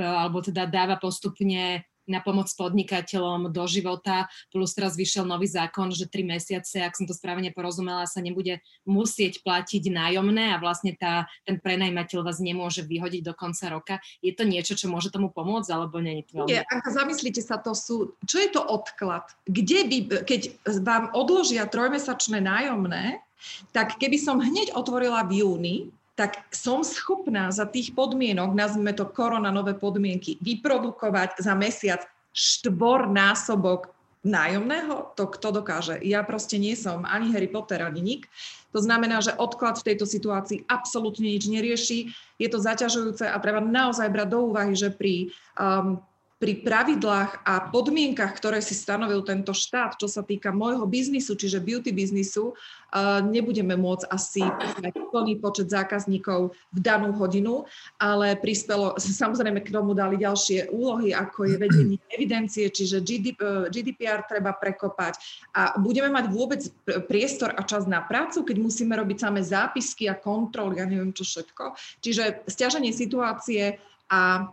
alebo 0.00 0.40
teda 0.40 0.64
dáva 0.64 0.96
postupne 0.96 1.84
na 2.06 2.18
pomoc 2.18 2.50
podnikateľom 2.54 3.54
do 3.54 3.64
života, 3.70 4.26
plus 4.50 4.74
teraz 4.74 4.98
vyšiel 4.98 5.26
nový 5.26 5.46
zákon, 5.46 5.94
že 5.94 6.10
tri 6.10 6.26
mesiace, 6.26 6.82
ak 6.82 6.98
som 6.98 7.06
to 7.06 7.14
správne 7.14 7.54
porozumela, 7.54 8.08
sa 8.10 8.18
nebude 8.18 8.58
musieť 8.82 9.40
platiť 9.46 9.90
nájomné 9.92 10.54
a 10.54 10.60
vlastne 10.60 10.94
tá, 10.98 11.30
ten 11.46 11.58
prenajmateľ 11.62 12.26
vás 12.26 12.42
nemôže 12.42 12.82
vyhodiť 12.82 13.22
do 13.22 13.34
konca 13.34 13.66
roka. 13.70 13.94
Je 14.20 14.34
to 14.34 14.42
niečo, 14.42 14.74
čo 14.74 14.90
môže 14.90 15.14
tomu 15.14 15.30
pomôcť, 15.30 15.70
alebo 15.70 16.02
nie 16.02 16.22
je 16.22 16.24
to 16.26 16.32
veľmi... 16.42 16.50
Nie, 16.50 16.62
ak 16.66 16.86
zamyslíte 16.90 17.42
sa, 17.42 17.58
to 17.58 17.72
sú... 17.76 18.18
Čo 18.26 18.36
je 18.42 18.48
to 18.50 18.62
odklad? 18.62 19.26
Kde 19.46 19.80
by, 19.86 19.98
keď 20.26 20.40
vám 20.82 21.14
odložia 21.14 21.66
trojmesačné 21.70 22.42
nájomné, 22.42 23.22
tak 23.74 23.98
keby 23.98 24.18
som 24.18 24.38
hneď 24.38 24.74
otvorila 24.74 25.26
v 25.26 25.42
júni, 25.42 25.76
tak 26.12 26.44
som 26.52 26.84
schopná 26.84 27.48
za 27.48 27.64
tých 27.64 27.96
podmienok, 27.96 28.52
nazvime 28.52 28.92
to 28.92 29.08
korona 29.08 29.48
nové 29.48 29.72
podmienky, 29.72 30.36
vyprodukovať 30.44 31.40
za 31.40 31.56
mesiac 31.56 32.04
štvornásobok 32.36 33.88
nájomného? 34.22 35.12
To 35.18 35.24
kto 35.26 35.62
dokáže? 35.62 35.98
Ja 36.04 36.22
proste 36.22 36.60
nie 36.60 36.78
som 36.78 37.02
ani 37.08 37.32
Harry 37.34 37.50
Potter, 37.50 37.82
ani 37.82 38.00
nik. 38.00 38.30
To 38.72 38.80
znamená, 38.80 39.20
že 39.20 39.36
odklad 39.36 39.76
v 39.80 39.92
tejto 39.92 40.08
situácii 40.08 40.64
absolútne 40.64 41.28
nič 41.28 41.44
nerieši. 41.44 42.08
Je 42.40 42.48
to 42.48 42.56
zaťažujúce 42.56 43.28
a 43.28 43.36
treba 43.42 43.60
naozaj 43.60 44.08
brať 44.08 44.28
do 44.32 44.38
úvahy, 44.48 44.72
že 44.72 44.88
pri 44.88 45.28
um, 45.60 46.00
pri 46.42 46.58
pravidlách 46.58 47.46
a 47.46 47.70
podmienkach, 47.70 48.34
ktoré 48.34 48.58
si 48.58 48.74
stanovil 48.74 49.22
tento 49.22 49.54
štát, 49.54 49.94
čo 49.94 50.10
sa 50.10 50.26
týka 50.26 50.50
môjho 50.50 50.82
biznisu, 50.90 51.38
čiže 51.38 51.62
beauty 51.62 51.94
biznisu, 51.94 52.58
nebudeme 53.30 53.78
môcť 53.78 54.10
asi 54.10 54.42
plný 55.14 55.38
počet 55.38 55.70
zákazníkov 55.70 56.50
v 56.74 56.78
danú 56.82 57.14
hodinu, 57.14 57.62
ale 57.94 58.34
prispelo, 58.34 58.98
samozrejme 59.22 59.62
k 59.62 59.70
tomu 59.70 59.94
dali 59.94 60.18
ďalšie 60.18 60.74
úlohy, 60.74 61.14
ako 61.14 61.46
je 61.46 61.56
vedenie 61.62 61.96
evidencie, 62.10 62.66
čiže 62.74 63.06
GDPR 63.70 64.26
treba 64.26 64.50
prekopať 64.58 65.14
a 65.54 65.78
budeme 65.78 66.10
mať 66.10 66.26
vôbec 66.26 66.60
priestor 67.06 67.54
a 67.54 67.62
čas 67.62 67.86
na 67.86 68.02
prácu, 68.02 68.42
keď 68.42 68.56
musíme 68.58 68.98
robiť 68.98 69.30
samé 69.30 69.46
zápisky 69.46 70.10
a 70.10 70.18
kontroly, 70.18 70.82
ja 70.82 70.90
neviem 70.90 71.14
čo 71.14 71.22
všetko. 71.22 71.78
Čiže 72.02 72.50
stiaženie 72.50 72.90
situácie 72.90 73.78
a 74.10 74.50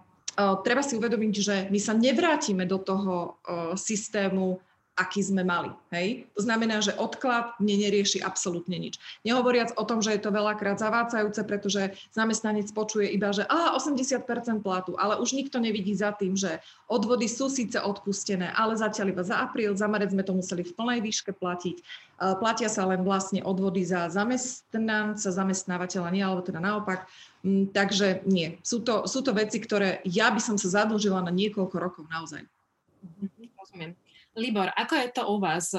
treba 0.64 0.80
si 0.80 0.96
uvedomiť, 0.96 1.34
že 1.36 1.56
my 1.68 1.80
sa 1.80 1.92
nevrátime 1.96 2.64
do 2.64 2.80
toho 2.80 3.44
systému 3.76 4.60
aký 5.00 5.24
sme 5.24 5.48
mali. 5.48 5.72
Hej? 5.96 6.28
To 6.36 6.44
znamená, 6.44 6.84
že 6.84 6.92
odklad 7.00 7.56
mne 7.64 7.88
nerieši 7.88 8.20
absolútne 8.20 8.76
nič. 8.76 9.00
Nehovoriac 9.24 9.72
o 9.80 9.88
tom, 9.88 10.04
že 10.04 10.20
je 10.20 10.22
to 10.22 10.36
veľakrát 10.36 10.76
zavácajúce, 10.76 11.40
pretože 11.48 11.96
zamestnanec 12.12 12.68
počuje 12.76 13.08
iba, 13.08 13.32
že 13.32 13.48
a 13.48 13.80
80% 13.80 14.28
platu, 14.60 15.00
ale 15.00 15.16
už 15.24 15.32
nikto 15.32 15.64
nevidí 15.64 15.96
za 15.96 16.12
tým, 16.12 16.36
že 16.36 16.60
odvody 16.92 17.32
sú 17.32 17.48
síce 17.48 17.80
odpustené, 17.80 18.52
ale 18.52 18.76
zatiaľ 18.76 19.16
iba 19.16 19.24
za 19.24 19.40
apríl, 19.40 19.72
za 19.72 19.88
marec 19.88 20.12
sme 20.12 20.28
to 20.28 20.36
museli 20.36 20.68
v 20.68 20.76
plnej 20.76 21.00
výške 21.00 21.32
platiť. 21.32 21.78
E, 21.80 21.84
platia 22.36 22.68
sa 22.68 22.84
len 22.84 23.08
vlastne 23.08 23.40
odvody 23.40 23.88
za 23.88 24.12
zamestnanca, 24.12 25.32
zamestnávateľa, 25.32 26.12
nie, 26.12 26.24
alebo 26.28 26.44
teda 26.44 26.60
naopak. 26.60 27.08
Mm, 27.48 27.72
takže 27.72 28.28
nie. 28.28 28.60
Sú 28.68 28.84
to, 28.84 29.08
sú 29.08 29.24
to 29.24 29.32
veci, 29.32 29.64
ktoré 29.64 30.04
ja 30.04 30.28
by 30.28 30.44
som 30.44 30.60
sa 30.60 30.84
zadlžila 30.84 31.24
na 31.24 31.32
niekoľko 31.32 31.76
rokov 31.80 32.04
naozaj. 32.12 32.44
Mhm, 33.00 33.48
rozumiem. 33.56 33.92
Libor, 34.40 34.72
ako 34.72 34.96
je 34.96 35.08
to 35.12 35.28
u 35.28 35.40
vás? 35.40 35.76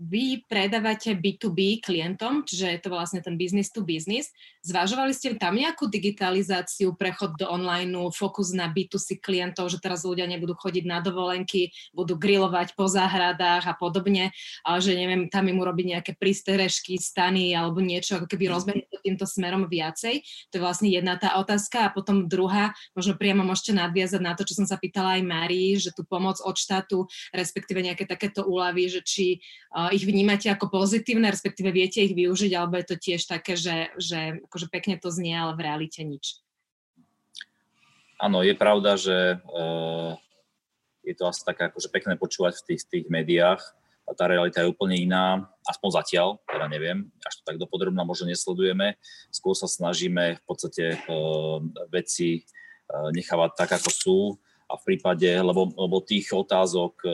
Vy 0.00 0.40
predávate 0.48 1.12
B2B 1.12 1.84
klientom, 1.84 2.40
čiže 2.48 2.66
je 2.72 2.80
to 2.80 2.88
vlastne 2.88 3.20
ten 3.20 3.36
business 3.36 3.68
to 3.68 3.84
business. 3.84 4.32
Zvažovali 4.64 5.12
ste 5.12 5.36
tam 5.36 5.60
nejakú 5.60 5.92
digitalizáciu, 5.92 6.96
prechod 6.96 7.36
do 7.36 7.44
online, 7.44 7.92
fokus 8.16 8.56
na 8.56 8.72
B2C 8.72 9.20
klientov, 9.20 9.68
že 9.68 9.76
teraz 9.76 10.08
ľudia 10.08 10.24
nebudú 10.24 10.56
chodiť 10.56 10.84
na 10.88 11.04
dovolenky, 11.04 11.68
budú 11.92 12.16
grilovať 12.16 12.72
po 12.72 12.88
záhradách 12.88 13.68
a 13.68 13.76
podobne, 13.76 14.32
a 14.64 14.80
že 14.80 14.96
neviem, 14.96 15.28
tam 15.28 15.44
im 15.52 15.60
urobiť 15.60 15.86
nejaké 15.96 16.12
prísterežky, 16.16 16.96
stany 16.96 17.52
alebo 17.52 17.84
niečo, 17.84 18.16
ako 18.16 18.26
keby 18.28 18.48
rozbehli 18.48 18.88
to 18.88 18.96
týmto 19.04 19.28
smerom 19.28 19.68
viacej. 19.68 20.24
To 20.48 20.52
je 20.56 20.64
vlastne 20.64 20.88
jedna 20.88 21.20
tá 21.20 21.36
otázka 21.36 21.88
a 21.88 21.92
potom 21.92 22.24
druhá, 22.24 22.72
možno 22.96 23.20
priamo 23.20 23.44
môžete 23.44 23.76
nadviazať 23.76 24.20
na 24.24 24.32
to, 24.32 24.48
čo 24.48 24.56
som 24.56 24.64
sa 24.64 24.80
pýtala 24.80 25.20
aj 25.20 25.28
Márii, 25.28 25.76
že 25.76 25.92
tu 25.92 26.08
pomoc 26.08 26.40
od 26.40 26.56
štátu, 26.56 27.04
respektíve 27.36 27.84
nejaké 27.84 28.08
takéto 28.08 28.48
úlavy, 28.48 28.88
že 28.88 29.04
či 29.04 29.44
ich 29.90 30.06
vnímate 30.06 30.48
ako 30.50 30.70
pozitívne, 30.70 31.30
respektíve 31.30 31.70
viete 31.74 32.00
ich 32.00 32.14
využiť, 32.14 32.52
alebo 32.54 32.78
je 32.78 32.86
to 32.90 32.96
tiež 32.96 33.26
také, 33.26 33.54
že, 33.54 33.90
že 33.98 34.40
akože 34.46 34.66
pekne 34.70 34.96
to 34.96 35.10
znie, 35.10 35.34
ale 35.34 35.54
v 35.58 35.64
realite 35.66 36.00
nič? 36.02 36.40
Áno, 38.20 38.44
je 38.44 38.52
pravda, 38.52 39.00
že 39.00 39.40
uh, 39.48 40.12
je 41.00 41.14
to 41.16 41.24
asi 41.24 41.40
také 41.42 41.72
akože 41.72 41.88
pekné 41.88 42.14
počúvať 42.20 42.60
v 42.60 42.64
tých, 42.72 42.80
tých 42.84 43.06
médiách 43.08 43.60
a 44.04 44.12
tá 44.12 44.28
realita 44.28 44.60
je 44.60 44.68
úplne 44.68 44.98
iná, 44.98 45.48
aspoň 45.64 46.02
zatiaľ, 46.02 46.28
teda 46.44 46.66
neviem, 46.66 47.08
až 47.22 47.40
to 47.40 47.42
tak 47.46 47.56
dopodrobne 47.56 48.02
možno 48.02 48.28
nesledujeme. 48.28 48.98
Skôr 49.30 49.54
sa 49.54 49.70
snažíme 49.70 50.36
v 50.36 50.42
podstate 50.44 50.98
uh, 51.06 51.64
veci 51.88 52.42
uh, 52.42 53.08
nechávať 53.14 53.50
tak, 53.56 53.70
ako 53.80 53.90
sú 53.90 54.18
a 54.70 54.78
v 54.78 54.82
prípade, 54.94 55.26
lebo, 55.26 55.74
lebo 55.74 55.98
tých 55.98 56.30
otázok, 56.30 57.02
eh, 57.02 57.10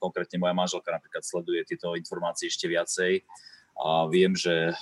konkrétne 0.00 0.40
moja 0.40 0.56
manželka 0.56 0.88
napríklad 0.88 1.20
sleduje 1.20 1.60
tieto 1.68 1.92
informácie 1.92 2.48
ešte 2.48 2.64
viacej 2.64 3.20
a 3.76 4.08
viem, 4.08 4.32
že 4.32 4.72
eh, 4.72 4.76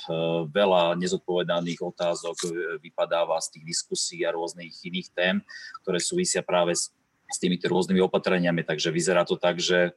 veľa 0.47 0.95
nezodpovedaných 0.95 1.83
otázok 1.83 2.37
vypadáva 2.79 3.43
z 3.43 3.59
tých 3.59 3.65
diskusí 3.67 4.23
a 4.23 4.31
rôznych 4.31 4.71
iných 4.87 5.09
tém, 5.11 5.37
ktoré 5.83 5.99
súvisia 5.99 6.47
práve 6.47 6.79
s, 6.79 6.95
s 7.27 7.37
týmito 7.43 7.67
rôznymi 7.67 7.99
opatreniami, 8.07 8.63
takže 8.63 8.95
vyzerá 8.95 9.27
to 9.27 9.35
tak, 9.35 9.59
že 9.59 9.91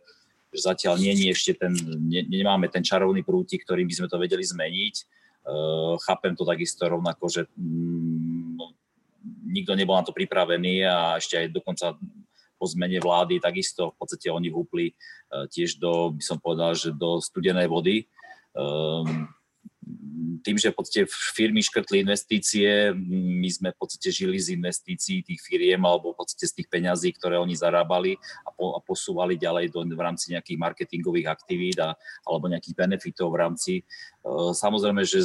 že 0.53 0.69
zatiaľ 0.69 1.01
nie, 1.01 1.13
nie 1.17 1.33
ešte 1.33 1.57
ten, 1.57 1.73
ne, 1.97 2.21
nemáme 2.29 2.69
ten 2.69 2.85
čarovný 2.85 3.25
prútik, 3.25 3.65
ktorým 3.65 3.89
by 3.89 3.95
sme 3.97 4.07
to 4.07 4.21
vedeli 4.21 4.45
zmeniť. 4.45 4.95
Uh, 5.43 5.97
chápem 6.07 6.37
to 6.37 6.45
takisto 6.45 6.87
rovnako, 6.87 7.25
že 7.27 7.41
mm, 7.57 8.32
nikto 9.53 9.77
nebol 9.77 9.93
na 9.93 10.01
to 10.01 10.11
pripravený 10.11 10.83
a 10.89 11.21
ešte 11.21 11.37
aj 11.37 11.47
dokonca 11.53 11.93
po 12.57 12.65
zmene 12.65 12.97
vlády 12.97 13.37
takisto 13.37 13.93
v 13.93 13.97
podstate 14.01 14.33
oni 14.33 14.49
vúpli 14.49 14.89
e, 14.89 14.93
tiež 15.51 15.77
do, 15.77 16.15
by 16.15 16.23
som 16.23 16.41
povedal, 16.41 16.73
že 16.73 16.95
do 16.95 17.21
studenej 17.21 17.69
vody. 17.69 18.09
Um, 18.57 19.29
tým, 20.43 20.57
že 20.59 20.71
v 20.71 20.77
podstate 20.77 21.03
firmy 21.09 21.63
škrtli 21.63 22.03
investície, 22.03 22.91
my 22.95 23.49
sme 23.49 23.69
v 23.71 23.77
podstate 23.79 24.11
žili 24.11 24.39
z 24.39 24.55
investícií 24.57 25.23
tých 25.23 25.41
firiem 25.41 25.81
alebo 25.83 26.11
v 26.11 26.23
podstate 26.23 26.45
z 26.49 26.61
tých 26.61 26.67
peňazí, 26.69 27.15
ktoré 27.15 27.39
oni 27.39 27.55
zarábali 27.55 28.19
a, 28.43 28.49
po, 28.51 28.75
a 28.75 28.79
posúvali 28.83 29.39
ďalej 29.39 29.71
do, 29.71 29.83
v 29.87 30.01
rámci 30.01 30.35
nejakých 30.35 30.59
marketingových 30.59 31.27
aktivít 31.27 31.77
a, 31.79 31.95
alebo 32.27 32.51
nejakých 32.51 32.75
benefitov 32.75 33.31
v 33.33 33.39
rámci. 33.39 33.73
Uh, 34.23 34.51
samozrejme, 34.51 35.03
že 35.07 35.23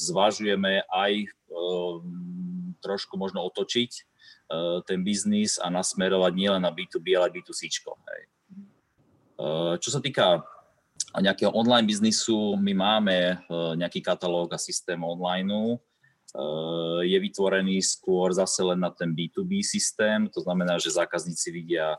zvažujeme 0.00 0.86
aj 0.88 1.12
uh, 1.26 1.94
trošku 2.80 3.18
možno 3.18 3.42
otočiť 3.46 3.90
uh, 3.94 4.80
ten 4.86 5.02
biznis 5.02 5.58
a 5.58 5.68
nasmerovať 5.68 6.32
nielen 6.34 6.62
na 6.62 6.70
B2B, 6.70 7.14
ale 7.18 7.34
B2C. 7.34 7.68
Hej. 7.70 8.22
Čo 9.82 9.90
sa 9.90 9.98
týka 9.98 10.46
nejakého 11.22 11.54
online 11.54 11.86
biznisu 11.86 12.58
my 12.58 12.74
máme 12.74 13.14
e, 13.14 13.34
nejaký 13.78 14.02
katalóg 14.02 14.50
a 14.50 14.58
systém 14.58 14.98
online. 14.98 15.46
E, 15.46 15.78
je 17.06 17.18
vytvorený 17.22 17.78
skôr 17.86 18.34
zase 18.34 18.58
len 18.66 18.82
na 18.82 18.90
ten 18.90 19.14
B2B 19.14 19.62
systém, 19.62 20.26
to 20.26 20.42
znamená, 20.42 20.74
že 20.82 20.90
zákazníci 20.90 21.54
vidia 21.54 21.94
e, 21.94 21.98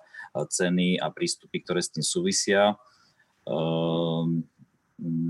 ceny 0.52 1.00
a 1.00 1.08
prístupy, 1.16 1.64
ktoré 1.64 1.80
s 1.80 1.96
tým 1.96 2.04
súvisia. 2.04 2.76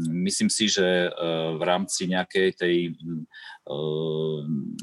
Myslím 0.07 0.47
si, 0.47 0.71
že 0.71 1.11
v 1.51 1.61
rámci 1.67 2.07
nejakej 2.07 2.55
tej 2.55 2.95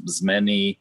zmeny 0.05 0.77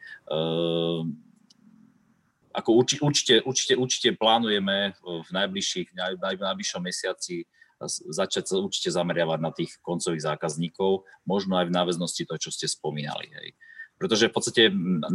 ako 2.53 2.71
určite, 2.77 3.41
určite, 3.41 3.73
určite 3.73 4.11
plánujeme 4.13 4.93
v 5.01 5.29
najbližších, 5.33 5.97
v 5.97 6.21
najbližšom 6.45 6.83
mesiaci 6.85 7.49
začať 7.89 8.45
sa 8.51 8.61
určite 8.61 8.93
zameriavať 8.93 9.39
na 9.43 9.51
tých 9.55 9.79
koncových 9.83 10.27
zákazníkov, 10.35 11.07
možno 11.27 11.59
aj 11.59 11.71
v 11.71 11.77
náväznosti 11.77 12.29
to, 12.29 12.37
čo 12.39 12.51
ste 12.53 12.67
spomínali. 12.71 13.31
Hej. 13.31 13.49
Pretože 13.97 14.29
v 14.29 14.35
podstate 14.35 14.63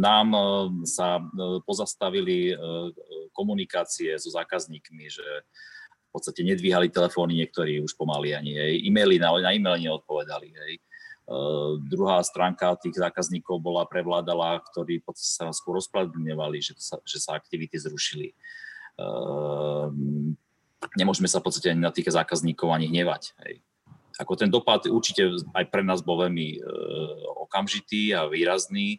nám 0.00 0.28
e, 0.32 0.40
sa 0.88 1.20
e, 1.20 1.22
pozastavili 1.60 2.52
e, 2.52 2.54
komunikácie 3.36 4.16
so 4.16 4.32
zákazníkmi, 4.32 5.04
že 5.12 5.26
v 6.08 6.10
podstate 6.10 6.40
nedvíhali 6.40 6.88
telefóny 6.88 7.36
niektorí 7.36 7.84
už 7.84 7.92
pomaly 7.92 8.32
ani, 8.32 8.56
hej. 8.56 8.72
E-maily 8.88 9.20
na, 9.20 9.28
na 9.36 9.52
e-mail 9.52 9.76
neodpovedali, 9.76 10.48
hej. 10.56 10.74
Uh, 11.28 11.76
druhá 11.84 12.24
stránka 12.24 12.72
tých 12.80 12.96
zákazníkov 12.96 13.60
bola 13.60 13.84
prevládala, 13.84 14.64
ktorí 14.72 15.04
sa 15.12 15.52
skôr 15.52 15.76
ospravedlňovali, 15.76 16.56
že 16.56 16.72
sa, 16.80 16.96
že 17.04 17.20
sa 17.20 17.36
aktivity 17.36 17.76
zrušili. 17.76 18.32
Uh, 18.96 19.92
nemôžeme 20.94 21.26
sa 21.26 21.42
v 21.42 21.46
podstate 21.50 21.74
ani 21.74 21.82
na 21.82 21.94
tých 21.94 22.10
zákazníkov 22.10 22.70
ani 22.70 22.90
hnevať. 22.90 23.34
Hej. 23.44 23.62
Ako 24.18 24.34
ten 24.34 24.50
dopad 24.50 24.86
určite 24.90 25.30
aj 25.54 25.64
pre 25.70 25.82
nás 25.86 26.02
bol 26.02 26.18
veľmi 26.26 26.58
e, 26.58 26.60
okamžitý 27.46 28.14
a 28.18 28.26
výrazný 28.26 28.98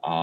a 0.00 0.14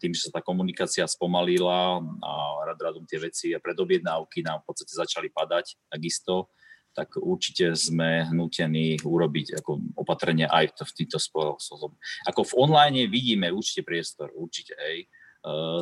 tým, 0.00 0.12
že 0.12 0.28
sa 0.28 0.36
tá 0.36 0.40
komunikácia 0.44 1.06
spomalila 1.08 2.02
a 2.02 2.32
rad 2.66 2.80
radom 2.80 3.08
tie 3.08 3.20
veci 3.20 3.56
a 3.56 3.62
predobjednávky 3.62 4.44
nám 4.44 4.64
v 4.64 4.66
podstate 4.68 4.92
začali 4.92 5.28
padať 5.32 5.80
takisto, 5.88 6.52
tak 6.92 7.14
určite 7.16 7.72
sme 7.78 8.26
hnutení 8.28 9.00
urobiť 9.00 9.62
ako 9.62 9.96
opatrenie 9.96 10.50
aj 10.50 10.82
v 10.82 10.92
týchto 10.98 11.16
spôsobom. 11.22 11.94
Ako 12.26 12.42
v 12.42 12.56
online 12.58 13.06
vidíme 13.06 13.48
určite 13.54 13.86
priestor, 13.86 14.34
určite, 14.34 14.74
hej 14.76 15.08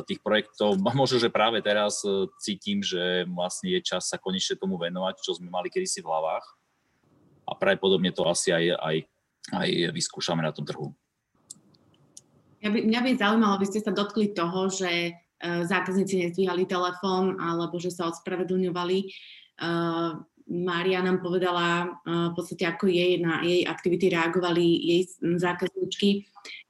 tých 0.07 0.19
projektov. 0.23 0.79
Možno, 0.97 1.19
že 1.19 1.33
práve 1.33 1.59
teraz 1.59 2.01
eh, 2.05 2.27
cítim, 2.39 2.79
že 2.81 3.27
vlastne 3.27 3.71
je 3.73 3.81
čas 3.83 4.07
sa 4.07 4.17
konečne 4.19 4.55
tomu 4.55 4.79
venovať, 4.79 5.19
čo 5.21 5.37
sme 5.37 5.51
mali 5.51 5.67
kedysi 5.67 6.01
v 6.01 6.09
hlavách. 6.09 6.45
A 7.47 7.55
pravdepodobne 7.55 8.11
to 8.11 8.27
asi 8.27 8.51
aj, 8.51 8.75
aj, 8.75 8.97
aj 9.55 9.69
vyskúšame 9.95 10.43
na 10.43 10.51
tom 10.51 10.67
trhu. 10.67 10.91
Ja 12.59 12.73
by, 12.73 12.83
mňa 12.83 12.99
by 13.05 13.09
zaujímalo, 13.15 13.53
aby 13.55 13.67
ste 13.69 13.79
sa 13.79 13.95
dotkli 13.95 14.35
toho, 14.35 14.67
že 14.67 15.15
uh, 15.15 15.63
zákazníci 15.63 16.27
nezdvíhali 16.27 16.67
telefón 16.67 17.39
alebo 17.39 17.79
že 17.79 17.87
sa 17.87 18.11
odspravedlňovali. 18.11 18.97
Uh, 19.63 20.19
Mária 20.51 20.99
nám 20.99 21.23
povedala 21.23 21.87
uh, 21.87 22.31
v 22.31 22.33
podstate, 22.35 22.67
ako 22.67 22.91
jej 22.91 23.23
na 23.23 23.39
jej 23.47 23.63
aktivity 23.63 24.11
reagovali 24.11 24.63
jej 24.63 25.01
zákazníčky. 25.23 26.27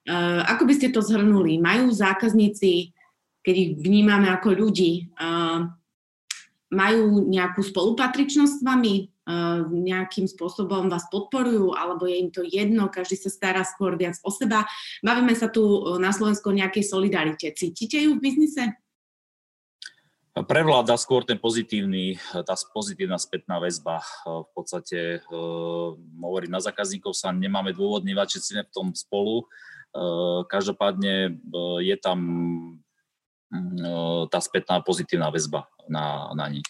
Uh, 0.07 0.39
ako 0.47 0.63
by 0.63 0.73
ste 0.73 0.95
to 0.95 1.03
zhrnuli? 1.03 1.59
Majú 1.59 1.91
zákazníci, 1.91 2.95
keď 3.43 3.55
ich 3.59 3.71
vnímame 3.75 4.31
ako 4.31 4.55
ľudí, 4.55 5.11
uh, 5.19 5.67
majú 6.71 7.27
nejakú 7.27 7.59
spolupatričnosť 7.59 8.53
s 8.57 8.63
vami? 8.63 9.11
Uh, 9.27 9.67
nejakým 9.67 10.23
spôsobom 10.23 10.87
vás 10.87 11.03
podporujú, 11.11 11.75
alebo 11.75 12.07
je 12.07 12.15
im 12.15 12.31
to 12.31 12.47
jedno, 12.47 12.87
každý 12.87 13.19
sa 13.19 13.27
stará 13.27 13.67
skôr 13.67 13.99
viac 13.99 14.15
o 14.23 14.31
seba. 14.31 14.63
Bavíme 15.03 15.35
sa 15.35 15.51
tu 15.51 15.59
na 15.99 16.15
Slovensku 16.15 16.47
o 16.47 16.55
nejakej 16.55 16.87
solidarite. 16.87 17.51
Cítite 17.51 17.99
ju 17.99 18.15
v 18.15 18.23
biznise? 18.23 18.79
Prevláda 20.31 20.93
skôr 21.01 21.25
ten 21.25 21.41
pozitívny, 21.41 22.21
tá 22.45 22.53
pozitívna 22.69 23.17
spätná 23.17 23.57
väzba. 23.57 24.05
V 24.21 24.49
podstate 24.53 25.25
hovoriť 25.27 26.49
na 26.53 26.61
zákazníkov 26.61 27.17
sa 27.17 27.33
nemáme 27.33 27.73
dôvod 27.73 28.05
nevať, 28.05 28.37
že 28.37 28.61
v 28.61 28.69
tom 28.69 28.93
spolu. 28.93 29.49
Každopádne 30.47 31.41
je 31.81 31.95
tam 32.01 32.19
tá 34.27 34.39
spätná 34.43 34.83
pozitívna 34.83 35.31
väzba 35.31 35.65
na, 35.87 36.35
na 36.35 36.51
nich. 36.51 36.67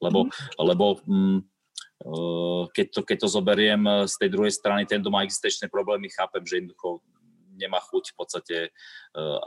Lebo, 0.00 0.28
mm. 0.28 0.30
lebo 0.64 0.86
mm, 1.04 1.38
keď, 2.72 2.86
to, 2.92 3.00
keď 3.04 3.16
to 3.24 3.28
zoberiem 3.28 3.82
z 4.04 4.14
tej 4.20 4.28
druhej 4.32 4.52
strany, 4.52 4.84
ten, 4.84 5.00
kto 5.00 5.12
má 5.12 5.24
existenčné 5.24 5.68
problémy, 5.68 6.12
chápem, 6.12 6.44
že 6.44 6.56
jednoducho 6.60 7.00
nemá 7.56 7.80
chuť 7.80 8.12
v 8.12 8.16
podstate 8.16 8.56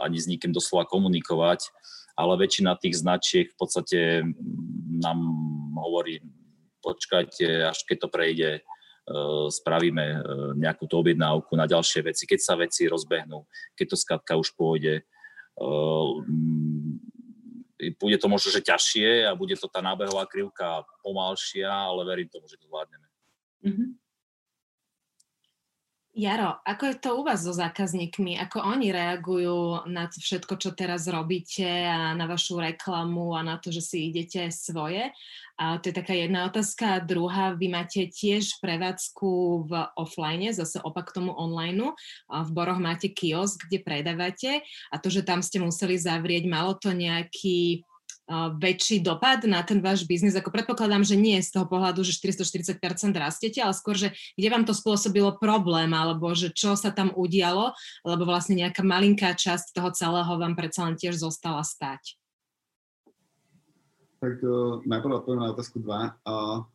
ani 0.01 0.17
s 0.17 0.25
nikým 0.25 0.49
doslova 0.49 0.89
komunikovať, 0.89 1.69
ale 2.17 2.41
väčšina 2.41 2.81
tých 2.81 2.97
značiek 2.97 3.47
v 3.53 3.57
podstate 3.57 3.99
nám 4.97 5.19
hovorí, 5.77 6.19
počkajte, 6.81 7.69
až 7.69 7.79
keď 7.85 7.97
to 8.01 8.09
prejde, 8.09 8.49
spravíme 9.49 10.21
nejakú 10.57 10.85
tú 10.85 11.01
objednávku 11.01 11.57
na 11.57 11.65
ďalšie 11.65 12.05
veci, 12.13 12.29
keď 12.29 12.39
sa 12.39 12.53
veci 12.53 12.85
rozbehnú, 12.85 13.45
keď 13.73 13.85
to 13.93 13.97
skladka 13.97 14.33
už 14.37 14.53
pôjde 14.53 15.01
bude 17.99 18.17
to 18.19 18.27
možno, 18.27 18.51
že 18.51 18.59
ťažšie 18.59 19.23
a 19.27 19.31
bude 19.35 19.55
to 19.55 19.71
tá 19.71 19.79
nábehová 19.79 20.27
krivka 20.27 20.83
pomalšia, 20.99 21.71
ale 21.71 22.03
verím 22.03 22.27
tomu, 22.27 22.47
že 22.51 22.59
to 22.59 22.67
zvládneme. 22.67 23.07
Mm-hmm. 23.63 23.89
Jaro, 26.19 26.59
ako 26.67 26.83
je 26.85 26.95
to 26.99 27.09
u 27.15 27.23
vás 27.23 27.47
so 27.47 27.55
zákazníkmi? 27.55 28.35
Ako 28.43 28.59
oni 28.59 28.91
reagujú 28.91 29.87
na 29.87 30.11
všetko, 30.11 30.59
čo 30.59 30.75
teraz 30.75 31.07
robíte 31.07 31.63
a 31.63 32.11
na 32.11 32.27
vašu 32.27 32.59
reklamu 32.59 33.39
a 33.39 33.39
na 33.39 33.55
to, 33.55 33.71
že 33.71 33.79
si 33.79 34.11
idete 34.11 34.51
svoje? 34.51 35.15
A 35.55 35.79
to 35.79 35.87
je 35.87 35.95
taká 35.95 36.11
jedna 36.11 36.43
otázka. 36.51 36.99
A 36.99 37.03
druhá, 37.03 37.55
vy 37.55 37.71
máte 37.71 38.11
tiež 38.11 38.59
prevádzku 38.59 39.31
v 39.63 39.71
offline, 39.95 40.51
zase 40.51 40.83
opak 40.83 41.15
tomu 41.15 41.31
online. 41.31 41.95
V 42.27 42.49
Boroch 42.51 42.83
máte 42.83 43.07
kiosk, 43.15 43.71
kde 43.71 43.79
predávate 43.79 44.59
a 44.91 44.99
to, 44.99 45.07
že 45.07 45.23
tam 45.23 45.39
ste 45.39 45.63
museli 45.63 45.95
zavrieť, 45.95 46.51
malo 46.51 46.75
to 46.75 46.91
nejaký 46.91 47.87
väčší 48.55 49.01
dopad 49.01 49.43
na 49.49 49.65
ten 49.65 49.81
váš 49.81 50.05
biznis? 50.05 50.37
Ako 50.37 50.53
predpokladám, 50.53 51.01
že 51.01 51.17
nie 51.17 51.41
z 51.41 51.49
toho 51.49 51.65
pohľadu, 51.65 52.05
že 52.05 52.13
440% 52.21 52.77
rastiete, 53.17 53.59
ale 53.59 53.73
skôr, 53.73 53.97
že 53.97 54.13
kde 54.37 54.47
vám 54.53 54.63
to 54.63 54.77
spôsobilo 54.77 55.35
problém, 55.41 55.89
alebo 55.91 56.29
že 56.37 56.53
čo 56.53 56.77
sa 56.77 56.93
tam 56.93 57.09
udialo, 57.17 57.73
lebo 58.05 58.23
vlastne 58.29 58.61
nejaká 58.61 58.85
malinká 58.85 59.33
časť 59.33 59.73
toho 59.73 59.89
celého 59.91 60.29
vám 60.37 60.53
predsa 60.53 60.85
len 60.85 60.95
tiež 60.95 61.17
zostala 61.17 61.65
stať. 61.65 62.15
Tak 64.19 64.43
uh, 64.43 64.83
najprv 64.83 65.23
odpoviem 65.23 65.41
na 65.41 65.51
otázku 65.55 65.79
2. 65.79 66.27
Uh, 66.27 66.67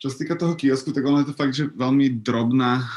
čo 0.00 0.08
sa 0.08 0.16
týka 0.16 0.32
toho 0.32 0.56
kiosku, 0.56 0.96
tak 0.96 1.04
ono 1.04 1.20
je 1.20 1.28
to 1.28 1.36
fakt, 1.36 1.52
že 1.52 1.68
veľmi 1.76 2.24
drobná 2.24 2.88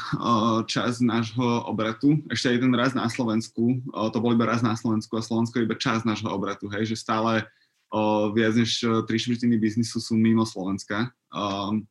časť 0.64 1.04
nášho 1.04 1.68
obratu. 1.68 2.16
Ešte 2.32 2.56
ten 2.56 2.72
raz 2.72 2.96
na 2.96 3.04
Slovensku, 3.12 3.84
to 3.92 4.18
bol 4.24 4.32
iba 4.32 4.48
raz 4.48 4.64
na 4.64 4.72
Slovensku 4.72 5.20
a 5.20 5.26
Slovensko 5.26 5.60
je 5.60 5.68
iba 5.68 5.76
časť 5.76 6.08
nášho 6.08 6.32
obratu, 6.32 6.64
hej, 6.72 6.88
že 6.88 6.96
stále 6.96 7.44
uh, 7.44 8.32
viac 8.32 8.56
než 8.56 8.80
tri 9.04 9.20
štvrtiny 9.20 9.60
biznisu 9.60 10.00
sú 10.00 10.16
mimo 10.16 10.48
Slovenska. 10.48 11.12
Um, 11.28 11.84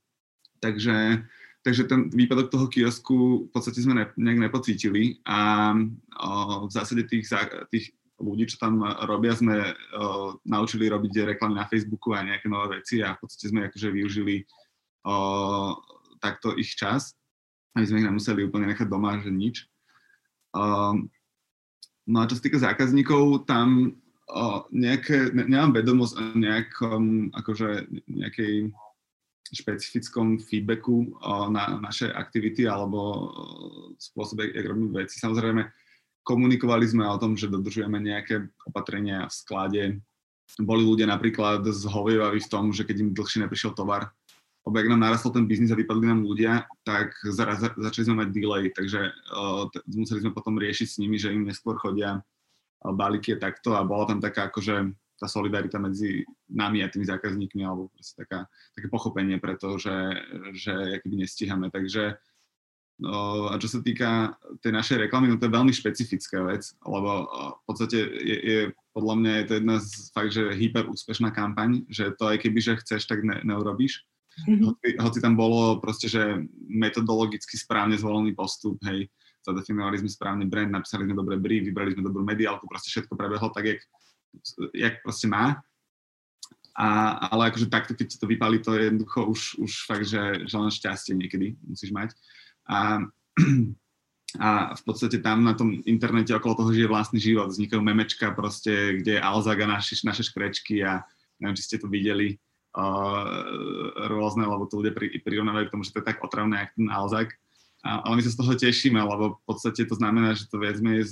takže, 0.57 1.21
takže 1.61 1.85
ten 1.85 2.09
výpadok 2.09 2.49
toho 2.49 2.65
kiosku 2.65 3.45
v 3.45 3.49
podstate 3.53 3.85
sme 3.85 3.93
ne, 3.93 4.05
nejak 4.17 4.49
nepocítili 4.49 5.21
a 5.29 5.77
uh, 5.77 6.65
v 6.65 6.71
zásade 6.73 7.05
tých, 7.05 7.29
tých 7.69 7.93
ľudí, 8.17 8.49
čo 8.49 8.57
tam 8.57 8.81
robia, 9.05 9.37
sme 9.37 9.61
uh, 9.61 10.33
naučili 10.41 10.89
robiť 10.89 11.37
reklamy 11.37 11.53
na 11.53 11.69
Facebooku 11.69 12.17
a 12.17 12.25
nejaké 12.25 12.49
nové 12.49 12.81
veci 12.81 13.05
a 13.05 13.13
v 13.13 13.21
podstate 13.21 13.53
sme 13.53 13.69
akože 13.69 13.93
využili 13.93 14.41
o, 15.03 15.15
takto 16.23 16.55
ich 16.55 16.73
čas, 16.73 17.15
aby 17.75 17.85
sme 17.85 17.99
ich 18.03 18.07
nemuseli 18.07 18.47
úplne 18.47 18.71
nechať 18.71 18.87
doma, 18.87 19.19
že 19.19 19.31
nič. 19.31 19.67
O, 20.55 20.97
no 22.07 22.17
a 22.19 22.27
čo 22.27 22.39
sa 22.39 22.43
týka 22.43 22.59
zákazníkov, 22.59 23.47
tam 23.47 23.99
o, 24.27 24.63
nejaké, 24.71 25.31
ne, 25.35 25.47
nemám 25.47 25.75
vedomosť 25.75 26.13
o 26.15 26.23
nejakom, 26.39 27.03
akože 27.35 27.91
nejakej 28.07 28.71
špecifickom 29.53 30.41
feedbacku 30.41 31.13
o, 31.19 31.51
na 31.51 31.77
naše 31.77 32.09
aktivity 32.09 32.65
alebo 32.65 33.29
spôsobe, 33.99 34.49
jak 34.49 34.65
robíme 34.65 35.03
veci. 35.03 35.19
Samozrejme, 35.19 35.67
komunikovali 36.23 36.87
sme 36.87 37.03
o 37.05 37.19
tom, 37.19 37.35
že 37.35 37.51
dodržujeme 37.51 37.99
nejaké 37.99 38.47
opatrenia 38.63 39.27
v 39.27 39.33
sklade. 39.35 39.83
Boli 40.59 40.83
ľudia 40.87 41.07
napríklad 41.07 41.67
zhovievaví 41.67 42.39
v 42.39 42.51
tom, 42.51 42.71
že 42.71 42.87
keď 42.87 42.95
im 43.03 43.11
dlhšie 43.11 43.43
neprišiel 43.43 43.75
tovar, 43.75 44.11
lebo 44.63 44.75
ak 44.79 44.87
nám 44.87 45.03
narastol 45.03 45.35
ten 45.35 45.43
biznis 45.43 45.75
a 45.75 45.79
vypadli 45.79 46.07
nám 46.07 46.23
ľudia, 46.23 46.63
tak 46.87 47.11
za, 47.27 47.43
za, 47.59 47.75
začali 47.75 48.03
sme 48.07 48.15
mať 48.23 48.29
delay, 48.31 48.71
takže 48.71 49.11
uh, 49.11 49.67
t- 49.67 49.83
museli 49.91 50.23
sme 50.23 50.31
potom 50.31 50.55
riešiť 50.55 50.87
s 50.87 50.99
nimi, 51.03 51.19
že 51.19 51.35
im 51.35 51.43
neskôr 51.43 51.75
chodia 51.75 52.23
uh, 52.23 52.93
balíky 52.95 53.35
takto 53.35 53.75
a 53.75 53.83
bola 53.83 54.07
tam 54.07 54.23
taká 54.23 54.47
akože 54.47 54.95
tá 55.19 55.27
solidarita 55.27 55.79
medzi 55.83 56.23
nami 56.47 56.79
a 56.79 56.87
tými 56.87 57.03
zákazníkmi, 57.03 57.61
alebo 57.63 57.91
proste 57.91 58.23
taká, 58.23 58.47
také 58.71 58.87
pochopenie 58.87 59.37
pre 59.39 59.59
to, 59.59 59.75
že, 59.75 59.95
že 60.55 60.73
keby 61.03 61.27
nestíhame. 61.27 61.67
Takže 61.67 62.15
uh, 63.03 63.45
a 63.51 63.59
čo 63.59 63.67
sa 63.67 63.83
týka 63.83 64.39
tej 64.63 64.79
našej 64.79 65.11
reklamy, 65.11 65.27
no 65.27 65.35
to 65.35 65.51
je 65.51 65.55
veľmi 65.59 65.75
špecifická 65.75 66.39
vec, 66.47 66.71
lebo 66.87 67.27
uh, 67.27 67.51
v 67.51 67.63
podstate 67.67 67.99
je, 67.99 68.37
je 68.39 68.59
podľa 68.95 69.15
mňa 69.19 69.31
je 69.35 69.43
to 69.43 69.53
jedna 69.59 69.75
z 69.83 69.89
fakt, 70.15 70.31
že 70.31 70.55
hyper 70.55 70.87
úspešná 70.87 71.35
kampaň, 71.35 71.83
že 71.91 72.15
to 72.15 72.31
aj 72.31 72.39
keby, 72.39 72.63
že 72.63 72.79
chceš, 72.79 73.11
tak 73.11 73.27
ne, 73.27 73.43
neurobíš 73.43 74.07
Mm-hmm. 74.33 74.65
Hoci, 74.65 74.87
hoci 74.97 75.19
tam 75.21 75.37
bolo 75.37 75.77
proste, 75.77 76.09
že 76.09 76.41
metodologicky 76.65 77.53
správne 77.53 77.93
zvolený 78.01 78.33
postup, 78.33 78.81
hej, 78.89 79.05
zadefinovali 79.45 80.01
sme 80.01 80.09
správne 80.09 80.45
brand, 80.49 80.73
napísali 80.73 81.05
sme 81.05 81.13
dobré 81.13 81.35
brief, 81.37 81.69
vybrali 81.69 81.93
sme 81.93 82.07
dobrú 82.07 82.25
mediálku, 82.25 82.65
proste 82.65 82.89
všetko 82.89 83.13
prebehlo 83.13 83.53
tak, 83.53 83.65
jak, 83.69 83.79
jak 84.73 84.93
proste 85.05 85.29
má. 85.29 85.61
A, 86.73 87.13
ale 87.29 87.53
akože 87.53 87.69
takto, 87.69 87.93
keď 87.93 88.07
ti 88.09 88.17
to 88.17 88.25
vypali, 88.25 88.57
to 88.57 88.73
je 88.73 88.89
jednoducho 88.89 89.29
už, 89.29 89.41
už 89.61 89.71
fakt, 89.85 90.09
že, 90.09 90.49
že 90.49 90.55
len 90.57 90.73
šťastie 90.73 91.13
niekedy 91.13 91.53
musíš 91.69 91.93
mať. 91.93 92.17
A, 92.65 93.05
a 94.41 94.49
v 94.73 94.81
podstate 94.81 95.21
tam 95.21 95.45
na 95.45 95.53
tom 95.53 95.85
internete 95.85 96.33
okolo 96.33 96.65
toho 96.65 96.73
žije 96.73 96.89
vlastný 96.89 97.21
život. 97.21 97.53
Vznikajú 97.53 97.77
memečka 97.77 98.33
proste, 98.33 98.97
kde 98.97 99.21
je 99.21 99.21
Alzak 99.21 99.61
a 99.61 99.69
naše, 99.69 100.01
naše 100.01 100.25
škrečky 100.25 100.81
a 100.81 101.05
neviem, 101.37 101.53
či 101.53 101.65
ste 101.69 101.77
to 101.77 101.85
videli 101.85 102.41
rôzne, 104.09 104.43
lebo 104.49 104.65
to 104.65 104.81
ľudia 104.81 104.93
pri, 104.97 105.13
prirovnávajú 105.21 105.65
k 105.69 105.73
tomu, 105.73 105.83
že 105.85 105.93
to 105.93 106.01
je 106.01 106.09
tak 106.09 106.25
otravné, 106.25 106.65
ako 106.65 106.73
ten 106.73 106.89
Alzak. 106.89 107.29
Ale 107.83 108.15
my 108.15 108.21
sa 108.23 108.31
z 108.31 108.39
toho 108.39 108.53
tešíme, 108.55 108.95
lebo 108.95 109.37
v 109.37 109.43
podstate 109.43 109.83
to 109.83 109.95
znamená, 109.99 110.31
že 110.31 110.47
to 110.47 110.55
viac 110.55 110.79
menej, 110.79 111.11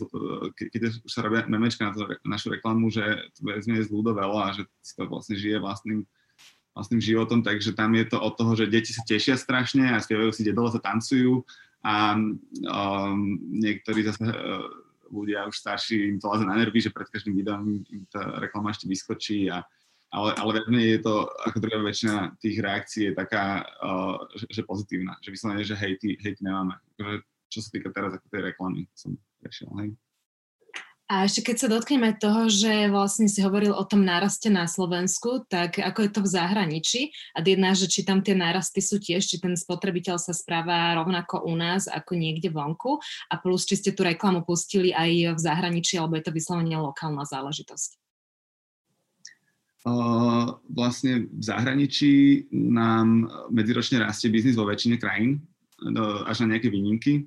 keď 0.56 1.04
už 1.04 1.12
sa 1.12 1.20
robia 1.20 1.44
memečka 1.44 1.84
na, 1.84 1.92
to, 1.92 2.08
našu 2.24 2.56
reklamu, 2.56 2.88
že 2.88 3.04
to 3.36 3.44
viac 3.44 3.68
menej 3.68 3.92
zľudovelo 3.92 4.40
a 4.40 4.56
že 4.56 4.64
si 4.80 4.96
to 4.96 5.04
vlastne 5.04 5.36
žije 5.36 5.60
vlastným, 5.60 6.08
vlastným 6.72 7.04
životom, 7.04 7.44
takže 7.44 7.76
tam 7.76 7.92
je 7.92 8.08
to 8.08 8.18
od 8.24 8.34
toho, 8.40 8.56
že 8.56 8.72
deti 8.72 8.96
sa 8.96 9.04
tešia 9.04 9.36
strašne 9.36 9.92
a 9.92 10.00
spievajú 10.00 10.32
si 10.32 10.48
dedole, 10.48 10.72
sa 10.72 10.80
tancujú 10.80 11.44
a 11.84 12.16
um, 12.16 13.20
niektorí 13.52 14.08
zase 14.08 14.24
uh, 14.24 14.64
ľudia 15.12 15.44
už 15.52 15.60
starší 15.60 16.08
im 16.08 16.24
to 16.24 16.32
láze 16.32 16.48
na 16.48 16.56
nervy, 16.56 16.80
že 16.80 16.96
pred 16.96 17.12
každým 17.12 17.36
videom 17.36 17.84
im 17.84 18.08
tá 18.08 18.40
reklama 18.40 18.72
ešte 18.72 18.88
vyskočí 18.88 19.52
a 19.52 19.68
ale, 20.12 20.36
ale 20.36 20.52
viac 20.60 20.68
je 20.68 21.00
to, 21.00 21.16
ako 21.48 21.58
druhá 21.64 21.80
väčšina 21.80 22.36
tých 22.44 22.58
reakcií 22.60 23.04
je 23.10 23.14
taká, 23.16 23.64
uh, 23.80 24.20
že, 24.36 24.46
že 24.52 24.62
pozitívna, 24.68 25.16
že 25.24 25.32
vyslovene, 25.32 25.64
že 25.64 25.80
hejty, 25.80 26.20
hejty 26.20 26.44
nemáme. 26.44 26.76
Akože, 27.00 27.24
čo 27.48 27.60
sa 27.64 27.70
týka 27.72 27.90
teraz 27.96 28.12
ako 28.16 28.28
tej 28.28 28.42
reklamy, 28.52 28.92
som 28.92 29.16
riešil, 29.40 29.72
hej. 29.80 29.92
A 31.12 31.28
ešte 31.28 31.52
keď 31.52 31.56
sa 31.60 31.68
dotkneme 31.68 32.16
toho, 32.16 32.48
že 32.48 32.88
vlastne 32.88 33.28
si 33.28 33.44
hovoril 33.44 33.76
o 33.76 33.84
tom 33.84 34.08
náraste 34.08 34.48
na 34.48 34.64
Slovensku, 34.64 35.44
tak 35.44 35.76
ako 35.76 36.08
je 36.08 36.12
to 36.16 36.22
v 36.24 36.32
zahraničí? 36.32 37.02
A 37.36 37.44
jedna, 37.44 37.76
že 37.76 37.92
či 37.92 38.08
tam 38.08 38.24
tie 38.24 38.32
nárasty 38.32 38.80
sú 38.80 38.96
tiež, 38.96 39.28
či 39.28 39.36
ten 39.36 39.52
spotrebiteľ 39.60 40.16
sa 40.16 40.32
správa 40.32 40.96
rovnako 40.96 41.44
u 41.44 41.52
nás 41.60 41.92
ako 41.92 42.16
niekde 42.16 42.48
vonku 42.48 43.04
a 43.28 43.36
plus, 43.44 43.68
či 43.68 43.76
ste 43.76 43.92
tú 43.92 44.08
reklamu 44.08 44.48
pustili 44.48 44.96
aj 44.96 45.36
v 45.36 45.40
zahraničí, 45.44 46.00
alebo 46.00 46.16
je 46.16 46.24
to 46.24 46.32
vyslovene 46.32 46.80
lokálna 46.80 47.28
záležitosť? 47.28 48.01
Vlastne 50.70 51.26
v 51.32 51.42
zahraničí 51.42 52.46
nám 52.54 53.26
medziročne 53.50 53.98
rastie 54.02 54.30
biznis 54.30 54.54
vo 54.54 54.70
väčšine 54.70 55.02
krajín, 55.02 55.42
až 56.26 56.46
na 56.46 56.56
nejaké 56.56 56.70
výnimky. 56.70 57.26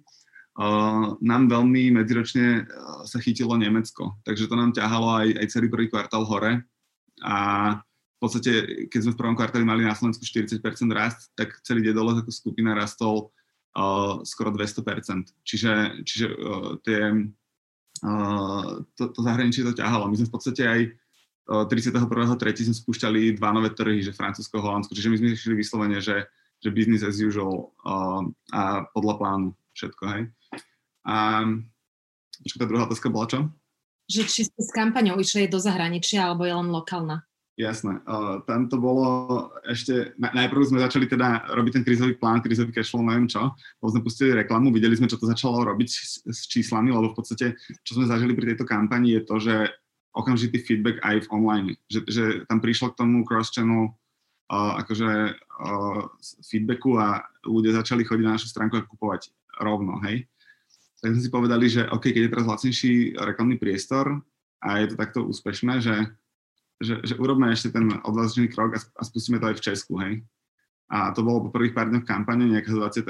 Nám 1.18 1.42
veľmi 1.50 1.90
medziročne 1.90 2.70
sa 3.02 3.18
chytilo 3.18 3.58
Nemecko, 3.58 4.14
takže 4.22 4.46
to 4.46 4.54
nám 4.54 4.70
ťahalo 4.70 5.18
aj, 5.18 5.28
aj 5.42 5.46
celý 5.50 5.66
prvý 5.66 5.90
kvartál 5.90 6.22
hore. 6.22 6.62
A 7.26 7.36
v 7.82 8.18
podstate, 8.22 8.52
keď 8.86 9.00
sme 9.02 9.12
v 9.18 9.20
prvom 9.20 9.36
kvartáli 9.36 9.66
mali 9.66 9.82
na 9.82 9.98
Slovensku 9.98 10.22
40% 10.22 10.62
rast, 10.94 11.34
tak 11.34 11.58
celý 11.66 11.82
Dedolez 11.82 12.22
ako 12.22 12.30
skupina 12.30 12.70
rastol 12.70 13.34
uh, 13.74 14.22
skoro 14.22 14.54
200%. 14.54 15.34
Čiže, 15.42 15.72
čiže 16.06 16.26
uh, 16.30 16.78
tie, 16.86 17.10
to, 18.94 19.02
to 19.10 19.20
zahraničie 19.20 19.66
to 19.66 19.74
ťahalo. 19.74 20.06
My 20.06 20.16
sme 20.16 20.30
v 20.30 20.34
podstate 20.34 20.62
aj 20.62 20.80
31.3. 21.44 22.72
sme 22.72 22.76
spúšťali 22.76 23.36
dva 23.36 23.52
nové 23.52 23.68
trhy, 23.76 24.00
že 24.00 24.16
Francúzsko, 24.16 24.64
Holandsko, 24.64 24.96
čiže 24.96 25.12
my 25.12 25.16
sme 25.20 25.28
išli 25.36 25.54
vyslovene, 25.56 25.98
že, 26.00 26.24
že 26.64 26.72
business 26.72 27.04
as 27.04 27.20
usual 27.20 27.76
uh, 27.84 28.24
a 28.56 28.88
podľa 28.96 29.14
plánu 29.20 29.48
všetko, 29.76 30.02
hej. 30.16 30.22
A 31.04 31.44
čo 32.48 32.56
tá 32.56 32.64
druhá 32.64 32.88
otázka 32.88 33.12
bola 33.12 33.28
čo? 33.28 33.40
Že 34.08 34.22
či 34.24 34.40
ste 34.48 34.60
s 34.60 34.72
kampaňou 34.72 35.20
išli 35.20 35.44
do 35.48 35.60
zahraničia, 35.60 36.24
alebo 36.24 36.48
je 36.48 36.54
len 36.56 36.68
lokálna? 36.72 37.24
Jasné. 37.54 38.02
Uh, 38.02 38.42
tam 38.50 38.66
to 38.66 38.82
bolo 38.82 39.46
ešte, 39.62 40.16
najprv 40.18 40.74
sme 40.74 40.82
začali 40.82 41.06
teda 41.06 41.54
robiť 41.54 41.72
ten 41.78 41.84
krizový 41.86 42.18
plán, 42.18 42.42
krizový 42.42 42.74
cashflow, 42.74 43.06
neviem 43.06 43.30
čo. 43.30 43.54
Potom 43.78 43.94
sme 43.94 44.02
pustili 44.02 44.34
reklamu, 44.34 44.74
videli 44.74 44.98
sme, 44.98 45.06
čo 45.06 45.20
to 45.20 45.30
začalo 45.30 45.62
robiť 45.62 45.88
s, 45.92 46.18
s 46.26 46.50
číslami, 46.50 46.90
lebo 46.90 47.14
v 47.14 47.16
podstate, 47.22 47.54
čo 47.86 47.94
sme 47.94 48.10
zažili 48.10 48.34
pri 48.34 48.52
tejto 48.56 48.66
kampani, 48.66 49.14
je 49.14 49.22
to, 49.22 49.36
že 49.38 49.54
okamžitý 50.14 50.62
feedback 50.62 51.02
aj 51.02 51.26
v 51.26 51.30
online. 51.34 51.68
Že, 51.90 52.00
že 52.06 52.24
tam 52.46 52.62
prišlo 52.62 52.94
k 52.94 52.98
tomu 53.02 53.26
cross-channel 53.26 53.90
uh, 53.90 54.72
akože 54.80 55.10
uh, 55.34 56.02
feedbacku 56.46 56.96
a 56.96 57.26
ľudia 57.44 57.82
začali 57.82 58.06
chodiť 58.06 58.24
na 58.24 58.38
našu 58.38 58.48
stránku 58.48 58.78
a 58.78 58.86
kupovať 58.86 59.34
rovno, 59.58 59.98
hej. 60.06 60.30
Tak 61.02 61.18
sme 61.18 61.20
si 61.20 61.30
povedali, 61.30 61.66
že 61.68 61.84
OK, 61.90 62.14
keď 62.14 62.22
je 62.26 62.32
teraz 62.32 62.46
lacnejší 62.48 62.92
reklamný 63.20 63.60
priestor 63.60 64.24
a 64.64 64.80
je 64.80 64.94
to 64.94 64.96
takto 64.96 65.20
úspešné, 65.28 65.82
že 65.84 65.94
že, 66.82 67.00
že 67.06 67.14
urobme 67.16 67.48
ešte 67.54 67.70
ten 67.70 67.86
odvážny 68.02 68.50
krok 68.50 68.74
a, 68.74 68.80
a 68.82 69.02
spustíme 69.06 69.38
to 69.38 69.46
aj 69.46 69.56
v 69.56 69.64
Česku, 69.64 69.94
hej. 70.02 70.14
A 70.92 71.10
to 71.16 71.24
bolo 71.24 71.48
po 71.48 71.50
prvých 71.54 71.72
pár 71.72 71.88
dňoch 71.88 72.04
kampane, 72.04 72.44
nejakého 72.44 72.76
23. 72.76 73.08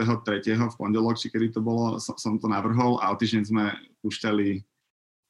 v 0.55 0.79
pondelok, 0.79 1.19
či 1.19 1.27
kedy 1.29 1.59
to 1.59 1.61
bolo, 1.61 1.99
som, 1.99 2.15
som 2.15 2.39
to 2.39 2.47
navrhol 2.47 3.03
a 3.03 3.11
o 3.11 3.19
týždeň 3.19 3.43
sme 3.51 3.75
púšťali 4.05 4.63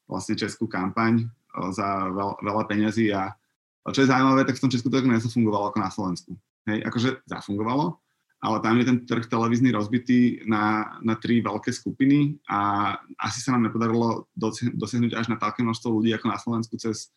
vlastne 0.05 0.37
českú 0.37 0.69
kampaň 0.69 1.25
za 1.71 2.09
veľ, 2.11 2.29
veľa 2.43 2.63
peňazí 2.67 3.13
a 3.13 3.33
čo 3.93 4.01
je 4.01 4.09
zaujímavé, 4.09 4.49
tak 4.49 4.57
v 4.57 4.63
tom 4.65 4.71
Česku 4.73 4.89
to 4.89 4.97
nezafungovalo 5.05 5.69
ako 5.69 5.79
na 5.79 5.89
Slovensku. 5.93 6.31
Hej, 6.65 6.81
akože 6.89 7.09
zafungovalo, 7.29 8.01
ale 8.41 8.57
tam 8.65 8.81
je 8.81 8.85
ten 8.89 8.97
trh 9.05 9.29
televízny 9.29 9.69
rozbitý 9.69 10.41
na, 10.49 10.97
na 11.05 11.13
tri 11.13 11.37
veľké 11.45 11.69
skupiny 11.69 12.41
a 12.49 12.93
asi 13.21 13.45
sa 13.45 13.53
nám 13.53 13.69
nepodarilo 13.69 14.25
dosiahnuť 14.73 15.13
až 15.13 15.29
na 15.29 15.37
také 15.37 15.61
množstvo 15.61 16.01
ľudí 16.01 16.09
ako 16.17 16.25
na 16.33 16.41
Slovensku 16.41 16.75
cez 16.81 17.13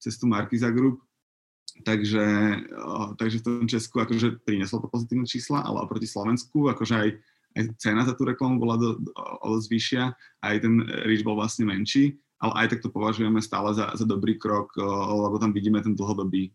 cez 0.00 0.16
tú 0.16 0.24
Markiza 0.26 0.72
Group. 0.72 1.04
Takže, 1.84 2.26
takže 3.16 3.40
v 3.40 3.44
tom 3.44 3.68
Česku 3.68 4.02
akože 4.02 4.42
prinieslo 4.42 4.82
to 4.84 4.88
pozitívne 4.90 5.24
čísla, 5.24 5.64
ale 5.64 5.84
oproti 5.84 6.04
Slovensku 6.04 6.66
akože 6.72 6.94
aj, 6.96 7.08
aj 7.56 7.62
cena 7.78 8.02
za 8.04 8.12
tú 8.16 8.26
reklamu 8.26 8.60
bola 8.60 8.76
do, 8.76 9.00
o 9.16 9.46
dosť 9.56 9.68
vyššia, 9.70 10.02
aj 10.44 10.56
ten 10.60 10.74
reach 11.08 11.24
bol 11.24 11.38
vlastne 11.38 11.68
menší, 11.68 12.20
ale 12.40 12.52
aj 12.64 12.66
tak 12.72 12.80
to 12.80 12.88
považujeme 12.88 13.38
stále 13.44 13.76
za, 13.76 13.92
za 13.92 14.08
dobrý 14.08 14.40
krok, 14.40 14.72
lebo 15.20 15.36
tam 15.36 15.52
vidíme 15.52 15.84
ten 15.84 15.92
dlhodobý 15.92 16.48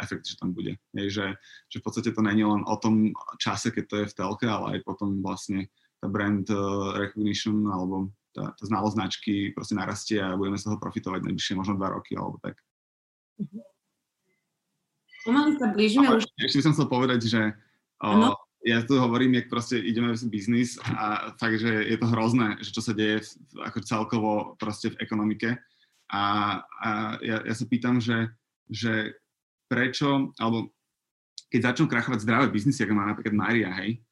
efekt, 0.00 0.24
že 0.24 0.40
tam 0.40 0.56
bude. 0.56 0.80
Je, 0.96 1.12
že, 1.12 1.36
že 1.68 1.76
v 1.78 1.84
podstate 1.84 2.10
to 2.16 2.24
není 2.24 2.40
len 2.40 2.64
o 2.64 2.76
tom 2.80 3.12
čase, 3.36 3.68
keď 3.68 3.84
to 3.84 3.96
je 4.00 4.06
v 4.08 4.16
telke, 4.16 4.46
ale 4.48 4.80
aj 4.80 4.88
potom 4.88 5.20
vlastne 5.20 5.68
tá 6.00 6.08
brand 6.08 6.48
recognition 6.96 7.68
alebo 7.68 8.08
tá, 8.32 8.56
tá 8.56 8.64
znalosť 8.64 8.94
značky 8.96 9.34
proste 9.52 9.76
narastie 9.76 10.18
a 10.22 10.38
budeme 10.38 10.56
z 10.56 10.64
toho 10.64 10.80
profitovať 10.80 11.20
najbližšie 11.28 11.54
možno 11.58 11.76
dva 11.76 11.92
roky 11.92 12.16
alebo 12.16 12.40
tak. 12.40 12.56
Pomaly 15.28 15.60
sa 15.60 15.68
blížime 15.74 16.08
už. 16.08 16.24
Ešte 16.40 16.58
by 16.62 16.64
som 16.64 16.72
chcel 16.72 16.88
povedať, 16.88 17.20
že 17.28 17.42
o, 18.00 18.32
ja 18.66 18.82
tu 18.82 18.98
hovorím, 18.98 19.38
jak 19.38 19.50
proste 19.50 19.78
ideme 19.78 20.10
v 20.14 20.30
biznis 20.30 20.78
a 20.82 21.30
fakt, 21.38 21.62
že 21.62 21.70
je 21.86 21.96
to 21.98 22.10
hrozné, 22.10 22.58
že 22.58 22.74
čo 22.74 22.82
sa 22.82 22.92
deje 22.92 23.22
v, 23.22 23.30
ako 23.62 23.78
celkovo 23.86 24.32
proste 24.58 24.90
v 24.90 25.00
ekonomike. 25.02 25.54
A, 26.10 26.22
a 26.62 26.88
ja, 27.22 27.44
ja 27.46 27.54
sa 27.54 27.64
pýtam, 27.68 28.02
že, 28.02 28.34
že 28.66 29.14
prečo, 29.70 30.34
alebo 30.40 30.72
keď 31.48 31.72
začnú 31.72 31.86
krachovať 31.86 32.18
zdravé 32.24 32.46
biznisy, 32.50 32.82
ako 32.82 32.94
má 32.96 33.04
napríklad 33.06 33.36
Maria, 33.36 33.70
hej, 33.78 34.02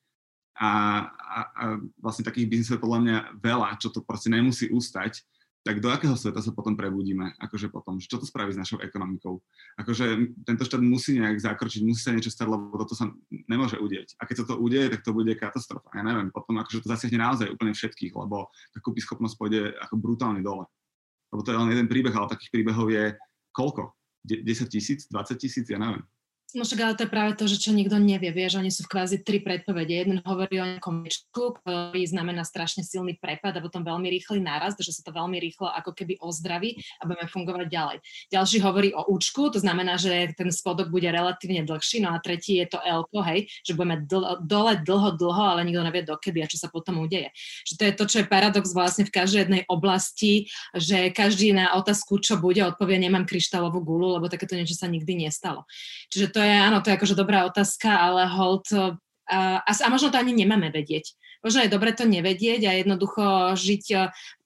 a, 0.56 0.70
a, 1.12 1.38
a 1.52 1.64
vlastne 2.00 2.24
takých 2.24 2.48
biznisov 2.48 2.80
podľa 2.80 3.00
mňa 3.04 3.16
veľa, 3.44 3.76
čo 3.76 3.92
to 3.92 4.00
proste 4.00 4.32
nemusí 4.32 4.72
ustať, 4.72 5.20
tak 5.66 5.82
do 5.82 5.90
akého 5.90 6.14
sveta 6.14 6.38
sa 6.38 6.54
potom 6.54 6.78
prebudíme? 6.78 7.34
Akože 7.42 7.74
potom, 7.74 7.98
čo 7.98 8.22
to 8.22 8.26
spraví 8.26 8.54
s 8.54 8.60
našou 8.62 8.78
ekonomikou? 8.78 9.42
Akože 9.74 10.38
tento 10.46 10.62
štát 10.62 10.78
musí 10.78 11.18
nejak 11.18 11.42
zakročiť, 11.42 11.82
musí 11.82 12.06
sa 12.06 12.14
niečo 12.14 12.30
stať, 12.30 12.46
lebo 12.46 12.78
toto 12.78 12.94
sa 12.94 13.10
nemôže 13.50 13.74
udieť. 13.82 14.14
A 14.22 14.30
keď 14.30 14.46
sa 14.46 14.54
to 14.54 14.62
udeje, 14.62 14.94
tak 14.94 15.02
to 15.02 15.10
bude 15.10 15.34
katastrofa. 15.34 15.90
Ja 15.98 16.06
neviem, 16.06 16.30
potom 16.30 16.62
akože 16.62 16.86
to 16.86 16.94
zasiahne 16.94 17.18
naozaj 17.18 17.50
úplne 17.50 17.74
všetkých, 17.74 18.14
lebo 18.14 18.46
tá 18.70 18.78
schopnosť 18.78 19.34
pôjde 19.34 19.74
ako 19.82 19.98
brutálne 19.98 20.38
dole. 20.38 20.70
Lebo 21.34 21.42
to 21.42 21.50
je 21.50 21.58
len 21.58 21.74
jeden 21.74 21.90
príbeh, 21.90 22.14
ale 22.14 22.30
takých 22.30 22.54
príbehov 22.54 22.86
je 22.86 23.18
koľko? 23.50 23.90
10 24.22 24.46
tisíc, 24.70 25.10
20 25.10 25.34
tisíc, 25.34 25.66
ja 25.66 25.82
neviem. 25.82 26.06
No 26.56 26.64
však 26.64 26.80
ale 26.80 26.96
to 26.96 27.04
je 27.04 27.12
práve 27.12 27.36
to, 27.36 27.44
že 27.44 27.60
čo 27.60 27.76
nikto 27.76 28.00
nevie, 28.00 28.32
vieš, 28.32 28.56
oni 28.56 28.72
sú 28.72 28.88
v 28.88 28.96
kvázi 28.96 29.20
tri 29.20 29.44
predpovede. 29.44 29.92
Jeden 29.92 30.18
hovorí 30.24 30.56
o 30.56 30.64
nejakom 30.64 31.04
mečku, 31.04 31.60
ktorý 31.60 32.00
znamená 32.08 32.48
strašne 32.48 32.80
silný 32.80 33.20
prepad 33.20 33.52
a 33.52 33.60
potom 33.60 33.84
veľmi 33.84 34.08
rýchly 34.08 34.40
nárast, 34.40 34.80
že 34.80 34.96
sa 34.96 35.04
to 35.04 35.12
veľmi 35.12 35.36
rýchlo 35.36 35.68
ako 35.68 35.92
keby 35.92 36.16
ozdraví 36.16 36.80
a 37.04 37.04
budeme 37.04 37.28
fungovať 37.28 37.68
ďalej. 37.68 37.96
Ďalší 38.32 38.56
hovorí 38.64 38.88
o 38.96 39.04
účku, 39.04 39.52
to 39.52 39.60
znamená, 39.60 40.00
že 40.00 40.32
ten 40.32 40.48
spodok 40.48 40.88
bude 40.88 41.04
relatívne 41.12 41.60
dlhší, 41.60 42.00
no 42.00 42.16
a 42.16 42.24
tretí 42.24 42.56
je 42.56 42.72
to 42.72 42.80
elko, 42.80 43.20
hej, 43.20 43.52
že 43.60 43.76
budeme 43.76 44.08
dl- 44.08 44.40
dole 44.40 44.80
dlho, 44.80 45.12
dlho, 45.12 45.44
ale 45.52 45.60
nikto 45.60 45.84
nevie 45.84 46.08
dokedy 46.08 46.40
a 46.40 46.48
čo 46.48 46.56
sa 46.56 46.72
potom 46.72 47.04
udeje. 47.04 47.36
Že 47.68 47.74
to 47.76 47.82
je 47.84 47.92
to, 47.92 48.04
čo 48.08 48.16
je 48.24 48.32
paradox 48.32 48.72
vlastne 48.72 49.04
v 49.04 49.12
každej 49.12 49.44
jednej 49.44 49.62
oblasti, 49.68 50.48
že 50.72 51.12
každý 51.12 51.52
na 51.52 51.76
otázku, 51.76 52.16
čo 52.16 52.40
bude, 52.40 52.64
odpovie, 52.64 52.96
nemám 52.96 53.28
kryštálovú 53.28 53.84
gulu, 53.84 54.16
lebo 54.16 54.32
takéto 54.32 54.56
niečo 54.56 54.72
sa 54.72 54.88
nikdy 54.88 55.28
nestalo. 55.28 55.68
Čiže 56.08 56.32
to 56.32 56.40
je, 56.45 56.45
áno, 56.48 56.82
to 56.82 56.90
je 56.90 56.96
akože 56.98 57.18
dobrá 57.18 57.46
otázka, 57.48 57.90
ale 57.90 58.28
hold, 58.30 58.70
a, 59.26 59.58
a 59.62 59.88
možno 59.90 60.14
to 60.14 60.20
ani 60.20 60.30
nemáme 60.34 60.70
vedieť. 60.70 61.18
Možno 61.44 61.62
je 61.62 61.70
dobre 61.70 61.94
to 61.94 62.02
nevedieť 62.08 62.66
a 62.66 62.74
jednoducho 62.74 63.54
žiť, 63.54 63.84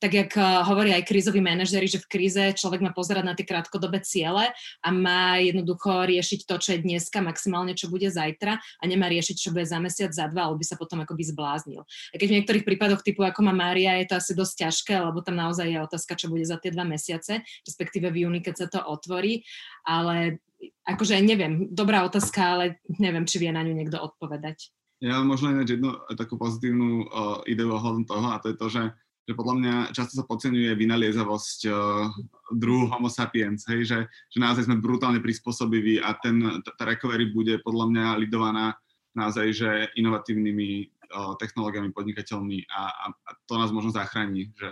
tak 0.05 0.13
jak 0.13 0.37
hovorí 0.69 0.93
aj 0.93 1.09
krízoví 1.09 1.41
manažeri, 1.41 1.89
že 1.89 2.03
v 2.03 2.11
kríze 2.13 2.43
človek 2.53 2.85
má 2.85 2.93
pozerať 2.93 3.25
na 3.25 3.33
tie 3.33 3.49
krátkodobé 3.49 4.05
ciele 4.05 4.53
a 4.85 4.89
má 4.93 5.41
jednoducho 5.41 6.05
riešiť 6.05 6.45
to, 6.45 6.61
čo 6.61 6.69
je 6.77 6.85
dneska, 6.85 7.25
maximálne 7.25 7.73
čo 7.73 7.89
bude 7.89 8.13
zajtra 8.13 8.61
a 8.61 8.85
nemá 8.85 9.09
riešiť, 9.09 9.37
čo 9.39 9.49
bude 9.49 9.65
za 9.65 9.81
mesiac, 9.81 10.13
za 10.13 10.29
dva, 10.29 10.51
alebo 10.51 10.61
by 10.61 10.67
sa 10.67 10.77
potom 10.77 11.01
akoby 11.01 11.25
zbláznil. 11.25 11.89
A 12.13 12.15
keď 12.21 12.27
v 12.29 12.37
niektorých 12.43 12.67
prípadoch 12.69 13.01
typu 13.01 13.25
ako 13.25 13.49
má 13.49 13.57
Mária, 13.57 13.97
je 14.05 14.11
to 14.11 14.21
asi 14.21 14.37
dosť 14.37 14.69
ťažké, 14.69 14.95
lebo 15.01 15.25
tam 15.25 15.41
naozaj 15.41 15.73
je 15.73 15.81
otázka, 15.81 16.21
čo 16.21 16.29
bude 16.29 16.45
za 16.45 16.61
tie 16.61 16.69
dva 16.69 16.85
mesiace, 16.85 17.41
respektíve 17.65 18.13
v 18.13 18.29
júni, 18.29 18.45
keď 18.45 18.55
sa 18.61 18.67
to 18.69 18.81
otvorí, 18.85 19.41
ale 19.89 20.43
akože 20.85 21.19
neviem, 21.23 21.69
dobrá 21.71 22.05
otázka, 22.05 22.41
ale 22.57 22.65
neviem, 23.01 23.25
či 23.25 23.41
vie 23.41 23.51
na 23.53 23.65
ňu 23.65 23.73
niekto 23.73 23.99
odpovedať. 24.01 24.71
Ja 25.01 25.17
mám 25.21 25.33
možno 25.33 25.57
ináč 25.57 25.81
jednu 25.81 25.97
takú 26.13 26.37
pozitívnu 26.37 27.09
uh, 27.09 27.41
ideu 27.49 27.73
ohľadom 27.73 28.05
toho 28.05 28.37
a 28.37 28.41
to 28.43 28.53
je 28.53 28.57
to, 28.61 28.67
že, 28.69 28.85
že 29.25 29.33
podľa 29.33 29.55
mňa 29.57 29.75
často 29.97 30.13
sa 30.21 30.29
podceňuje 30.29 30.77
vynaliezavosť 30.77 31.61
uh, 31.73 32.05
druhu 32.53 32.93
homo 32.93 33.09
sapiens, 33.09 33.65
hej, 33.73 33.89
že, 33.89 33.99
že 34.29 34.39
naozaj 34.39 34.69
sme 34.69 34.77
brutálne 34.77 35.25
prispôsobiví 35.25 36.05
a 36.05 36.13
ten, 36.21 36.61
tá 36.61 36.85
recovery 36.85 37.33
bude 37.33 37.65
podľa 37.65 37.87
mňa 37.89 38.07
lidovaná 38.21 38.77
naozaj, 39.17 39.47
že 39.57 39.71
inovatívnymi 39.97 40.71
uh, 41.17 41.33
technológiami, 41.41 41.97
podnikateľmi 41.97 42.69
a, 42.69 42.83
a, 42.93 43.07
a 43.09 43.31
to 43.49 43.57
nás 43.57 43.73
možno 43.73 43.97
zachráni, 43.97 44.53
že 44.53 44.69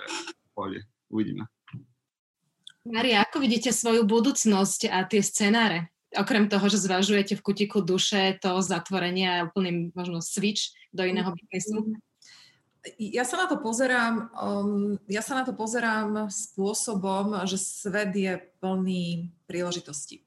pôjde. 0.52 0.84
Uvidíme. 1.08 1.48
Maria, 2.88 3.22
ako 3.22 3.44
vidíte 3.44 3.70
svoju 3.70 4.08
budúcnosť 4.08 4.88
a 4.88 5.04
tie 5.04 5.20
scenáre? 5.20 5.92
Okrem 6.16 6.48
toho, 6.48 6.72
že 6.72 6.80
zvažujete 6.80 7.36
v 7.36 7.44
kutiku 7.44 7.84
duše 7.84 8.40
to 8.40 8.64
zatvorenie 8.64 9.28
a 9.28 9.44
úplný 9.44 9.92
možno 9.92 10.24
switch 10.24 10.72
do 10.88 11.04
iného 11.04 11.28
biznisu? 11.36 12.00
Ja 12.96 13.28
sa 13.28 13.44
na 13.44 13.46
to 13.50 13.60
pozerám, 13.60 14.32
um, 14.32 14.96
ja 15.04 15.20
sa 15.20 15.36
na 15.36 15.44
to 15.44 15.52
pozerám 15.52 16.32
spôsobom, 16.32 17.44
že 17.44 17.60
svet 17.60 18.16
je 18.16 18.40
plný 18.64 19.28
príležitostí. 19.44 20.24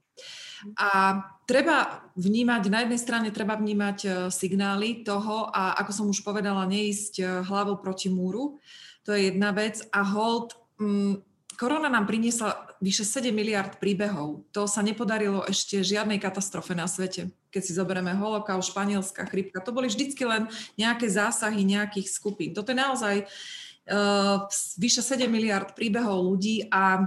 A 0.77 1.17
treba 1.49 2.05
vnímať, 2.13 2.69
na 2.69 2.85
jednej 2.85 3.01
strane 3.01 3.27
treba 3.33 3.57
vnímať 3.57 3.97
uh, 4.05 4.11
signály 4.29 5.01
toho 5.01 5.49
a 5.49 5.73
ako 5.81 5.91
som 5.91 6.05
už 6.05 6.21
povedala, 6.21 6.69
neísť 6.69 7.13
uh, 7.17 7.27
hlavou 7.41 7.81
proti 7.81 8.13
múru. 8.13 8.61
To 9.09 9.17
je 9.17 9.33
jedna 9.33 9.49
vec. 9.49 9.81
A 9.89 10.05
hold, 10.05 10.53
um, 10.77 11.17
korona 11.61 11.93
nám 11.93 12.09
priniesla 12.09 12.73
vyše 12.81 13.05
7 13.05 13.29
miliard 13.29 13.77
príbehov. 13.77 14.49
To 14.49 14.65
sa 14.65 14.81
nepodarilo 14.81 15.45
ešte 15.45 15.85
žiadnej 15.85 16.17
katastrofe 16.17 16.73
na 16.73 16.89
svete. 16.89 17.29
Keď 17.53 17.61
si 17.61 17.77
zoberieme 17.77 18.17
holokaust, 18.17 18.73
španielská 18.73 19.29
chrypka, 19.29 19.61
to 19.61 19.69
boli 19.69 19.85
vždycky 19.85 20.25
len 20.25 20.49
nejaké 20.73 21.05
zásahy 21.05 21.61
nejakých 21.61 22.09
skupín. 22.09 22.57
Toto 22.57 22.73
je 22.73 22.81
naozaj 22.81 23.15
uh, 23.21 24.49
vyše 24.81 25.05
7 25.05 25.29
miliard 25.29 25.77
príbehov 25.77 26.25
ľudí 26.33 26.65
a 26.73 27.05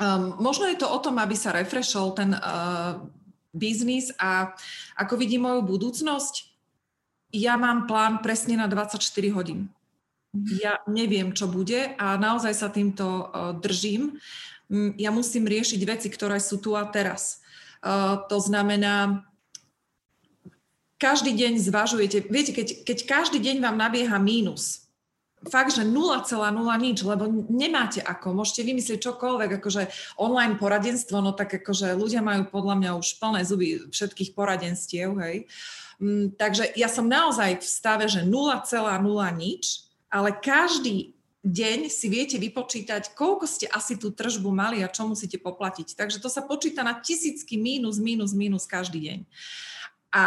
um, 0.00 0.40
možno 0.40 0.64
je 0.72 0.80
to 0.80 0.88
o 0.88 0.96
tom, 0.96 1.20
aby 1.20 1.36
sa 1.36 1.52
refreshol 1.52 2.16
ten 2.16 2.32
uh, 2.32 2.96
biznis 3.52 4.08
a 4.16 4.56
ako 4.96 5.20
vidím 5.20 5.44
moju 5.44 5.68
budúcnosť, 5.68 6.48
ja 7.36 7.60
mám 7.60 7.84
plán 7.84 8.24
presne 8.24 8.56
na 8.56 8.66
24 8.72 9.04
hodín 9.36 9.68
ja 10.34 10.78
neviem, 10.86 11.34
čo 11.34 11.50
bude 11.50 11.94
a 11.98 12.14
naozaj 12.14 12.54
sa 12.54 12.68
týmto 12.70 13.06
uh, 13.06 13.50
držím. 13.58 14.18
Ja 14.96 15.10
musím 15.10 15.50
riešiť 15.50 15.80
veci, 15.82 16.06
ktoré 16.06 16.38
sú 16.38 16.62
tu 16.62 16.78
a 16.78 16.86
teraz. 16.86 17.42
Uh, 17.82 18.22
to 18.30 18.38
znamená, 18.38 19.26
každý 21.00 21.34
deň 21.34 21.58
zvažujete, 21.58 22.30
viete, 22.30 22.52
keď, 22.54 22.86
keď 22.86 22.98
každý 23.08 23.42
deň 23.42 23.64
vám 23.64 23.74
nabieha 23.80 24.20
mínus, 24.22 24.90
fakt, 25.48 25.72
že 25.72 25.88
0,0 25.88 26.28
nič, 26.84 27.00
lebo 27.00 27.24
nemáte 27.48 28.04
ako, 28.04 28.36
môžete 28.36 28.68
vymyslieť 28.68 29.00
čokoľvek, 29.00 29.56
akože 29.56 29.82
online 30.20 30.60
poradenstvo, 30.60 31.24
no 31.24 31.32
tak 31.32 31.64
akože 31.64 31.96
ľudia 31.96 32.20
majú 32.20 32.44
podľa 32.52 32.74
mňa 32.76 32.90
už 33.00 33.16
plné 33.16 33.40
zuby 33.48 33.80
všetkých 33.88 34.36
poradenstiev, 34.36 35.16
hej. 35.24 35.48
Mm, 35.96 36.36
takže 36.36 36.76
ja 36.76 36.92
som 36.92 37.08
naozaj 37.08 37.60
v 37.60 37.64
stave, 37.64 38.04
že 38.04 38.20
0,0 38.20 38.68
nič, 39.40 39.89
ale 40.10 40.34
každý 40.36 41.14
deň 41.40 41.88
si 41.88 42.12
viete 42.12 42.36
vypočítať, 42.36 43.16
koľko 43.16 43.48
ste 43.48 43.64
asi 43.72 43.96
tú 43.96 44.12
tržbu 44.12 44.52
mali 44.52 44.84
a 44.84 44.92
čo 44.92 45.08
musíte 45.08 45.40
poplatiť. 45.40 45.96
Takže 45.96 46.20
to 46.20 46.28
sa 46.28 46.44
počíta 46.44 46.84
na 46.84 47.00
tisícky 47.00 47.56
mínus, 47.56 47.96
mínus, 47.96 48.36
mínus 48.36 48.68
každý 48.68 49.00
deň. 49.08 49.18
A 50.12 50.24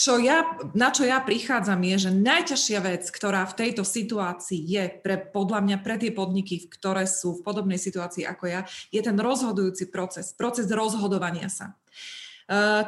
čo 0.00 0.16
ja, 0.16 0.56
na 0.72 0.88
čo 0.88 1.04
ja 1.04 1.20
prichádzam 1.20 1.76
je, 1.84 2.08
že 2.08 2.10
najťažšia 2.14 2.80
vec, 2.80 3.04
ktorá 3.12 3.44
v 3.44 3.56
tejto 3.66 3.84
situácii 3.84 4.56
je 4.56 4.84
pre, 5.04 5.20
podľa 5.20 5.60
mňa 5.60 5.76
pre 5.84 6.00
tie 6.00 6.08
podniky, 6.08 6.72
ktoré 6.72 7.04
sú 7.04 7.36
v 7.36 7.44
podobnej 7.44 7.76
situácii 7.76 8.24
ako 8.24 8.44
ja, 8.48 8.60
je 8.88 9.00
ten 9.04 9.18
rozhodujúci 9.18 9.92
proces, 9.92 10.32
proces 10.32 10.72
rozhodovania 10.72 11.52
sa. 11.52 11.76
Eh, 11.76 12.29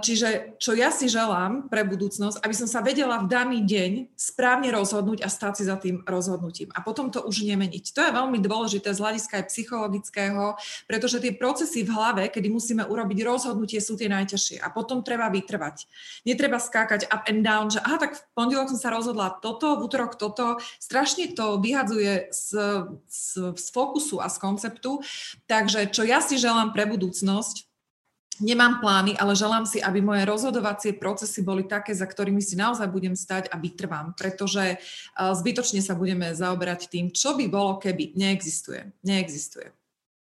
čiže 0.03 0.59
čo 0.59 0.75
ja 0.75 0.91
si 0.91 1.07
želám 1.07 1.71
pre 1.71 1.87
budúcnosť, 1.87 2.43
aby 2.43 2.55
som 2.55 2.67
sa 2.67 2.83
vedela 2.83 3.23
v 3.23 3.31
daný 3.31 3.63
deň 3.63 4.11
správne 4.19 4.75
rozhodnúť 4.75 5.23
a 5.23 5.31
stáť 5.31 5.63
si 5.63 5.65
za 5.71 5.79
tým 5.79 6.03
rozhodnutím. 6.03 6.75
A 6.75 6.83
potom 6.83 7.15
to 7.15 7.23
už 7.23 7.47
nemeniť. 7.47 7.95
To 7.95 8.03
je 8.03 8.11
veľmi 8.11 8.43
dôležité 8.43 8.91
z 8.91 8.99
hľadiska 8.99 9.39
aj 9.39 9.45
psychologického, 9.55 10.59
pretože 10.91 11.23
tie 11.23 11.31
procesy 11.31 11.87
v 11.87 11.95
hlave, 11.95 12.27
kedy 12.35 12.51
musíme 12.51 12.83
urobiť 12.83 13.23
rozhodnutie, 13.23 13.79
sú 13.79 13.95
tie 13.95 14.11
najťažšie. 14.11 14.59
A 14.59 14.67
potom 14.75 15.07
treba 15.07 15.31
vytrvať. 15.31 15.87
Netreba 16.27 16.59
skákať 16.59 17.07
up 17.07 17.31
and 17.31 17.47
down, 17.47 17.71
že 17.71 17.79
aha, 17.87 18.03
tak 18.03 18.19
v 18.19 18.23
pondelok 18.35 18.67
som 18.75 18.83
sa 18.83 18.91
rozhodla 18.91 19.39
toto, 19.39 19.79
v 19.79 19.87
útorok 19.87 20.19
toto. 20.19 20.59
Strašne 20.83 21.31
to 21.39 21.63
vyhadzuje 21.63 22.35
z, 22.35 22.47
z, 23.07 23.55
z 23.55 23.67
fokusu 23.71 24.19
a 24.19 24.27
z 24.27 24.43
konceptu. 24.43 25.07
Takže 25.47 25.87
čo 25.95 26.03
ja 26.03 26.19
si 26.19 26.35
želám 26.35 26.75
pre 26.75 26.83
budúcnosť, 26.91 27.72
nemám 28.41 28.81
plány, 28.81 29.19
ale 29.19 29.37
želám 29.37 29.67
si, 29.69 29.83
aby 29.83 30.01
moje 30.01 30.25
rozhodovacie 30.25 30.97
procesy 30.97 31.45
boli 31.45 31.69
také, 31.69 31.93
za 31.93 32.09
ktorými 32.09 32.41
si 32.41 32.57
naozaj 32.57 32.89
budem 32.89 33.13
stať 33.13 33.53
a 33.53 33.61
vytrvám, 33.61 34.17
pretože 34.17 34.81
zbytočne 35.19 35.85
sa 35.85 35.93
budeme 35.93 36.33
zaoberať 36.33 36.89
tým, 36.89 37.13
čo 37.13 37.37
by 37.37 37.51
bolo, 37.51 37.77
keby. 37.77 38.17
Neexistuje. 38.17 38.95
Neexistuje. 39.05 39.75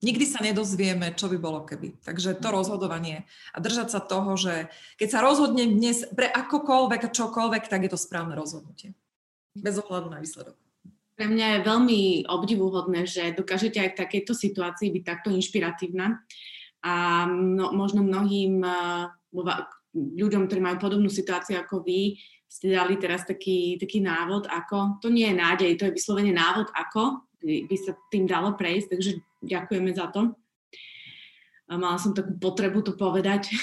Nikdy 0.02 0.24
sa 0.26 0.42
nedozvieme, 0.42 1.14
čo 1.14 1.30
by 1.30 1.38
bolo 1.38 1.62
keby. 1.62 2.02
Takže 2.02 2.34
to 2.42 2.48
rozhodovanie 2.50 3.22
a 3.54 3.62
držať 3.62 3.94
sa 3.94 4.02
toho, 4.02 4.34
že 4.34 4.66
keď 4.98 5.08
sa 5.14 5.22
rozhodnem 5.22 5.78
dnes 5.78 6.02
pre 6.10 6.26
akokoľvek 6.26 7.00
a 7.06 7.12
čokoľvek, 7.14 7.70
tak 7.70 7.86
je 7.86 7.90
to 7.94 8.00
správne 8.02 8.34
rozhodnutie. 8.34 8.98
Bez 9.54 9.78
ohľadu 9.78 10.10
na 10.10 10.18
výsledok. 10.18 10.58
Pre 11.14 11.28
mňa 11.30 11.46
je 11.54 11.66
veľmi 11.68 12.00
obdivuhodné, 12.26 13.06
že 13.06 13.36
dokážete 13.36 13.78
aj 13.78 13.94
v 13.94 14.00
takejto 14.02 14.32
situácii 14.34 14.90
byť 14.90 15.04
takto 15.06 15.30
inšpiratívna 15.30 16.18
a 16.82 17.26
no, 17.30 17.70
možno 17.72 18.02
mnohým 18.02 18.58
uh, 18.62 19.08
ľuďom, 19.94 20.50
ktorí 20.50 20.60
majú 20.60 20.76
podobnú 20.82 21.06
situáciu 21.06 21.62
ako 21.62 21.86
vy, 21.86 22.18
ste 22.52 22.76
dali 22.76 23.00
teraz 23.00 23.24
taký, 23.24 23.80
taký 23.80 24.04
návod, 24.04 24.44
ako, 24.44 25.00
to 25.00 25.08
nie 25.08 25.24
je 25.24 25.40
nádej, 25.40 25.70
to 25.80 25.88
je 25.88 25.96
vyslovene 25.96 26.36
návod, 26.36 26.68
ako 26.76 27.24
by, 27.40 27.76
sa 27.80 27.96
tým 28.12 28.28
dalo 28.28 28.52
prejsť, 28.54 28.88
takže 28.92 29.10
ďakujeme 29.40 29.90
za 29.96 30.12
to. 30.12 30.36
A 31.72 31.80
mala 31.80 31.96
som 31.96 32.12
takú 32.12 32.36
potrebu 32.36 32.84
to 32.84 32.92
povedať. 32.92 33.48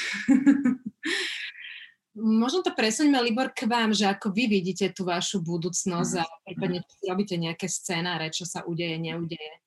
Možno 2.17 2.65
to 2.65 2.74
presuňme, 2.74 3.22
Libor, 3.22 3.53
k 3.53 3.70
vám, 3.70 3.93
že 3.93 4.09
ako 4.09 4.34
vy 4.34 4.49
vidíte 4.49 4.89
tú 4.91 5.05
vašu 5.05 5.39
budúcnosť 5.45 6.13
a 6.20 6.26
prípadne 6.43 6.82
robíte 7.05 7.38
nejaké 7.38 7.70
scénáre, 7.70 8.34
čo 8.34 8.43
sa 8.49 8.65
udeje, 8.65 8.97
neudeje. 8.97 9.61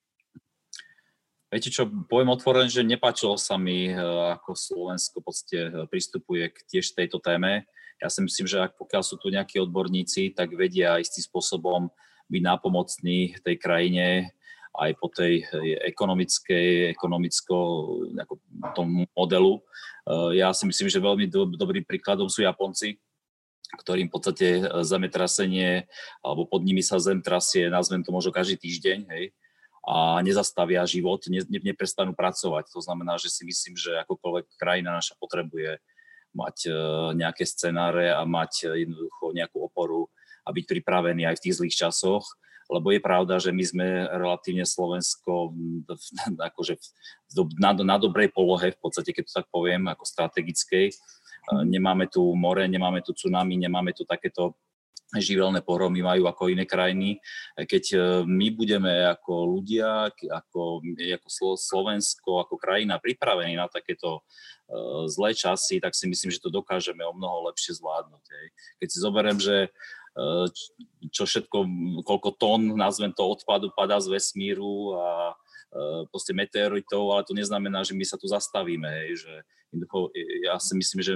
Viete 1.52 1.68
čo, 1.68 1.84
poviem 1.84 2.32
otvorene, 2.32 2.72
že 2.72 2.80
nepáčilo 2.80 3.36
sa 3.36 3.60
mi, 3.60 3.92
eh, 3.92 3.96
ako 4.40 4.56
Slovensko 4.56 5.20
v 5.20 5.24
podstate 5.28 5.58
eh, 5.68 5.72
pristupuje 5.84 6.48
k 6.48 6.58
tiež 6.64 6.96
tejto 6.96 7.20
téme. 7.20 7.68
Ja 8.00 8.08
si 8.08 8.24
myslím, 8.24 8.48
že 8.48 8.64
ak 8.64 8.80
pokiaľ 8.80 9.02
sú 9.04 9.20
tu 9.20 9.28
nejakí 9.28 9.60
odborníci, 9.60 10.32
tak 10.32 10.56
vedia 10.56 10.96
istým 10.96 11.28
spôsobom 11.28 11.92
byť 12.32 12.40
nápomocní 12.40 13.36
tej 13.44 13.56
krajine 13.60 14.32
aj 14.80 14.90
po 14.96 15.12
tej 15.12 15.44
eh, 15.44 15.76
ekonomickej, 15.92 16.96
ekonomicko 16.96 17.56
tom 18.72 19.04
modelu. 19.12 19.60
Ja 20.34 20.50
si 20.50 20.66
myslím, 20.66 20.90
že 20.90 20.98
veľmi 20.98 21.30
do, 21.30 21.46
dobrým 21.46 21.86
príkladom 21.86 22.26
sú 22.26 22.42
Japonci, 22.42 22.98
ktorým 23.78 24.10
v 24.10 24.14
podstate 24.18 24.46
zemetrasenie, 24.82 25.86
alebo 26.26 26.48
pod 26.48 26.66
nimi 26.66 26.82
sa 26.82 26.98
zem 26.98 27.22
trasie, 27.22 27.70
nazvem 27.70 28.02
to 28.02 28.10
možno 28.10 28.34
každý 28.34 28.58
týždeň, 28.58 28.98
hej, 29.14 29.30
a 29.82 30.22
nezastavia 30.22 30.86
život, 30.86 31.26
ne, 31.26 31.42
ne, 31.50 31.58
neprestanú 31.58 32.14
pracovať. 32.14 32.70
To 32.70 32.80
znamená, 32.80 33.18
že 33.18 33.34
si 33.34 33.42
myslím, 33.42 33.74
že 33.74 33.98
akokoľvek 34.06 34.54
krajina 34.54 34.94
naša 34.94 35.18
potrebuje 35.18 35.82
mať 36.32 36.56
e, 36.66 36.72
nejaké 37.18 37.42
scenáre 37.42 38.14
a 38.14 38.22
mať 38.22 38.72
jednoducho 38.72 39.34
nejakú 39.34 39.58
oporu 39.58 40.06
a 40.46 40.54
byť 40.54 40.64
pripravený 40.64 41.26
aj 41.26 41.36
v 41.38 41.42
tých 41.44 41.56
zlých 41.58 41.76
časoch, 41.86 42.24
lebo 42.70 42.94
je 42.94 43.02
pravda, 43.02 43.36
že 43.42 43.50
my 43.50 43.64
sme 43.66 43.86
relatívne 44.06 44.64
Slovensko 44.64 45.52
akože 46.50 46.78
na, 47.58 47.74
na 47.76 47.96
dobrej 47.98 48.32
polohe, 48.32 48.72
v 48.72 48.80
podstate, 48.80 49.12
keď 49.12 49.24
to 49.28 49.36
tak 49.42 49.46
poviem, 49.50 49.90
ako 49.90 50.06
strategickej. 50.06 50.86
E, 50.88 50.96
nemáme 51.66 52.06
tu 52.06 52.22
more, 52.38 52.64
nemáme 52.70 53.02
tu 53.02 53.12
tsunami, 53.12 53.58
nemáme 53.58 53.90
tu 53.92 54.06
takéto 54.06 54.54
živelné 55.20 55.60
pohromy 55.60 56.00
majú 56.00 56.24
ako 56.24 56.48
iné 56.48 56.64
krajiny. 56.64 57.20
Keď 57.56 57.84
e, 57.92 57.98
my 58.24 58.48
budeme 58.56 58.92
ako 59.12 59.44
ľudia, 59.58 60.08
ako, 60.08 60.80
ako 60.84 61.28
Slovensko, 61.58 62.40
ako 62.40 62.56
krajina 62.56 62.96
pripravení 62.96 63.58
na 63.58 63.68
takéto 63.68 64.24
uh, 64.24 65.04
zlé 65.10 65.36
časy, 65.36 65.82
tak 65.82 65.92
si 65.92 66.08
myslím, 66.08 66.32
že 66.32 66.40
to 66.40 66.48
dokážeme 66.48 67.04
o 67.04 67.12
mnoho 67.12 67.52
lepšie 67.52 67.76
zvládnuť. 67.76 68.24
Keď 68.80 68.88
si 68.88 68.98
zoberiem, 69.00 69.36
že 69.36 69.68
čo 71.08 71.24
všetko, 71.24 71.58
koľko 72.04 72.30
tón, 72.36 72.76
nazvem 72.76 73.16
to, 73.16 73.24
odpadu 73.24 73.72
padá 73.72 73.96
z 73.96 74.12
vesmíru 74.12 74.92
a 75.00 75.32
proste 76.12 76.36
meteoritov, 76.36 77.16
ale 77.16 77.24
to 77.24 77.32
neznamená, 77.32 77.80
že 77.80 77.96
my 77.96 78.04
sa 78.04 78.20
tu 78.20 78.28
zastavíme. 78.28 78.84
Hej, 78.84 79.24
že 79.24 79.34
ja 80.44 80.60
si 80.60 80.76
myslím, 80.76 81.00
že 81.00 81.14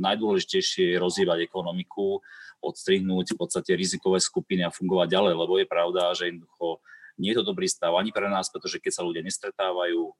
najdôležitejšie 0.00 0.96
je 0.96 1.02
rozhývať 1.02 1.44
ekonomiku, 1.44 2.24
odstrihnúť 2.64 3.36
v 3.36 3.40
podstate 3.40 3.76
rizikové 3.76 4.20
skupiny 4.20 4.64
a 4.64 4.72
fungovať 4.72 5.08
ďalej, 5.12 5.34
lebo 5.36 5.54
je 5.60 5.68
pravda, 5.68 6.16
že 6.16 6.32
jednoducho 6.32 6.80
nie 7.20 7.36
je 7.36 7.38
to 7.40 7.44
dobrý 7.44 7.68
stav 7.68 7.92
ani 7.96 8.12
pre 8.12 8.28
nás, 8.32 8.48
pretože 8.48 8.80
keď 8.80 8.92
sa 8.96 9.04
ľudia 9.04 9.20
nestretávajú, 9.20 10.12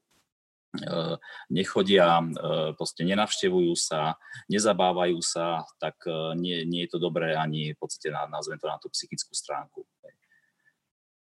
eh, 0.85 1.15
nechodia, 1.49 2.21
eh, 2.21 2.69
proste 2.77 3.01
nenavštevujú 3.01 3.73
sa, 3.73 4.21
nezabávajú 4.49 5.17
sa, 5.25 5.65
tak 5.81 5.97
eh, 6.05 6.37
nie, 6.37 6.61
nie 6.69 6.85
je 6.85 6.97
to 6.97 6.99
dobré 7.01 7.33
ani 7.33 7.73
v 7.73 7.79
podstate, 7.81 8.13
na, 8.13 8.29
nazvem 8.29 8.61
to 8.61 8.69
na 8.69 8.77
tú 8.77 8.93
psychickú 8.93 9.33
stránku. 9.33 9.85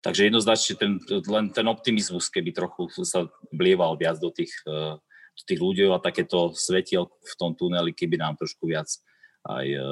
Takže 0.03 0.27
jednoznačne 0.27 0.73
ten, 0.75 0.91
len 1.07 1.47
ten 1.55 1.63
optimizmus, 1.63 2.27
keby 2.27 2.51
trochu 2.51 2.91
sa 3.07 3.23
blieval 3.55 3.95
viac 3.95 4.19
do 4.19 4.27
tých, 4.35 4.51
do 4.67 5.43
tých 5.47 5.59
ľudí 5.63 5.87
a 5.87 5.95
takéto 5.95 6.51
svetiel 6.51 7.07
v 7.07 7.33
tom 7.39 7.55
tuneli, 7.55 7.95
keby 7.95 8.19
nám 8.19 8.35
trošku 8.35 8.67
viac 8.67 8.91
aj 9.43 9.65
e, 9.67 9.83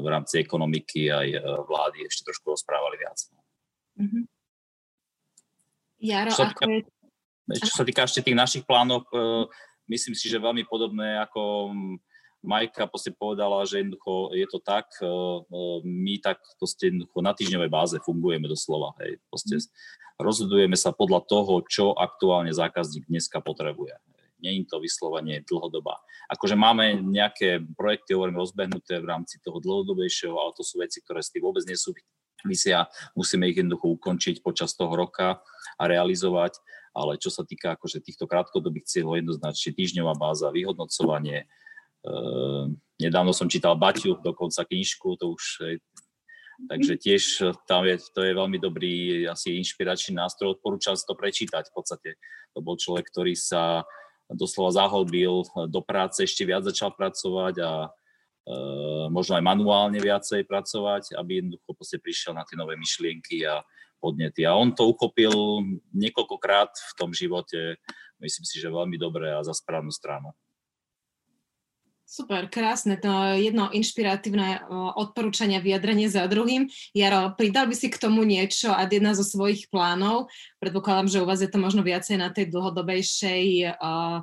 v 0.00 0.06
rámci 0.08 0.40
ekonomiky, 0.40 1.12
aj 1.12 1.28
e, 1.36 1.40
vlády 1.68 2.08
ešte 2.08 2.32
trošku 2.32 2.56
rozprávali 2.56 2.96
viac. 2.96 3.18
Mm-hmm. 4.00 4.24
Jaro, 6.04 6.30
čo 6.32 6.40
sa, 6.40 6.46
týka, 6.52 6.64
je... 6.68 6.80
čo 7.60 7.74
sa 7.76 7.84
týka 7.84 8.02
ešte 8.08 8.24
tých 8.24 8.36
našich 8.36 8.64
plánov, 8.64 9.04
e, 9.12 9.48
myslím 9.92 10.16
si, 10.16 10.32
že 10.32 10.40
veľmi 10.40 10.64
podobné 10.64 11.20
ako 11.20 11.72
Majka 12.44 12.86
povedala, 13.16 13.64
že 13.64 13.80
jednoducho 13.80 14.36
je 14.36 14.46
to 14.46 14.58
tak, 14.60 14.86
my 15.82 16.14
tak 16.20 16.38
jednoducho 16.60 17.18
na 17.24 17.32
týždňovej 17.32 17.70
báze 17.72 17.96
fungujeme 18.04 18.44
doslova. 18.44 18.92
Hej. 19.00 19.16
Proste 19.32 19.64
rozhodujeme 20.20 20.76
sa 20.76 20.92
podľa 20.92 21.24
toho, 21.24 21.64
čo 21.64 21.96
aktuálne 21.96 22.52
zákazník 22.52 23.08
dneska 23.08 23.40
potrebuje 23.40 23.96
je 24.44 24.60
to 24.68 24.76
vyslovene 24.76 25.40
dlhodobá. 25.48 25.96
Akože 26.28 26.52
máme 26.52 27.00
nejaké 27.00 27.64
projekty, 27.76 28.12
hovorím, 28.12 28.44
rozbehnuté 28.44 29.00
v 29.00 29.08
rámci 29.08 29.40
toho 29.40 29.56
dlhodobejšieho, 29.56 30.36
ale 30.36 30.52
to 30.52 30.60
sú 30.60 30.84
veci, 30.84 31.00
ktoré 31.00 31.24
s 31.24 31.32
tým 31.32 31.48
vôbec 31.48 31.64
nie 31.64 31.78
sú 31.80 31.96
vysia, 32.44 32.84
musíme 33.16 33.48
ich 33.48 33.56
jednoducho 33.56 33.96
ukončiť 33.96 34.44
počas 34.44 34.76
toho 34.76 34.92
roka 34.92 35.40
a 35.80 35.84
realizovať, 35.88 36.60
ale 36.92 37.16
čo 37.16 37.32
sa 37.32 37.42
týka 37.42 37.74
akože 37.74 38.04
týchto 38.04 38.28
krátkodobých 38.28 38.84
cieľov, 38.84 39.18
jednoznačne 39.18 39.72
týždňová 39.72 40.14
báza, 40.14 40.52
vyhodnocovanie, 40.52 41.42
e, 41.42 41.46
nedávno 43.00 43.32
som 43.32 43.48
čítal 43.48 43.74
Baťu, 43.76 44.20
dokonca 44.20 44.64
knižku, 44.68 45.16
to 45.16 45.32
už 45.32 45.44
Takže 46.70 46.94
tiež 47.02 47.22
tam 47.66 47.82
je, 47.82 47.98
to 48.14 48.22
je 48.22 48.30
veľmi 48.30 48.62
dobrý 48.62 49.26
asi 49.26 49.58
inšpiračný 49.58 50.14
nástroj, 50.14 50.54
odporúčam 50.54 50.94
si 50.94 51.02
to 51.02 51.18
prečítať 51.18 51.66
v 51.66 51.74
podstate. 51.74 52.10
To 52.54 52.62
bol 52.62 52.78
človek, 52.78 53.10
ktorý 53.10 53.34
sa 53.34 53.82
doslova 54.30 54.70
zahlbil 54.70 55.42
do 55.66 55.80
práce, 55.82 56.22
ešte 56.22 56.46
viac 56.46 56.62
začal 56.62 56.94
pracovať 56.94 57.54
a 57.58 57.90
možno 59.10 59.34
aj 59.34 59.44
manuálne 59.44 59.98
viacej 59.98 60.46
pracovať, 60.46 61.18
aby 61.18 61.42
jednoducho 61.42 61.74
prišiel 61.98 62.38
na 62.38 62.46
tie 62.46 62.54
nové 62.54 62.78
myšlienky 62.78 63.42
a 63.42 63.64
podnety. 63.98 64.46
A 64.46 64.54
on 64.54 64.70
to 64.76 64.86
uchopil 64.86 65.64
niekoľkokrát 65.90 66.70
v 66.70 66.92
tom 66.94 67.10
živote, 67.10 67.80
myslím 68.22 68.44
si, 68.46 68.62
že 68.62 68.70
veľmi 68.70 68.94
dobre 68.94 69.32
a 69.32 69.42
za 69.42 69.56
správnu 69.56 69.90
stranu. 69.90 70.30
Super, 72.14 72.46
krásne. 72.46 72.94
To 73.02 73.34
jedno 73.34 73.74
inšpiratívne 73.74 74.70
odporúčanie, 74.94 75.58
vyjadrenie 75.58 76.06
za 76.06 76.30
druhým. 76.30 76.70
Jaro, 76.94 77.34
pridal 77.34 77.66
by 77.66 77.74
si 77.74 77.90
k 77.90 77.98
tomu 77.98 78.22
niečo 78.22 78.70
a 78.70 78.86
jedna 78.86 79.18
zo 79.18 79.26
svojich 79.26 79.66
plánov? 79.66 80.30
Predpokladám, 80.62 81.10
že 81.10 81.18
u 81.18 81.26
vás 81.26 81.42
je 81.42 81.50
to 81.50 81.58
možno 81.58 81.82
viacej 81.82 82.22
na 82.22 82.30
tej 82.30 82.54
dlhodobejšej 82.54 83.66
uh, 83.66 84.22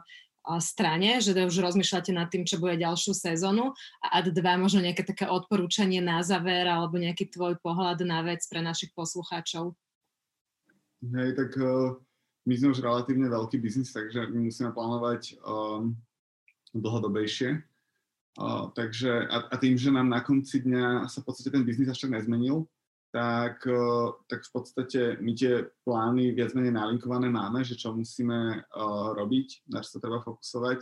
strane, 0.64 1.20
že 1.20 1.36
už 1.36 1.52
rozmýšľate 1.52 2.16
nad 2.16 2.32
tým, 2.32 2.48
čo 2.48 2.64
bude 2.64 2.80
ďalšiu 2.80 3.12
sezónu 3.12 3.76
a 4.00 4.24
ad 4.24 4.32
dva 4.32 4.56
možno 4.56 4.80
nejaké 4.80 5.04
také 5.04 5.28
odporúčanie 5.28 6.00
na 6.00 6.24
záver 6.24 6.72
alebo 6.72 6.96
nejaký 6.96 7.28
tvoj 7.28 7.60
pohľad 7.60 8.08
na 8.08 8.24
vec 8.24 8.40
pre 8.48 8.64
našich 8.64 8.96
poslucháčov. 8.96 9.76
Hej, 11.12 11.36
tak 11.36 11.60
uh, 11.60 12.00
my 12.48 12.54
sme 12.56 12.72
už 12.72 12.80
relatívne 12.80 13.28
veľký 13.28 13.60
biznis, 13.60 13.92
takže 13.92 14.32
my 14.32 14.48
musíme 14.48 14.72
plánovať 14.72 15.44
um, 15.44 15.92
dlhodobejšie. 16.72 17.68
Uh, 18.40 18.72
takže 18.72 19.28
a, 19.28 19.52
a 19.52 19.56
tým, 19.60 19.76
že 19.76 19.92
nám 19.92 20.08
na 20.08 20.24
konci 20.24 20.64
dňa 20.64 21.12
sa 21.12 21.20
v 21.20 21.28
podstate 21.28 21.52
ten 21.52 21.68
biznis 21.68 21.92
až 21.92 22.08
tak 22.08 22.16
nezmenil, 22.16 22.64
tak, 23.12 23.60
uh, 23.68 24.16
tak 24.32 24.48
v 24.48 24.52
podstate 24.56 25.02
my 25.20 25.36
tie 25.36 25.68
plány 25.84 26.32
viac 26.32 26.56
menej 26.56 26.72
nalinkované 26.72 27.28
máme, 27.28 27.60
že 27.68 27.76
čo 27.76 27.92
musíme 27.92 28.64
uh, 28.64 29.12
robiť, 29.20 29.68
na 29.68 29.84
čo 29.84 30.00
sa 30.00 30.00
treba 30.00 30.24
fokusovať. 30.24 30.80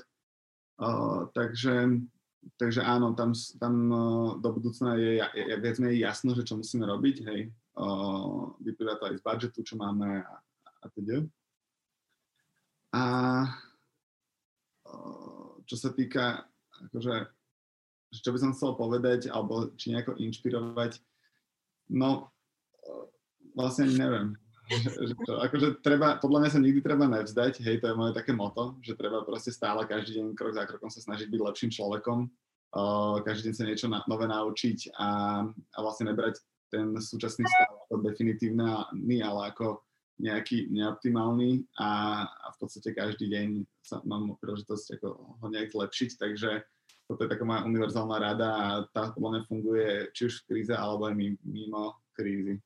Uh, 0.78 1.26
takže, 1.34 2.06
takže 2.62 2.86
áno, 2.86 3.18
tam, 3.18 3.34
tam 3.58 3.74
uh, 3.90 4.30
do 4.38 4.50
budúcna 4.54 4.94
je, 5.02 5.18
je, 5.18 5.44
je 5.50 5.56
viac 5.58 5.82
menej 5.82 6.06
jasno, 6.06 6.38
že 6.38 6.46
čo 6.46 6.54
musíme 6.54 6.86
robiť, 6.86 7.18
hej. 7.34 7.50
Uh, 7.74 8.54
vyplýva 8.62 9.02
to 9.02 9.10
aj 9.10 9.18
z 9.18 9.26
budžetu, 9.26 9.60
čo 9.66 9.74
máme 9.74 10.22
a, 10.22 10.34
a 10.70 10.86
teda. 10.94 11.26
A 12.94 13.04
uh, 14.86 15.50
čo 15.66 15.76
sa 15.82 15.90
týka 15.90 16.46
akože 16.94 17.39
čo 18.10 18.34
by 18.34 18.40
som 18.42 18.54
chcel 18.58 18.74
povedať, 18.74 19.30
alebo 19.30 19.70
či 19.78 19.94
nejako 19.94 20.18
inšpirovať, 20.18 20.98
no 21.94 22.34
vlastne 23.54 23.90
neviem. 23.94 24.38
Že, 24.70 25.18
to, 25.26 25.34
akože 25.42 25.68
treba, 25.82 26.22
podľa 26.22 26.46
mňa 26.46 26.50
sa 26.54 26.62
nikdy 26.62 26.80
treba 26.86 27.10
nevzdať, 27.10 27.66
hej, 27.66 27.82
to 27.82 27.90
je 27.90 27.98
moje 27.98 28.14
také 28.14 28.38
moto, 28.38 28.78
že 28.86 28.94
treba 28.94 29.26
proste 29.26 29.50
stále 29.50 29.82
každý 29.90 30.22
deň 30.22 30.38
krok 30.38 30.54
za 30.54 30.70
krokom 30.70 30.94
sa 30.94 31.02
snažiť 31.02 31.26
byť 31.26 31.42
lepším 31.42 31.74
človekom, 31.74 32.30
uh, 32.78 33.18
každý 33.26 33.50
deň 33.50 33.56
sa 33.58 33.66
niečo 33.66 33.88
na, 33.90 34.06
nové 34.06 34.30
naučiť 34.30 34.94
a, 34.94 35.10
a 35.50 35.78
vlastne 35.82 36.14
nebrať 36.14 36.38
ten 36.70 36.94
súčasný 37.02 37.50
stav 37.50 37.90
ako 37.90 38.06
definitívny, 38.06 39.26
ale 39.26 39.50
ako 39.50 39.82
nejaký 40.22 40.70
neoptimálny 40.70 41.66
a, 41.82 42.24
a 42.30 42.48
v 42.54 42.58
podstate 42.62 42.94
každý 42.94 43.26
deň 43.26 43.66
sa 43.82 44.06
mám 44.06 44.38
príležitosť 44.38 45.02
ako 45.02 45.08
ho 45.42 45.48
nejak 45.50 45.74
zlepšiť, 45.74 46.10
takže 46.22 46.62
toto 47.10 47.26
je 47.26 47.34
taká 47.34 47.42
moja 47.42 47.66
univerzálna 47.66 48.18
rada 48.22 48.50
a 48.54 48.68
tá 48.94 49.10
podľa 49.10 49.30
mňa 49.34 49.42
funguje 49.50 50.14
či 50.14 50.30
už 50.30 50.46
v 50.46 50.46
kríze 50.46 50.74
alebo 50.78 51.10
aj 51.10 51.18
mimo 51.42 51.98
krízy. 52.14 52.62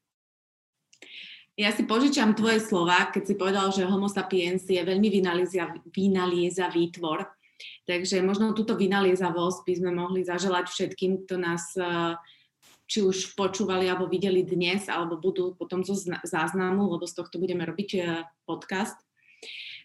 Ja 1.56 1.72
si 1.72 1.88
požičam 1.88 2.36
tvoje 2.36 2.60
slova, 2.60 3.14
keď 3.14 3.24
si 3.24 3.39
povedal, 3.39 3.72
že 3.72 3.88
homo 3.88 4.12
sapiens 4.12 4.66
je 4.66 4.82
veľmi 4.82 5.08
vynaliezavý 5.88 6.84
tvor. 6.91 7.30
Takže 7.88 8.26
možno 8.26 8.58
túto 8.58 8.74
vynaliezavosť 8.74 9.64
by 9.64 9.74
sme 9.80 9.91
mohli 9.96 10.26
zaželať 10.26 10.66
všetkým, 10.68 11.24
kto 11.24 11.36
nás 11.38 11.72
eh, 11.78 12.18
či 12.89 13.06
už 13.06 13.38
počúvali 13.38 13.88
alebo 13.88 14.10
videli 14.10 14.44
dnes, 14.44 14.89
alebo 14.89 15.22
budú 15.22 15.56
potom 15.56 15.86
zo 15.86 15.96
záznamu, 16.26 16.89
lebo 16.89 17.06
z 17.08 17.16
tohto 17.16 17.38
budeme 17.38 17.64
robiť 17.64 17.89
eh, 17.96 18.26
podcast. 18.50 18.98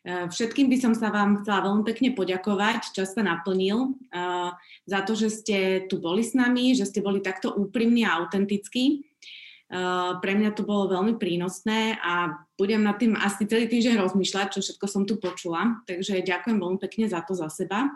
Eh, 0.06 0.30
všetkým 0.30 0.70
by 0.70 0.76
som 0.78 0.92
sa 0.94 1.10
vám 1.10 1.42
chcela 1.42 1.66
veľmi 1.66 1.82
pekne 1.82 2.14
poďakovať, 2.14 2.94
čas 2.94 3.18
sa 3.18 3.22
naplnil, 3.26 3.98
eh, 4.14 4.50
za 4.86 5.00
to, 5.02 5.18
že 5.18 5.28
ste 5.28 5.58
tu 5.90 5.98
boli 5.98 6.22
s 6.22 6.38
nami, 6.38 6.78
že 6.78 6.86
ste 6.86 7.02
boli 7.02 7.18
takto 7.18 7.50
úprimní 7.50 8.06
a 8.06 8.22
autentickí. 8.22 9.02
Eh, 9.68 10.12
pre 10.22 10.32
mňa 10.38 10.56
to 10.56 10.64
bolo 10.64 10.88
veľmi 10.88 11.20
prínosné 11.20 11.98
a 12.00 12.40
budem 12.56 12.80
nad 12.80 12.96
tým 12.96 13.18
asi 13.18 13.44
celý 13.44 13.68
týždeň 13.68 14.00
rozmýšľať, 14.00 14.56
čo 14.56 14.60
všetko 14.64 14.86
som 14.86 15.02
tu 15.04 15.18
počula. 15.20 15.82
Takže 15.84 16.24
ďakujem 16.24 16.56
veľmi 16.56 16.78
pekne 16.78 17.04
za 17.10 17.20
to 17.20 17.36
za 17.36 17.50
seba. 17.52 17.90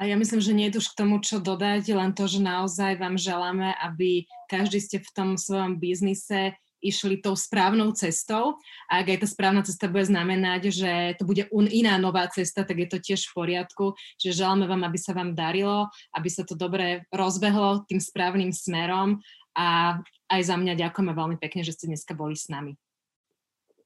A 0.00 0.08
ja 0.08 0.16
myslím, 0.16 0.40
že 0.40 0.56
nie 0.56 0.72
je 0.72 0.80
už 0.80 0.96
k 0.96 0.98
tomu, 1.04 1.20
čo 1.20 1.36
dodať, 1.36 1.84
len 1.92 2.16
to, 2.16 2.24
že 2.24 2.40
naozaj 2.40 2.96
vám 2.96 3.20
želáme, 3.20 3.76
aby 3.76 4.24
každý 4.48 4.80
ste 4.80 4.98
v 5.04 5.10
tom 5.12 5.28
svojom 5.36 5.76
biznise 5.76 6.56
išli 6.82 7.22
tou 7.22 7.38
správnou 7.38 7.94
cestou. 7.94 8.58
A 8.90 9.00
ak 9.00 9.14
aj 9.14 9.18
tá 9.22 9.28
správna 9.30 9.62
cesta 9.62 9.86
bude 9.86 10.02
znamenať, 10.02 10.74
že 10.74 10.92
to 11.16 11.24
bude 11.24 11.46
iná 11.70 11.94
nová 12.02 12.26
cesta, 12.26 12.66
tak 12.66 12.74
je 12.82 12.88
to 12.90 12.98
tiež 12.98 13.30
v 13.30 13.34
poriadku. 13.38 13.94
Čiže 14.18 14.42
želáme 14.42 14.66
vám, 14.66 14.82
aby 14.82 14.98
sa 14.98 15.14
vám 15.14 15.38
darilo, 15.38 15.86
aby 16.12 16.28
sa 16.28 16.42
to 16.42 16.58
dobre 16.58 17.06
rozbehlo 17.14 17.86
tým 17.86 18.02
správnym 18.02 18.50
smerom 18.50 19.22
a 19.54 20.02
aj 20.26 20.40
za 20.42 20.56
mňa 20.58 20.74
ďakujeme 20.74 21.12
veľmi 21.14 21.36
pekne, 21.38 21.62
že 21.62 21.78
ste 21.78 21.86
dneska 21.86 22.18
boli 22.18 22.34
s 22.34 22.50
nami. 22.50 22.74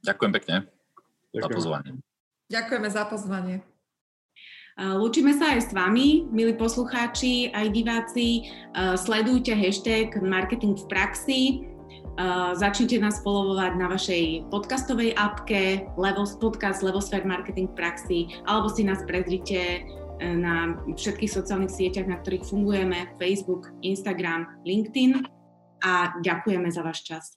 Ďakujem 0.01 0.33
pekne 0.33 0.57
Ďakujem. 1.37 1.43
za 1.43 1.49
pozvanie. 1.53 1.91
Ďakujeme 2.47 2.89
za 2.89 3.05
pozvanie. 3.11 3.57
Lúčime 4.77 5.33
sa 5.33 5.57
aj 5.57 5.61
s 5.67 5.71
vami, 5.73 6.29
milí 6.29 6.53
poslucháči, 6.53 7.49
aj 7.49 7.67
diváci. 7.73 8.45
Sledujte 8.77 9.57
hashtag 9.57 10.21
marketing 10.21 10.77
v 10.77 10.85
praxi 10.87 11.41
Uh, 12.17 12.57
začnite 12.57 12.97
nás 12.97 13.21
followovať 13.21 13.77
na 13.77 13.93
vašej 13.93 14.49
podcastovej 14.49 15.13
appke 15.21 15.85
Levels 16.01 16.41
Podcast, 16.41 16.81
Levosphere 16.81 17.29
Marketing 17.29 17.69
Praxi, 17.69 18.33
alebo 18.49 18.73
si 18.73 18.89
nás 18.89 19.05
prezrite 19.05 19.85
uh, 19.85 20.33
na 20.33 20.81
všetkých 20.97 21.29
sociálnych 21.29 21.77
sieťach, 21.77 22.09
na 22.09 22.17
ktorých 22.17 22.49
fungujeme, 22.49 23.13
Facebook, 23.21 23.69
Instagram, 23.85 24.49
LinkedIn 24.65 25.29
a 25.85 26.17
ďakujeme 26.25 26.73
za 26.73 26.81
váš 26.81 27.05
čas. 27.05 27.37